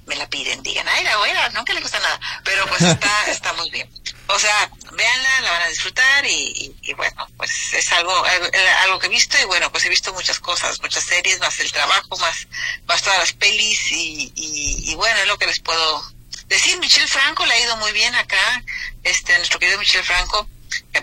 me 0.07 0.17
la 0.17 0.29
piden, 0.29 0.63
digan, 0.63 0.89
ay, 0.89 1.05
la 1.05 1.19
buena, 1.19 1.49
no 1.51 1.65
que 1.65 1.75
le 1.75 1.83
gusta 1.83 2.01
nada, 2.01 2.19
pero 2.43 2.67
pues 2.67 2.81
está, 2.81 3.27
está 3.31 3.53
muy 3.53 3.71
bien. 3.71 3.89
O 4.27 4.39
sea, 4.39 4.71
véanla, 4.93 5.41
la 5.43 5.51
van 5.53 5.63
a 5.63 5.69
disfrutar 5.69 6.27
y, 6.27 6.75
y, 6.83 6.93
bueno, 6.95 7.27
pues 7.37 7.51
es 7.73 7.93
algo, 7.93 8.13
algo, 8.83 8.99
que 8.99 9.07
he 9.07 9.11
visto 9.11 9.39
y 9.41 9.45
bueno, 9.45 9.71
pues 9.71 9.85
he 9.85 9.89
visto 9.89 10.13
muchas 10.13 10.39
cosas, 10.39 10.81
muchas 10.81 11.05
series, 11.05 11.41
más 11.41 11.59
el 11.61 11.73
trabajo, 11.73 12.17
más, 12.19 12.47
más 12.87 13.03
todas 13.03 13.19
las 13.19 13.33
pelis 13.33 13.93
y, 13.93 14.33
y, 14.35 14.91
y 14.91 14.95
bueno, 14.97 15.19
es 15.21 15.27
lo 15.29 15.39
que 15.39 15.47
les 15.47 15.61
puedo 15.61 16.03
decir. 16.47 16.79
Michelle 16.79 17.09
Franco 17.09 17.47
le 17.47 17.55
ha 17.55 17.61
ido 17.61 17.77
muy 17.77 17.93
bien 17.93 18.15
acá, 18.15 18.63
este, 19.03 19.37
nuestro 19.39 19.59
querido 19.59 19.79
Michelle 19.79 20.05
Franco, 20.05 20.47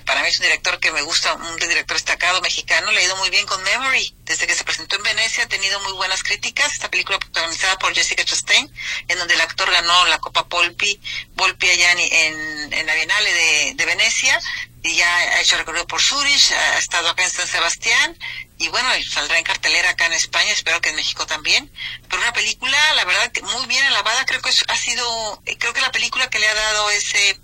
para 0.06 0.22
mí 0.22 0.28
es 0.28 0.38
un 0.40 0.44
director 0.44 0.80
que 0.80 0.92
me 0.92 1.02
gusta, 1.02 1.34
un 1.34 1.58
director 1.58 1.96
destacado 1.96 2.42
mexicano, 2.42 2.92
le 2.92 3.00
ha 3.00 3.04
ido 3.04 3.16
muy 3.18 3.30
bien 3.30 3.46
con 3.46 3.62
Memory. 3.64 4.14
Desde 4.24 4.48
que 4.48 4.56
se 4.56 4.64
presentó 4.64 4.96
en 4.96 5.04
Venecia 5.04 5.44
ha 5.44 5.48
tenido 5.48 5.80
muy 5.82 5.94
buenas 5.94 6.24
críticas. 6.24 6.74
Esta 6.74 6.90
película 6.90 7.20
protagonizada 7.20 7.78
por 7.78 7.94
Jessica 7.94 8.24
Chastain, 8.24 8.72
en 9.08 9.18
donde 9.18 9.34
el 9.34 9.42
actor 9.42 9.70
ganó 9.72 10.06
la 10.06 10.20
Copa 10.20 10.48
Polpi, 10.48 11.00
Volpi 11.36 11.70
allá 11.70 11.92
en, 11.94 12.74
en, 12.74 12.86
la 12.86 12.94
Bienale 12.96 13.34
de, 13.34 13.74
de, 13.76 13.86
Venecia, 13.86 14.40
y 14.84 14.96
ya 14.96 15.16
ha 15.16 15.42
hecho 15.42 15.58
recorrido 15.58 15.88
por 15.88 16.02
Zurich, 16.02 16.52
ha 16.52 16.78
estado 16.78 17.10
acá 17.10 17.24
en 17.24 17.32
San 17.32 17.48
Sebastián, 17.48 18.18
y 18.58 18.70
bueno, 18.70 18.90
saldrá 19.10 19.38
en 19.38 19.44
cartelera 19.44 19.90
acá 19.90 20.06
en 20.06 20.14
España, 20.14 20.52
espero 20.52 20.80
que 20.80 20.90
en 20.90 20.96
México 20.96 21.26
también. 21.26 21.70
Pero 22.10 22.22
una 22.22 22.34
película, 22.34 22.78
la 22.94 23.04
verdad, 23.04 23.32
que 23.32 23.42
muy 23.42 23.66
bien 23.66 23.84
alabada, 23.86 24.26
creo 24.26 24.42
que 24.42 24.50
ha 24.50 24.78
sido, 24.78 25.42
creo 25.60 25.74
que 25.74 25.82
la 25.82 25.92
película 25.92 26.30
que 26.30 26.40
le 26.40 26.48
ha 26.48 26.54
dado 26.54 26.90
ese 26.92 27.40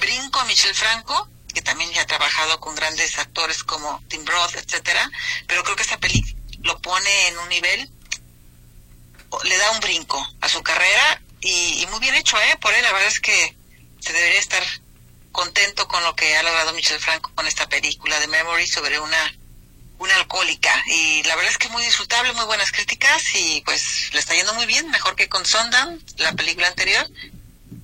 brinco 0.00 0.40
a 0.40 0.44
Michel 0.46 0.74
Franco, 0.74 1.28
que 1.54 1.62
también 1.62 1.90
ya 1.92 2.02
ha 2.02 2.06
trabajado 2.06 2.60
con 2.60 2.74
grandes 2.74 3.18
actores 3.18 3.64
como 3.64 4.02
Tim 4.08 4.24
Roth, 4.26 4.56
etcétera, 4.56 5.10
pero 5.46 5.62
creo 5.64 5.76
que 5.76 5.82
esta 5.82 5.98
película 5.98 6.34
lo 6.62 6.80
pone 6.80 7.28
en 7.28 7.38
un 7.38 7.48
nivel, 7.48 7.90
le 9.44 9.58
da 9.58 9.70
un 9.70 9.80
brinco 9.80 10.26
a 10.40 10.48
su 10.48 10.62
carrera 10.62 11.22
y, 11.40 11.86
muy 11.90 12.00
bien 12.00 12.14
hecho, 12.14 12.38
¿eh? 12.38 12.56
Por 12.60 12.72
él, 12.72 12.82
la 12.82 12.92
verdad 12.92 13.08
es 13.08 13.20
que 13.20 13.56
se 14.00 14.12
debería 14.12 14.40
estar 14.40 14.62
contento 15.32 15.86
con 15.88 16.02
lo 16.02 16.14
que 16.14 16.36
ha 16.36 16.42
logrado 16.42 16.72
Michel 16.72 17.00
Franco 17.00 17.32
con 17.34 17.46
esta 17.46 17.68
película 17.68 18.18
de 18.20 18.28
Memory 18.28 18.66
sobre 18.66 18.98
una 18.98 19.34
una 19.98 20.16
alcohólica. 20.16 20.70
Y 20.86 21.22
la 21.24 21.36
verdad 21.36 21.52
es 21.52 21.58
que 21.58 21.68
muy 21.68 21.82
disfrutable, 21.84 22.32
muy 22.32 22.44
buenas 22.44 22.72
críticas 22.72 23.22
y 23.34 23.62
pues 23.62 24.10
le 24.12 24.20
está 24.20 24.34
yendo 24.34 24.54
muy 24.54 24.66
bien, 24.66 24.90
mejor 24.90 25.16
que 25.16 25.28
con 25.28 25.44
Sundown, 25.44 26.02
la 26.18 26.32
película 26.32 26.68
anterior, 26.68 27.08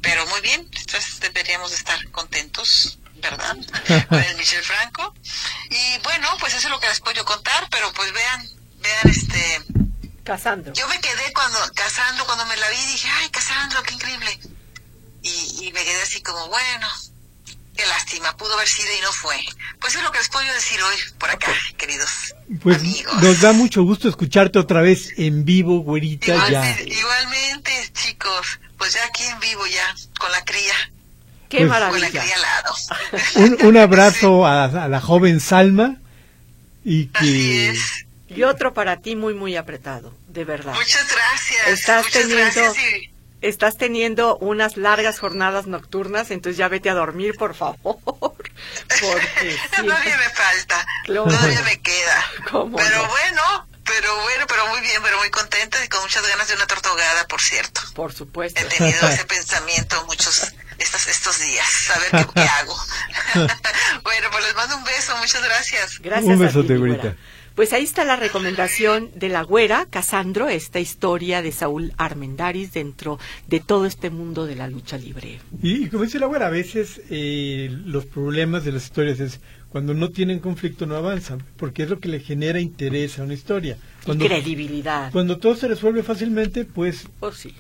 pero 0.03 0.27
muy 0.27 0.41
bien, 0.41 0.69
entonces 0.73 1.21
deberíamos 1.21 1.73
estar 1.73 2.11
contentos 2.11 2.99
¿verdad? 3.21 3.57
Con 4.09 4.19
el 4.23 4.37
Michel 4.37 4.63
Franco. 4.63 5.15
Y 5.71 5.99
bueno, 6.03 6.29
pues 6.39 6.55
eso 6.55 6.69
es 6.69 6.71
lo 6.71 6.81
que 6.81 6.89
les 6.89 7.01
puedo 7.01 7.25
contar, 7.25 7.69
pero 7.71 7.93
pues 7.93 8.13
vean, 8.13 8.49
vean 8.81 9.09
este... 9.09 9.63
Casandro. 10.25 10.73
Yo 10.75 10.87
me 10.89 11.01
quedé 11.01 11.33
cuando, 11.33 11.59
Casandro, 11.75 12.25
cuando 12.27 12.47
me 12.47 12.57
la 12.57 12.69
vi, 12.69 12.77
dije, 12.77 13.09
ay, 13.21 13.31
Casandro, 13.31 13.83
qué 13.83 13.95
increíble. 13.95 14.39
Y, 15.23 15.67
y 15.67 15.73
me 15.73 15.85
quedé 15.85 16.03
así 16.03 16.23
como, 16.23 16.49
bueno, 16.49 16.89
qué 17.77 17.87
lástima, 17.87 18.37
pudo 18.37 18.55
haber 18.55 18.69
sido 18.69 18.89
y 18.97 19.01
no 19.01 19.13
fue. 19.13 19.37
Pues 19.81 19.95
es 19.95 20.03
lo 20.03 20.13
que 20.13 20.19
les 20.19 20.29
puedo 20.29 20.53
decir 20.53 20.81
hoy 20.83 20.97
por 21.19 21.31
acá, 21.31 21.53
queridos 21.77 22.35
pues 22.63 22.79
amigos. 22.79 23.23
Nos 23.23 23.41
da 23.41 23.53
mucho 23.53 23.83
gusto 23.83 24.09
escucharte 24.09 24.59
otra 24.59 24.83
vez 24.83 25.13
en 25.17 25.45
vivo, 25.45 25.81
güerita. 25.81 26.35
Igualmente, 26.35 26.89
ya. 26.89 26.99
igualmente, 26.99 27.91
chicos, 27.93 28.61
pues 28.77 28.95
ya 28.95 29.05
aquí 29.05 29.25
en 29.25 29.41
vivo 29.41 29.67
ya, 29.67 29.95
con 30.19 30.31
la 30.33 30.45
cría. 30.45 30.75
Qué 31.51 31.59
pues, 31.59 31.69
maravilla. 31.69 32.25
Un, 33.35 33.59
un 33.67 33.77
abrazo 33.77 34.47
a, 34.47 34.65
a, 34.65 34.89
la 34.89 35.01
joven 35.01 35.41
Salma 35.41 35.97
y 36.85 37.07
que... 37.07 37.77
Y 38.29 38.45
otro 38.45 38.73
para 38.73 38.99
ti 38.99 39.17
muy, 39.17 39.35
muy 39.35 39.57
apretado, 39.57 40.15
de 40.29 40.45
verdad. 40.45 40.73
Muchas 40.75 41.13
gracias. 41.13 41.67
Estás 41.67 42.05
Muchas 42.05 42.23
teniendo... 42.23 42.63
Gracias 42.63 42.77
y... 42.79 43.11
Estás 43.41 43.79
teniendo 43.79 44.37
unas 44.37 44.77
largas 44.77 45.19
jornadas 45.19 45.67
nocturnas, 45.67 46.31
entonces 46.31 46.59
ya 46.59 46.69
vete 46.69 46.91
a 46.91 46.95
dormir, 46.95 47.35
por 47.37 47.55
favor. 47.55 47.99
Porque 48.05 49.57
Todavía 49.77 50.17
me 50.19 50.29
falta, 50.29 50.87
todavía 51.07 51.63
me 51.63 51.81
queda. 51.81 52.25
pero 52.45 52.63
no? 52.63 53.09
bueno, 53.09 53.69
pero 53.85 54.23
bueno, 54.23 54.45
pero 54.47 54.67
muy 54.69 54.81
bien, 54.83 55.03
pero 55.03 55.19
muy 55.19 55.31
contenta 55.31 55.83
y 55.85 55.89
con 55.89 56.03
muchas 56.03 56.27
ganas 56.29 56.49
de 56.49 56.55
una 56.55 56.67
tortogada, 56.67 57.27
por 57.27 57.41
cierto. 57.41 57.81
Por 57.95 58.13
supuesto. 58.13 58.61
He 58.61 58.65
tenido 58.65 59.09
ese 59.09 59.25
pensamiento 59.25 60.05
muchos 60.07 60.53
estos, 60.81 61.07
estos 61.09 61.39
días, 61.41 61.91
a 61.95 61.99
ver 61.99 62.27
qué, 62.27 62.33
qué 62.35 62.41
hago. 62.41 62.75
bueno, 64.03 64.29
pues 64.33 64.45
les 64.45 64.55
mando 64.57 64.77
un 64.77 64.85
beso, 64.85 65.17
muchas 65.19 65.45
gracias. 65.45 66.01
Gracias. 66.01 66.27
Un 66.27 66.39
beso, 66.39 66.61
a 66.61 66.67
ti, 66.67 67.19
Pues 67.55 67.73
ahí 67.73 67.85
está 67.85 68.05
la 68.05 68.17
recomendación 68.17 69.11
de 69.15 69.29
la 69.29 69.43
güera, 69.43 69.87
Casandro, 69.91 70.49
esta 70.49 70.81
historia 70.81 71.43
de 71.43 71.53
Saúl 71.53 71.93
Armendaris 71.99 72.73
dentro 72.73 73.19
de 73.47 73.61
todo 73.61 73.87
este 73.87 74.11
mundo 74.11 74.47
de 74.47 74.57
la 74.57 74.69
lucha 74.69 74.97
libre. 74.97 75.41
Y, 75.63 75.85
y 75.85 75.89
como 75.89 76.05
dice 76.05 76.19
la 76.19 76.27
güera, 76.27 76.47
a 76.47 76.51
veces 76.51 77.03
eh, 77.11 77.69
los 77.85 78.07
problemas 78.07 78.65
de 78.65 78.73
las 78.73 78.85
historias 78.85 79.21
es 79.21 79.41
cuando 79.69 79.95
no 79.95 80.11
tienen 80.11 80.41
conflicto 80.41 80.87
no 80.87 80.97
avanzan, 80.97 81.45
porque 81.57 81.85
es 81.85 81.91
lo 81.91 82.01
que 82.01 82.09
le 82.09 82.21
genera 82.21 82.59
interés 82.59 83.19
a 83.19 83.23
una 83.23 83.35
historia. 83.35 83.77
Cuando, 84.05 84.25
y 84.25 84.29
credibilidad. 84.29 85.13
Cuando 85.13 85.39
todo 85.39 85.55
se 85.55 85.69
resuelve 85.69 86.03
fácilmente, 86.03 86.65
pues... 86.65 87.07
Pues 87.21 87.37
sí 87.37 87.55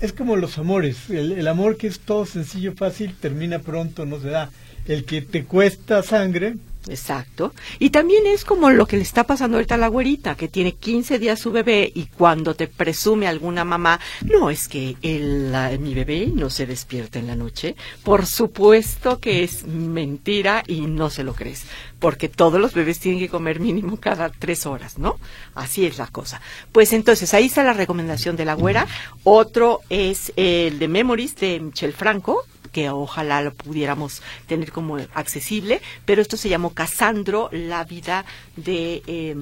es 0.00 0.12
como 0.12 0.36
los 0.36 0.58
amores. 0.58 1.10
El, 1.10 1.32
el, 1.32 1.48
amor 1.48 1.76
que 1.76 1.86
es 1.86 2.00
todo 2.00 2.26
sencillo, 2.26 2.74
fácil, 2.74 3.14
termina 3.14 3.58
pronto, 3.58 4.06
no 4.06 4.20
se 4.20 4.28
da. 4.28 4.50
El 4.86 5.04
que 5.04 5.22
te 5.22 5.44
cuesta 5.44 6.02
sangre. 6.02 6.56
Exacto. 6.88 7.54
Y 7.78 7.90
también 7.90 8.26
es 8.26 8.44
como 8.44 8.70
lo 8.70 8.86
que 8.86 8.96
le 8.96 9.02
está 9.02 9.24
pasando 9.24 9.56
ahorita 9.56 9.76
a 9.76 9.78
la 9.78 9.88
güerita, 9.88 10.34
que 10.34 10.48
tiene 10.48 10.72
15 10.72 11.18
días 11.18 11.38
su 11.38 11.50
bebé 11.50 11.90
y 11.94 12.06
cuando 12.06 12.54
te 12.54 12.68
presume 12.68 13.26
alguna 13.26 13.64
mamá, 13.64 14.00
no 14.22 14.50
es 14.50 14.68
que 14.68 14.96
el, 15.02 15.54
mi 15.80 15.94
bebé 15.94 16.30
no 16.34 16.50
se 16.50 16.66
despierta 16.66 17.18
en 17.18 17.26
la 17.26 17.36
noche. 17.36 17.74
Por 18.02 18.26
supuesto 18.26 19.18
que 19.18 19.44
es 19.44 19.66
mentira 19.66 20.62
y 20.66 20.82
no 20.82 21.10
se 21.10 21.24
lo 21.24 21.34
crees 21.34 21.64
porque 22.04 22.28
todos 22.28 22.60
los 22.60 22.74
bebés 22.74 22.98
tienen 22.98 23.18
que 23.18 23.30
comer 23.30 23.60
mínimo 23.60 23.96
cada 23.98 24.28
tres 24.28 24.66
horas, 24.66 24.98
¿no? 24.98 25.18
Así 25.54 25.86
es 25.86 25.96
la 25.96 26.06
cosa. 26.06 26.42
Pues 26.70 26.92
entonces, 26.92 27.32
ahí 27.32 27.46
está 27.46 27.64
la 27.64 27.72
recomendación 27.72 28.36
de 28.36 28.44
la 28.44 28.52
güera. 28.52 28.86
Otro 29.22 29.80
es 29.88 30.30
el 30.36 30.78
de 30.78 30.86
Memories 30.86 31.34
de 31.36 31.60
Michel 31.60 31.94
Franco, 31.94 32.44
que 32.74 32.90
ojalá 32.90 33.40
lo 33.40 33.54
pudiéramos 33.54 34.20
tener 34.48 34.72
como 34.72 34.98
accesible, 35.14 35.80
pero 36.04 36.20
esto 36.20 36.36
se 36.36 36.48
llamó 36.48 36.74
Casandro, 36.74 37.48
la 37.52 37.84
vida 37.84 38.24
de 38.56 39.00
eh, 39.06 39.36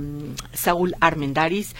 Saúl 0.52 0.94
Armendaris, 1.00 1.74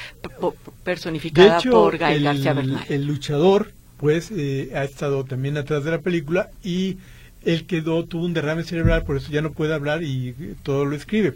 personificada 0.83 1.59
hecho, 1.59 1.71
por 1.71 1.99
Gael 1.99 2.17
el, 2.17 2.25
García 2.25 2.55
Bernal. 2.55 2.85
El 2.89 3.05
luchador, 3.05 3.71
pues, 3.99 4.31
eh, 4.35 4.73
ha 4.75 4.83
estado 4.83 5.25
también 5.25 5.59
atrás 5.59 5.85
de 5.85 5.91
la 5.91 6.01
película 6.01 6.51
y 6.65 6.97
él 7.45 7.67
quedó, 7.67 8.07
tuvo 8.07 8.25
un 8.25 8.33
derrame 8.33 8.65
cerebral, 8.65 9.05
por 9.05 9.19
eso 9.19 9.31
ya 9.31 9.43
no 9.43 9.53
puede 9.53 9.75
hablar 9.75 10.03
y 10.03 10.35
todo 10.63 10.87
lo 10.87 10.97
escribe. 10.97 11.35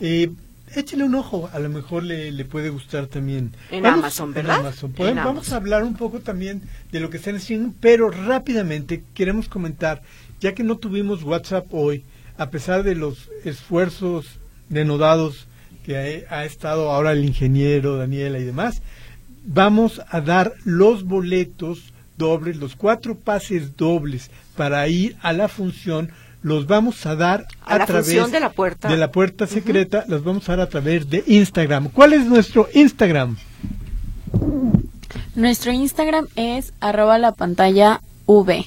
Eh, 0.00 0.30
échale 0.76 1.04
un 1.04 1.14
ojo, 1.14 1.48
a 1.52 1.58
lo 1.58 1.68
mejor 1.68 2.02
le, 2.02 2.30
le 2.32 2.44
puede 2.44 2.70
gustar 2.70 3.06
también. 3.06 3.52
En 3.70 3.82
vamos, 3.82 3.98
Amazon, 4.00 4.32
¿verdad? 4.32 4.54
En 4.56 4.60
Amazon. 4.66 4.92
Podemos, 4.92 5.18
en 5.18 5.24
vamos 5.24 5.38
Amazon. 5.38 5.54
a 5.54 5.56
hablar 5.56 5.84
un 5.84 5.94
poco 5.94 6.20
también 6.20 6.62
de 6.92 7.00
lo 7.00 7.10
que 7.10 7.16
están 7.18 7.36
haciendo, 7.36 7.72
pero 7.80 8.10
rápidamente 8.10 9.02
queremos 9.14 9.48
comentar, 9.48 10.02
ya 10.40 10.54
que 10.54 10.62
no 10.62 10.76
tuvimos 10.76 11.22
WhatsApp 11.22 11.66
hoy, 11.70 12.04
a 12.36 12.50
pesar 12.50 12.82
de 12.82 12.94
los 12.94 13.30
esfuerzos 13.44 14.26
denodados 14.68 15.46
que 15.84 16.26
ha, 16.28 16.38
ha 16.38 16.44
estado 16.44 16.90
ahora 16.90 17.12
el 17.12 17.24
ingeniero, 17.24 17.96
Daniela 17.96 18.38
y 18.38 18.44
demás, 18.44 18.82
vamos 19.44 20.00
a 20.08 20.20
dar 20.20 20.54
los 20.64 21.04
boletos 21.04 21.92
dobles, 22.16 22.56
los 22.56 22.76
cuatro 22.76 23.16
pases 23.16 23.76
dobles 23.76 24.30
para 24.56 24.86
ir 24.88 25.16
a 25.20 25.32
la 25.32 25.48
función 25.48 26.10
los 26.44 26.66
vamos 26.66 27.06
a 27.06 27.16
dar 27.16 27.46
a, 27.62 27.74
a 27.74 27.78
la 27.78 27.86
través 27.86 28.04
función 28.04 28.30
de 28.30 28.38
la 28.38 28.50
puerta 28.50 28.88
de 28.88 28.96
la 28.98 29.10
puerta 29.10 29.46
secreta, 29.46 29.98
uh 29.98 30.02
-huh. 30.02 30.10
los 30.10 30.24
vamos 30.24 30.48
a 30.48 30.52
dar 30.56 30.66
a 30.66 30.68
través 30.68 31.08
de 31.08 31.24
Instagram. 31.26 31.88
¿Cuál 31.88 32.12
es 32.12 32.26
nuestro 32.26 32.68
Instagram? 32.74 33.36
Nuestro 35.34 35.72
Instagram 35.72 36.26
es 36.36 36.74
arroba 36.80 37.18
la 37.18 37.32
pantalla 37.32 38.02
V. 38.26 38.66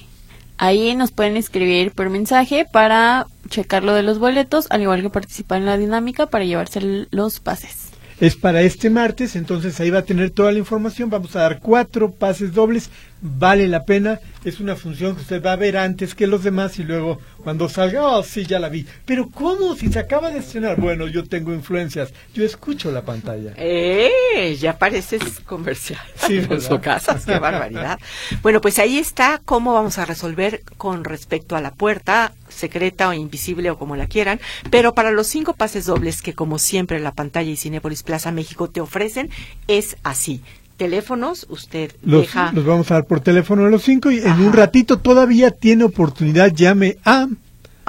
Ahí 0.57 0.95
nos 0.95 1.11
pueden 1.11 1.38
escribir 1.38 1.91
por 1.91 2.09
mensaje 2.09 2.65
para 2.69 3.28
checar 3.47 3.84
lo 3.84 3.93
de 3.93 4.01
los 4.01 4.17
boletos, 4.17 4.65
al 4.71 4.82
igual 4.82 5.03
que 5.03 5.11
participar 5.11 5.59
en 5.59 5.67
la 5.67 5.78
dinámica 5.78 6.25
para 6.25 6.45
llevarse 6.45 7.05
los 7.11 7.39
pases 7.39 7.87
es 8.20 8.36
para 8.36 8.61
este 8.61 8.89
martes, 8.89 9.36
entonces 9.36 9.80
ahí 9.80 9.89
va 9.89 9.99
a 9.99 10.05
tener 10.05 10.32
toda 10.32 10.51
la 10.51 10.59
información, 10.59 11.09
vamos 11.09 11.36
a 11.36 11.41
dar 11.41 11.59
cuatro 11.59 12.11
pases 12.11 12.53
dobles, 12.53 12.89
vale 13.22 13.68
la 13.68 13.86
pena, 13.86 14.20
es 14.43 14.59
una 14.59 14.76
función 14.76 15.15
que 15.15 15.22
usted 15.22 15.43
va 15.43 15.51
a 15.51 15.57
ver 15.57 15.78
antes 15.78 16.15
que 16.15 16.26
los 16.26 16.43
demás 16.43 16.80
y 16.80 16.84
luego 16.84 17.20
cuando 17.43 17.70
salga, 17.70 18.07
oh 18.07 18.24
sí, 18.24 18.45
ya 18.45 18.59
la 18.59 18.70
vi, 18.70 18.88
pero 19.05 19.30
¿cómo? 19.30 19.76
Si 19.76 19.91
se 19.91 19.99
acaba 19.99 20.32
de 20.32 20.39
estrenar, 20.39 20.80
bueno, 20.80 21.07
yo 21.07 21.26
tengo 21.26 21.53
influencias, 21.53 22.11
yo 22.34 22.43
escucho 22.43 22.91
la 22.91 23.03
pantalla. 23.03 23.53
¡Eh! 23.55 24.57
Ya 24.59 24.78
pareces 24.78 25.39
comercial 25.45 26.01
sí, 26.15 26.38
en 26.38 26.61
su 26.61 26.80
casa, 26.80 27.20
qué 27.24 27.38
barbaridad. 27.38 27.99
bueno, 28.41 28.61
pues 28.61 28.80
ahí 28.80 28.97
está 28.97 29.41
cómo 29.45 29.74
vamos 29.74 29.99
a 29.99 30.05
resolver 30.05 30.63
con 30.78 31.03
respecto 31.03 31.55
a 31.55 31.61
la 31.61 31.72
puerta 31.72 32.34
secreta 32.58 33.10
o 33.10 33.14
invisible 33.14 33.72
o 33.72 33.78
como 33.78 33.95
la 33.95 34.08
quieran, 34.08 34.39
pero 34.70 34.93
para 34.93 35.12
los 35.12 35.28
cinco 35.28 35.53
pases 35.53 35.86
dobles 35.86 36.22
que 36.22 36.34
como 36.34 36.60
siempre 36.60 36.99
la 36.99 37.14
pantalla 37.14 37.49
y 37.49 37.55
Cinepolis 37.55 38.03
Plaza 38.03 38.32
México 38.32 38.70
te 38.70 38.82
ofrecen, 38.82 39.30
es 39.68 39.97
así. 40.03 40.41
Teléfonos, 40.78 41.47
usted 41.49 41.93
los, 42.03 42.22
deja... 42.22 42.51
Los 42.53 42.66
vamos 42.66 42.91
a 42.91 42.95
dar 42.95 43.05
por 43.05 43.20
teléfono 43.20 43.66
a 43.66 43.70
los 43.70 43.84
cinco 43.84 44.12
y 44.12 44.20
Ajá. 44.20 44.36
en 44.36 44.45
un 44.45 44.53
ratito 44.53 44.99
todavía 44.99 45.51
tiene 45.51 45.84
oportunidad, 45.84 46.53
llame 46.53 46.97
a 47.03 47.28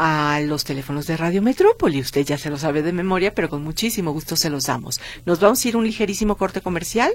a 0.00 0.38
los 0.40 0.62
teléfonos 0.62 1.08
de 1.08 1.16
Radio 1.16 1.42
Metrópoli. 1.42 2.00
Usted 2.00 2.24
ya 2.24 2.38
se 2.38 2.50
lo 2.50 2.56
sabe 2.56 2.82
de 2.82 2.92
memoria, 2.92 3.34
pero 3.34 3.48
con 3.48 3.64
muchísimo 3.64 4.12
gusto 4.12 4.36
se 4.36 4.48
los 4.48 4.66
damos. 4.66 5.00
Nos 5.26 5.40
vamos 5.40 5.64
a 5.64 5.68
ir 5.68 5.76
un 5.76 5.84
ligerísimo 5.84 6.36
corte 6.36 6.60
comercial. 6.60 7.10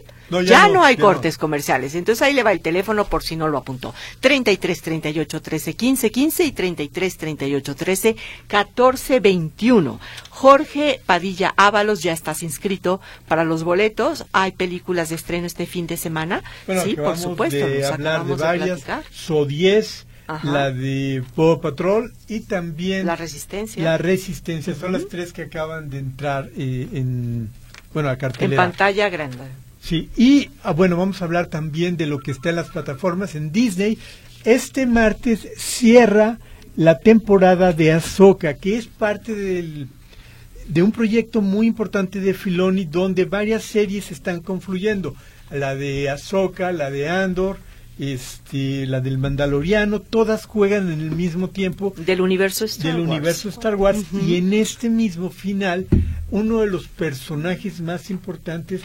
ya, 0.45 0.67
no, 0.67 0.83
hay 0.83 0.97
cortes 0.97 1.37
comerciales. 1.37 1.95
Entonces 1.95 2.21
ahí 2.21 2.33
le 2.33 2.43
va 2.43 2.51
el 2.51 2.59
teléfono 2.59 3.05
por 3.05 3.23
si 3.23 3.37
no 3.37 3.47
lo 3.47 3.57
apuntó. 3.57 3.95
33 4.19 4.81
38 4.81 5.41
13 5.41 5.73
15 5.75 6.11
15 6.11 6.43
y 6.43 6.51
33 6.51 7.17
38 7.17 7.75
13 7.75 8.15
14 8.47 9.19
21. 9.21 9.99
Jorge 10.29 10.99
Padilla 11.05 11.53
Ábalos, 11.55 12.03
ya 12.03 12.11
estás 12.11 12.43
inscrito 12.43 12.99
para 13.29 13.45
los 13.45 13.63
boletos. 13.63 14.25
Hay 14.33 14.51
películas 14.51 15.07
de 15.07 15.15
estreno 15.15 15.47
este 15.47 15.65
fin 15.65 15.87
de 15.87 15.95
semana. 15.95 16.43
sí, 16.83 16.97
por 16.97 17.17
supuesto. 17.17 17.65
De 17.65 17.85
hablar 17.85 18.25
de 18.25 18.35
varias. 18.35 18.83
So 19.13 19.45
10 19.45 20.07
la 20.43 20.71
de 20.71 21.23
Paw 21.35 21.59
Patrol 21.61 22.13
y 22.27 22.41
también 22.41 23.05
la 23.05 23.15
Resistencia. 23.15 23.83
La 23.83 23.97
Resistencia 23.97 24.73
son 24.75 24.93
las 24.93 25.07
tres 25.07 25.33
que 25.33 25.43
acaban 25.43 25.89
de 25.89 25.99
entrar 25.99 26.49
eh, 26.55 26.87
en 26.93 27.49
bueno, 27.93 28.09
a 28.09 28.17
cartelera. 28.17 28.63
En 28.63 28.69
pantalla 28.69 29.09
grande. 29.09 29.37
Sí, 29.81 30.09
y 30.15 30.49
ah, 30.63 30.71
bueno, 30.71 30.95
vamos 30.97 31.21
a 31.21 31.25
hablar 31.25 31.47
también 31.47 31.97
de 31.97 32.07
lo 32.07 32.19
que 32.19 32.31
está 32.31 32.49
en 32.49 32.55
las 32.55 32.69
plataformas 32.69 33.35
en 33.35 33.51
Disney. 33.51 33.97
Este 34.45 34.85
martes 34.85 35.47
cierra 35.57 36.39
la 36.75 36.99
temporada 36.99 37.73
de 37.73 37.91
Ahsoka, 37.91 38.55
que 38.55 38.77
es 38.77 38.87
parte 38.87 39.35
del, 39.35 39.89
de 40.67 40.81
un 40.81 40.91
proyecto 40.91 41.41
muy 41.41 41.67
importante 41.67 42.19
de 42.19 42.33
Filoni 42.33 42.85
donde 42.85 43.25
varias 43.25 43.63
series 43.63 44.11
están 44.11 44.39
confluyendo. 44.39 45.15
La 45.51 45.75
de 45.75 46.09
Ahsoka, 46.09 46.71
la 46.71 46.89
de 46.89 47.09
Andor, 47.09 47.57
este, 47.99 48.85
la 48.87 49.01
del 49.01 49.17
Mandaloriano, 49.17 49.99
todas 49.99 50.45
juegan 50.45 50.91
en 50.91 50.99
el 50.99 51.11
mismo 51.11 51.49
tiempo 51.49 51.93
del 51.97 52.21
universo 52.21 52.65
Star 52.65 52.93
del 52.93 53.01
Wars. 53.01 53.09
universo 53.11 53.49
Star 53.49 53.75
Wars 53.75 54.03
y 54.25 54.37
en 54.37 54.53
este 54.53 54.89
mismo 54.89 55.29
final 55.29 55.87
uno 56.31 56.61
de 56.61 56.67
los 56.67 56.87
personajes 56.87 57.81
más 57.81 58.09
importantes 58.09 58.81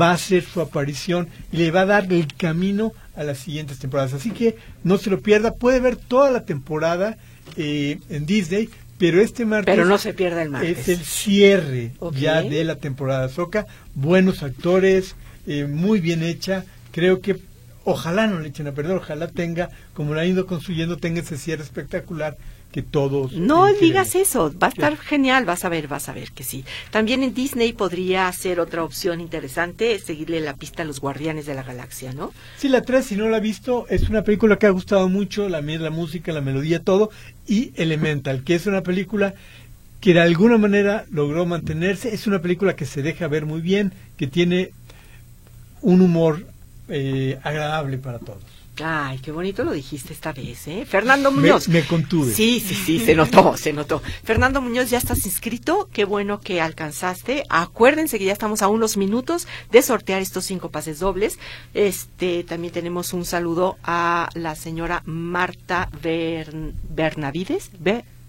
va 0.00 0.12
a 0.12 0.18
ser 0.18 0.42
su 0.42 0.60
aparición 0.60 1.28
y 1.52 1.58
le 1.58 1.70
va 1.70 1.82
a 1.82 1.86
dar 1.86 2.12
el 2.12 2.34
camino 2.34 2.92
a 3.14 3.24
las 3.24 3.38
siguientes 3.38 3.78
temporadas. 3.78 4.14
Así 4.14 4.30
que 4.30 4.56
no 4.82 4.98
se 4.98 5.10
lo 5.10 5.20
pierda, 5.20 5.54
puede 5.54 5.80
ver 5.80 5.96
toda 5.96 6.30
la 6.30 6.44
temporada 6.44 7.18
eh, 7.56 7.98
en 8.08 8.26
Disney, 8.26 8.68
pero 8.98 9.20
este 9.20 9.44
martes 9.44 9.74
pero 9.74 9.86
no 9.86 9.98
se 9.98 10.14
pierda 10.14 10.42
el 10.42 10.50
martes. 10.50 10.78
es 10.78 10.88
el 10.88 11.04
cierre 11.04 11.92
ya 12.12 12.42
de 12.42 12.64
la 12.64 12.76
temporada 12.76 13.28
Soca, 13.28 13.66
buenos 13.94 14.42
actores, 14.42 15.14
eh, 15.46 15.66
muy 15.66 16.00
bien 16.00 16.22
hecha, 16.22 16.64
creo 16.90 17.20
que 17.20 17.38
ojalá 17.86 18.26
no 18.26 18.40
le 18.40 18.48
echen 18.48 18.66
a 18.66 18.72
perder, 18.72 18.96
ojalá 18.96 19.28
tenga, 19.28 19.70
como 19.94 20.12
lo 20.12 20.20
han 20.20 20.26
ido 20.26 20.46
construyendo, 20.46 20.96
tenga 20.96 21.20
ese 21.20 21.38
cierre 21.38 21.62
espectacular 21.62 22.36
que 22.72 22.82
todos. 22.82 23.32
No 23.32 23.72
digas 23.72 24.16
eso, 24.16 24.52
va 24.60 24.66
a 24.66 24.70
estar 24.70 24.96
genial, 24.98 25.44
vas 25.44 25.64
a 25.64 25.68
ver, 25.68 25.86
vas 25.86 26.08
a 26.08 26.12
ver 26.12 26.32
que 26.32 26.42
sí. 26.42 26.64
También 26.90 27.22
en 27.22 27.32
Disney 27.32 27.72
podría 27.72 28.30
ser 28.32 28.58
otra 28.58 28.82
opción 28.82 29.20
interesante, 29.20 30.00
seguirle 30.00 30.40
la 30.40 30.54
pista 30.54 30.82
a 30.82 30.84
los 30.84 31.00
Guardianes 31.00 31.46
de 31.46 31.54
la 31.54 31.62
Galaxia, 31.62 32.12
¿no? 32.12 32.32
Sí, 32.58 32.68
la 32.68 32.82
3, 32.82 33.06
si 33.06 33.16
no 33.16 33.28
la 33.28 33.36
ha 33.36 33.40
visto, 33.40 33.86
es 33.88 34.08
una 34.08 34.22
película 34.22 34.58
que 34.58 34.66
ha 34.66 34.70
gustado 34.70 35.08
mucho, 35.08 35.48
la, 35.48 35.60
la 35.60 35.90
música, 35.90 36.32
la 36.32 36.40
melodía, 36.40 36.82
todo, 36.82 37.10
y 37.46 37.70
Elemental, 37.76 38.42
que 38.42 38.56
es 38.56 38.66
una 38.66 38.82
película 38.82 39.34
que 40.00 40.12
de 40.12 40.20
alguna 40.20 40.58
manera 40.58 41.06
logró 41.10 41.46
mantenerse, 41.46 42.12
es 42.12 42.26
una 42.26 42.42
película 42.42 42.74
que 42.74 42.84
se 42.84 43.00
deja 43.00 43.28
ver 43.28 43.46
muy 43.46 43.60
bien, 43.60 43.92
que 44.16 44.26
tiene 44.26 44.72
un 45.82 46.00
humor 46.00 46.46
eh, 46.88 47.38
agradable 47.42 47.98
para 47.98 48.18
todos. 48.18 48.42
Ay, 48.82 49.18
qué 49.18 49.32
bonito 49.32 49.64
lo 49.64 49.72
dijiste 49.72 50.12
esta 50.12 50.32
vez, 50.32 50.68
¿eh? 50.68 50.84
Fernando 50.86 51.32
Muñoz. 51.32 51.68
Me, 51.68 51.82
contuve. 51.86 52.32
Sí, 52.32 52.60
sí, 52.60 52.74
sí, 52.74 52.98
se 52.98 53.14
notó, 53.14 53.56
se 53.56 53.72
notó. 53.72 54.02
Fernando 54.22 54.60
Muñoz, 54.60 54.90
ya 54.90 54.98
estás 54.98 55.24
inscrito. 55.24 55.88
Qué 55.92 56.04
bueno 56.04 56.40
que 56.40 56.60
alcanzaste. 56.60 57.44
Acuérdense 57.48 58.18
que 58.18 58.26
ya 58.26 58.32
estamos 58.32 58.60
a 58.60 58.68
unos 58.68 58.96
minutos 58.96 59.48
de 59.70 59.80
sortear 59.80 60.20
estos 60.20 60.44
cinco 60.44 60.70
pases 60.70 60.98
dobles. 60.98 61.38
Este, 61.72 62.44
también 62.44 62.72
tenemos 62.72 63.14
un 63.14 63.24
saludo 63.24 63.78
a 63.82 64.28
la 64.34 64.54
señora 64.54 65.02
Marta 65.06 65.88
Bernavides. 66.02 67.70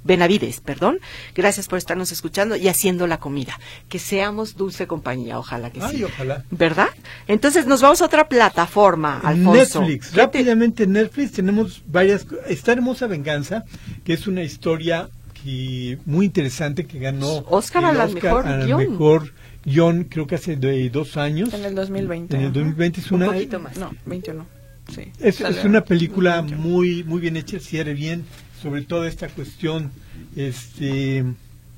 Benavides, 0.07 0.61
perdón. 0.61 0.99
Gracias 1.35 1.67
por 1.67 1.77
estarnos 1.77 2.11
escuchando 2.11 2.55
y 2.55 2.67
haciendo 2.67 3.05
la 3.05 3.19
comida. 3.19 3.59
Que 3.89 3.99
seamos 3.99 4.55
dulce 4.55 4.87
compañía, 4.87 5.37
ojalá 5.37 5.69
que 5.69 5.81
Ay, 5.81 5.97
sí. 5.97 6.03
ojalá. 6.03 6.43
¿Verdad? 6.49 6.87
Entonces 7.27 7.67
nos 7.67 7.81
vamos 7.81 8.01
a 8.01 8.05
otra 8.05 8.27
plataforma, 8.27 9.19
Alfonso. 9.19 9.81
Netflix. 9.81 10.15
Rápidamente 10.15 10.83
en 10.83 10.93
Netflix 10.93 11.33
tenemos 11.33 11.83
varias... 11.85 12.25
Está 12.47 12.71
Hermosa 12.71 13.07
Venganza, 13.07 13.65
que 14.03 14.13
es 14.13 14.25
una 14.27 14.41
historia 14.41 15.09
que, 15.43 15.99
muy 16.05 16.25
interesante 16.25 16.85
que 16.85 16.99
ganó 16.99 17.45
Oscar, 17.49 17.85
a 17.85 17.93
la 17.93 18.07
mejor 18.07 18.45
mejor 18.45 19.33
guion, 19.65 20.05
creo 20.05 20.25
que 20.25 20.35
hace 20.35 20.55
dos 20.89 21.17
años. 21.17 21.53
En 21.53 21.65
el 21.65 21.75
2020. 21.75 22.35
En 22.35 22.41
el 22.43 22.53
2020 22.53 23.01
es 23.01 23.11
una... 23.11 23.27
Un 23.27 23.33
poquito 23.33 23.59
más. 23.59 23.77
No, 23.77 23.91
21. 24.05 24.45
Sí, 24.93 25.11
es, 25.19 25.41
es 25.41 25.65
una 25.65 25.83
película 25.83 26.41
muy 26.41 27.03
muy 27.03 27.19
bien 27.19 27.35
hecha, 27.35 27.59
cierre 27.59 27.93
bien, 27.93 28.23
sobre 28.61 28.81
todo 28.81 29.05
esta 29.05 29.27
cuestión 29.29 29.91
este, 30.35 31.23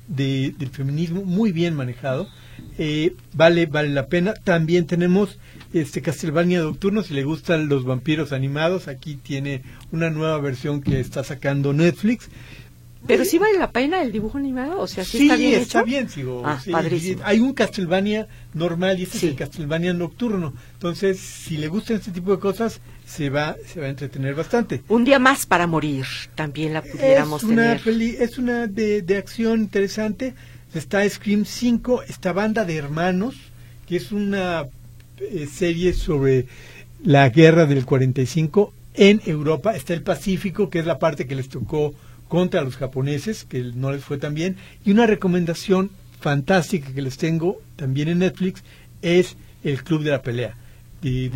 de, 0.08 0.54
del 0.58 0.68
feminismo 0.70 1.22
muy 1.22 1.52
bien 1.52 1.74
manejado. 1.74 2.28
Eh, 2.78 3.14
vale, 3.32 3.66
vale 3.66 3.88
la 3.88 4.06
pena. 4.06 4.34
También 4.34 4.86
tenemos 4.86 5.38
este 5.72 6.02
Castlevania 6.02 6.60
Nocturno, 6.60 7.02
si 7.02 7.14
le 7.14 7.24
gustan 7.24 7.68
los 7.68 7.84
vampiros 7.84 8.32
animados, 8.32 8.88
aquí 8.88 9.14
tiene 9.14 9.62
una 9.92 10.10
nueva 10.10 10.38
versión 10.38 10.80
que 10.80 11.00
está 11.00 11.22
sacando 11.24 11.72
Netflix. 11.72 12.28
Pero 13.06 13.24
sí 13.24 13.38
vale 13.38 13.58
la 13.58 13.70
pena 13.70 14.02
el 14.02 14.12
dibujo 14.12 14.38
animado, 14.38 14.78
o 14.80 14.86
sea, 14.86 15.04
sí, 15.04 15.22
está 15.22 15.36
bien 15.36 15.60
está 15.60 15.82
bien, 15.82 16.08
sigo. 16.08 16.42
Ah, 16.44 16.60
padrísimo. 16.70 17.22
Hay 17.24 17.40
un 17.40 17.54
Castlevania 17.54 18.28
normal 18.52 19.00
y 19.00 19.04
este 19.04 19.16
es 19.18 19.24
el 19.24 19.36
Castlevania 19.36 19.92
nocturno. 19.94 20.52
Entonces, 20.74 21.18
si 21.18 21.56
le 21.56 21.68
gustan 21.68 21.96
este 21.96 22.10
tipo 22.10 22.30
de 22.30 22.38
cosas, 22.38 22.80
se 23.06 23.30
va 23.30 23.56
se 23.66 23.80
va 23.80 23.86
a 23.86 23.90
entretener 23.90 24.34
bastante. 24.34 24.82
Un 24.88 25.04
día 25.04 25.18
más 25.18 25.46
para 25.46 25.66
morir, 25.66 26.04
también 26.34 26.74
la 26.74 26.82
pudiéramos 26.82 27.42
es 27.42 27.48
una 27.48 27.76
tener. 27.78 28.22
es 28.22 28.38
una 28.38 28.66
de, 28.66 29.02
de 29.02 29.16
acción 29.16 29.60
interesante. 29.60 30.34
Está 30.74 31.08
Scream 31.08 31.46
5, 31.46 32.04
esta 32.04 32.32
banda 32.32 32.64
de 32.64 32.76
hermanos, 32.76 33.34
que 33.88 33.96
es 33.96 34.12
una 34.12 34.66
eh, 35.18 35.48
serie 35.52 35.94
sobre 35.94 36.46
la 37.02 37.28
guerra 37.30 37.66
del 37.66 37.84
45 37.84 38.72
en 38.94 39.20
Europa. 39.26 39.74
Está 39.74 39.94
el 39.94 40.02
Pacífico, 40.02 40.70
que 40.70 40.78
es 40.78 40.86
la 40.86 40.98
parte 40.98 41.26
que 41.26 41.34
les 41.34 41.48
tocó 41.48 41.94
contra 42.30 42.62
los 42.62 42.76
japoneses, 42.76 43.44
que 43.44 43.60
no 43.74 43.90
les 43.90 44.04
fue 44.04 44.16
tan 44.16 44.34
bien. 44.34 44.56
Y 44.84 44.92
una 44.92 45.04
recomendación 45.04 45.90
fantástica 46.20 46.94
que 46.94 47.02
les 47.02 47.18
tengo 47.18 47.60
también 47.74 48.08
en 48.08 48.20
Netflix 48.20 48.62
es 49.02 49.36
El 49.64 49.82
Club 49.82 50.04
de 50.04 50.10
la 50.12 50.22
Pelea. 50.22 50.54
De, 51.02 51.30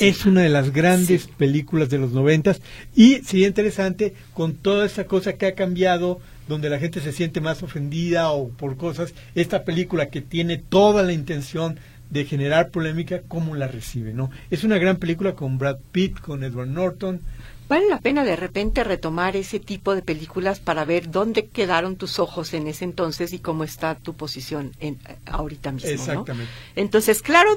es 0.00 0.24
una 0.24 0.40
de 0.40 0.48
las 0.48 0.72
grandes 0.72 1.26
películas 1.26 1.90
de 1.90 1.98
los 1.98 2.12
noventas 2.12 2.62
y 2.96 3.16
sería 3.16 3.46
interesante 3.46 4.14
con 4.32 4.54
toda 4.54 4.86
esta 4.86 5.04
cosa 5.04 5.34
que 5.34 5.44
ha 5.44 5.54
cambiado 5.54 6.20
donde 6.48 6.70
la 6.70 6.78
gente 6.78 7.02
se 7.02 7.12
siente 7.12 7.42
más 7.42 7.62
ofendida 7.62 8.30
o 8.30 8.48
por 8.48 8.78
cosas 8.78 9.12
esta 9.34 9.64
película 9.64 10.08
que 10.08 10.22
tiene 10.22 10.56
toda 10.56 11.02
la 11.02 11.12
intención 11.12 11.78
de 12.08 12.24
generar 12.24 12.70
polémica 12.70 13.20
cómo 13.28 13.54
la 13.54 13.68
recibe 13.68 14.14
no 14.14 14.30
es 14.50 14.64
una 14.64 14.78
gran 14.78 14.96
película 14.96 15.34
con 15.34 15.58
Brad 15.58 15.80
Pitt 15.92 16.18
con 16.20 16.42
Edward 16.42 16.68
Norton 16.68 17.20
Vale 17.68 17.88
la 17.88 17.98
pena 17.98 18.24
de 18.24 18.36
repente 18.36 18.84
retomar 18.84 19.36
ese 19.36 19.58
tipo 19.58 19.94
de 19.94 20.02
películas 20.02 20.60
para 20.60 20.84
ver 20.84 21.10
dónde 21.10 21.46
quedaron 21.46 21.96
tus 21.96 22.18
ojos 22.18 22.52
en 22.52 22.66
ese 22.66 22.84
entonces 22.84 23.32
y 23.32 23.38
cómo 23.38 23.64
está 23.64 23.94
tu 23.94 24.14
posición 24.14 24.72
en, 24.80 24.98
ahorita 25.26 25.72
mismo. 25.72 25.90
Exactamente. 25.90 26.50
Entonces, 26.76 27.22
claro, 27.22 27.50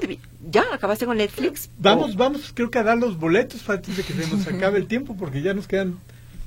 ya 0.50 0.64
acabaste 0.72 1.04
con 1.04 1.18
Netflix. 1.18 1.68
Vamos, 1.78 2.16
vamos, 2.16 2.52
creo 2.54 2.70
que 2.70 2.78
a 2.78 2.82
dar 2.82 2.96
los 2.96 3.18
boletos 3.18 3.68
antes 3.68 3.96
de 3.96 4.02
que 4.02 4.14
se 4.14 4.34
nos 4.34 4.46
acabe 4.46 4.78
el 4.78 4.86
tiempo 4.86 5.16
porque 5.16 5.42
ya 5.42 5.52
nos 5.52 5.68
quedan 5.68 5.98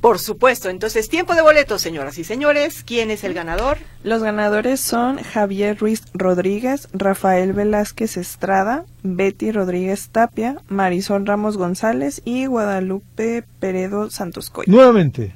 por 0.01 0.19
supuesto. 0.19 0.69
Entonces, 0.69 1.07
tiempo 1.07 1.35
de 1.35 1.43
boletos, 1.43 1.81
señoras 1.81 2.17
y 2.17 2.23
señores. 2.23 2.83
¿Quién 2.85 3.11
es 3.11 3.23
el 3.23 3.33
ganador? 3.33 3.77
Los 4.03 4.23
ganadores 4.23 4.81
son 4.81 5.17
Javier 5.17 5.77
Ruiz 5.77 6.03
Rodríguez, 6.13 6.89
Rafael 6.91 7.53
Velázquez 7.53 8.17
Estrada, 8.17 8.85
Betty 9.03 9.51
Rodríguez 9.51 10.09
Tapia, 10.09 10.57
Marisol 10.67 11.25
Ramos 11.25 11.55
González 11.55 12.21
y 12.25 12.47
Guadalupe 12.47 13.43
Peredo 13.59 14.09
Santoscoy. 14.09 14.65
Nuevamente. 14.67 15.35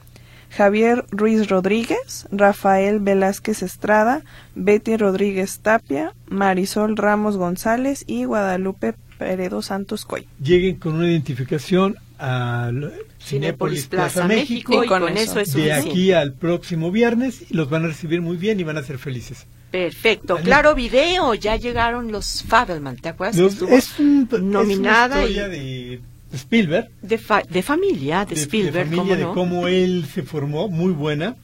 Javier 0.49 1.05
Ruiz 1.11 1.49
Rodríguez, 1.49 2.27
Rafael 2.31 2.99
Velázquez 2.99 3.61
Estrada, 3.61 4.23
Betty 4.55 4.95
Rodríguez 4.95 5.59
Tapia, 5.59 6.13
Marisol 6.27 6.95
Ramos 6.95 7.37
González 7.37 8.03
y 8.07 8.23
Guadalupe 8.23 8.95
Peredo 9.17 9.61
Santos 9.61 10.05
Coy. 10.05 10.27
Lleguen 10.41 10.77
con 10.77 10.95
una 10.95 11.09
identificación 11.09 11.97
a 12.19 12.71
Cinépolis 13.19 13.87
Plaza, 13.87 14.27
México, 14.27 14.83
y 14.83 14.87
con, 14.87 15.17
eso, 15.17 15.39
es 15.39 15.53
de 15.53 15.73
aquí 15.73 16.11
al 16.11 16.33
próximo 16.33 16.91
viernes 16.91 17.43
y 17.49 17.53
los 17.53 17.69
van 17.69 17.85
a 17.85 17.87
recibir 17.87 18.21
muy 18.21 18.37
bien 18.37 18.59
y 18.59 18.63
van 18.63 18.77
a 18.77 18.83
ser 18.83 18.97
felices. 18.97 19.47
Perfecto, 19.71 20.37
claro 20.37 20.73
video, 20.75 21.33
ya 21.33 21.57
llegaron 21.57 22.11
los 22.11 22.43
Fabelman, 22.43 22.97
¿te 22.97 23.09
acuerdas? 23.09 23.37
es 23.37 23.99
un, 23.99 24.29
nominada 24.41 25.23
es 25.23 25.31
una 25.31 25.47
de 25.49 25.99
Spielberg. 26.33 26.89
De, 27.01 27.19
de 27.49 27.61
familia, 27.63 28.25
de, 28.25 28.35
Spielberg, 28.35 28.89
de 28.89 28.95
familia, 28.95 29.17
de 29.17 29.33
cómo 29.33 29.67
él 29.67 30.05
se 30.13 30.23
formó, 30.23 30.69
muy 30.69 30.93
buena. 30.93 31.35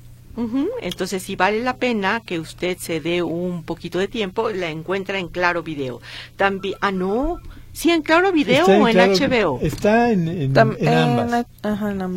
Entonces, 0.81 1.23
si 1.23 1.35
vale 1.35 1.61
la 1.61 1.77
pena 1.77 2.21
que 2.25 2.39
usted 2.39 2.77
se 2.77 3.01
dé 3.01 3.21
un 3.21 3.63
poquito 3.63 3.99
de 3.99 4.07
tiempo, 4.07 4.49
la 4.49 4.69
encuentra 4.69 5.19
en 5.19 5.27
Claro 5.27 5.61
Video. 5.61 6.01
También, 6.37 6.75
ah, 6.81 6.91
no, 6.91 7.39
sí, 7.73 7.91
en 7.91 8.01
Claro 8.01 8.31
Video 8.31 8.65
o 8.65 8.87
en 8.87 8.97
HBO. 8.97 9.59
Está 9.61 10.11
en, 10.11 10.57
ambas. 10.57 11.45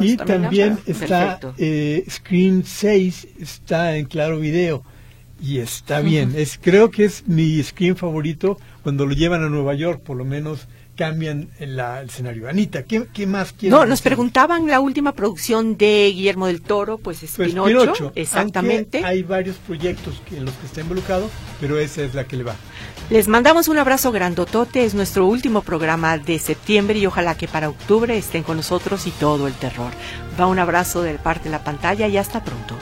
Y 0.01 0.17
también, 0.17 0.79
está 0.87 1.39
eh, 1.59 2.05
Screen 2.09 2.65
6, 2.65 3.29
está 3.41 3.97
en 3.97 4.07
Claro 4.07 4.39
Video. 4.39 4.83
Y 5.41 5.59
está 5.59 6.01
bien. 6.01 6.33
es 6.37 6.59
Creo 6.61 6.91
que 6.91 7.05
es 7.05 7.27
mi 7.27 7.63
screen 7.63 7.97
favorito 7.97 8.59
cuando 8.83 9.05
lo 9.05 9.15
llevan 9.15 9.43
a 9.43 9.49
Nueva 9.49 9.75
York, 9.75 10.01
por 10.03 10.17
lo 10.17 10.25
menos 10.25 10.69
cambian 10.97 11.51
el 11.59 11.81
escenario. 12.05 12.49
Anita, 12.49 12.85
¿qué, 12.85 13.07
qué 13.13 13.27
más 13.27 13.53
quieren? 13.53 13.79
No, 13.79 13.85
nos 13.85 14.01
preguntaban 14.01 14.67
la 14.67 14.81
última 14.81 15.13
producción 15.13 15.77
de 15.77 16.13
Guillermo 16.15 16.47
del 16.47 16.63
Toro, 16.63 16.99
pues 16.99 17.23
es 17.23 17.33
pues 17.37 17.49
Pinocho, 17.49 18.13
exactamente. 18.15 19.05
Hay 19.05 19.23
varios 19.23 19.57
proyectos 19.57 20.23
en 20.31 20.45
los 20.45 20.55
que 20.55 20.67
está 20.67 20.81
involucrado, 20.81 21.31
pero 21.61 21.79
esa 21.79 22.03
es 22.03 22.15
la 22.15 22.25
que 22.25 22.37
le 22.37 22.45
va. 22.45 22.57
Les 23.11 23.29
mandamos 23.29 23.69
un 23.69 23.77
abrazo 23.77 24.13
grandotote, 24.13 24.85
es 24.85 24.95
nuestro 24.95 25.27
último 25.27 25.61
programa 25.61 26.17
de 26.17 26.39
septiembre 26.39 26.99
y 26.99 27.07
ojalá 27.07 27.37
que 27.37 27.47
para 27.47 27.69
octubre 27.69 28.17
estén 28.17 28.43
con 28.43 28.57
nosotros 28.57 29.07
y 29.07 29.11
todo 29.11 29.47
el 29.47 29.53
terror. 29.53 29.93
Va 30.41 30.47
un 30.47 30.59
abrazo 30.59 31.03
de 31.03 31.15
parte 31.15 31.45
de 31.45 31.51
la 31.51 31.63
pantalla 31.63 32.09
y 32.09 32.17
hasta 32.17 32.43
pronto. 32.43 32.75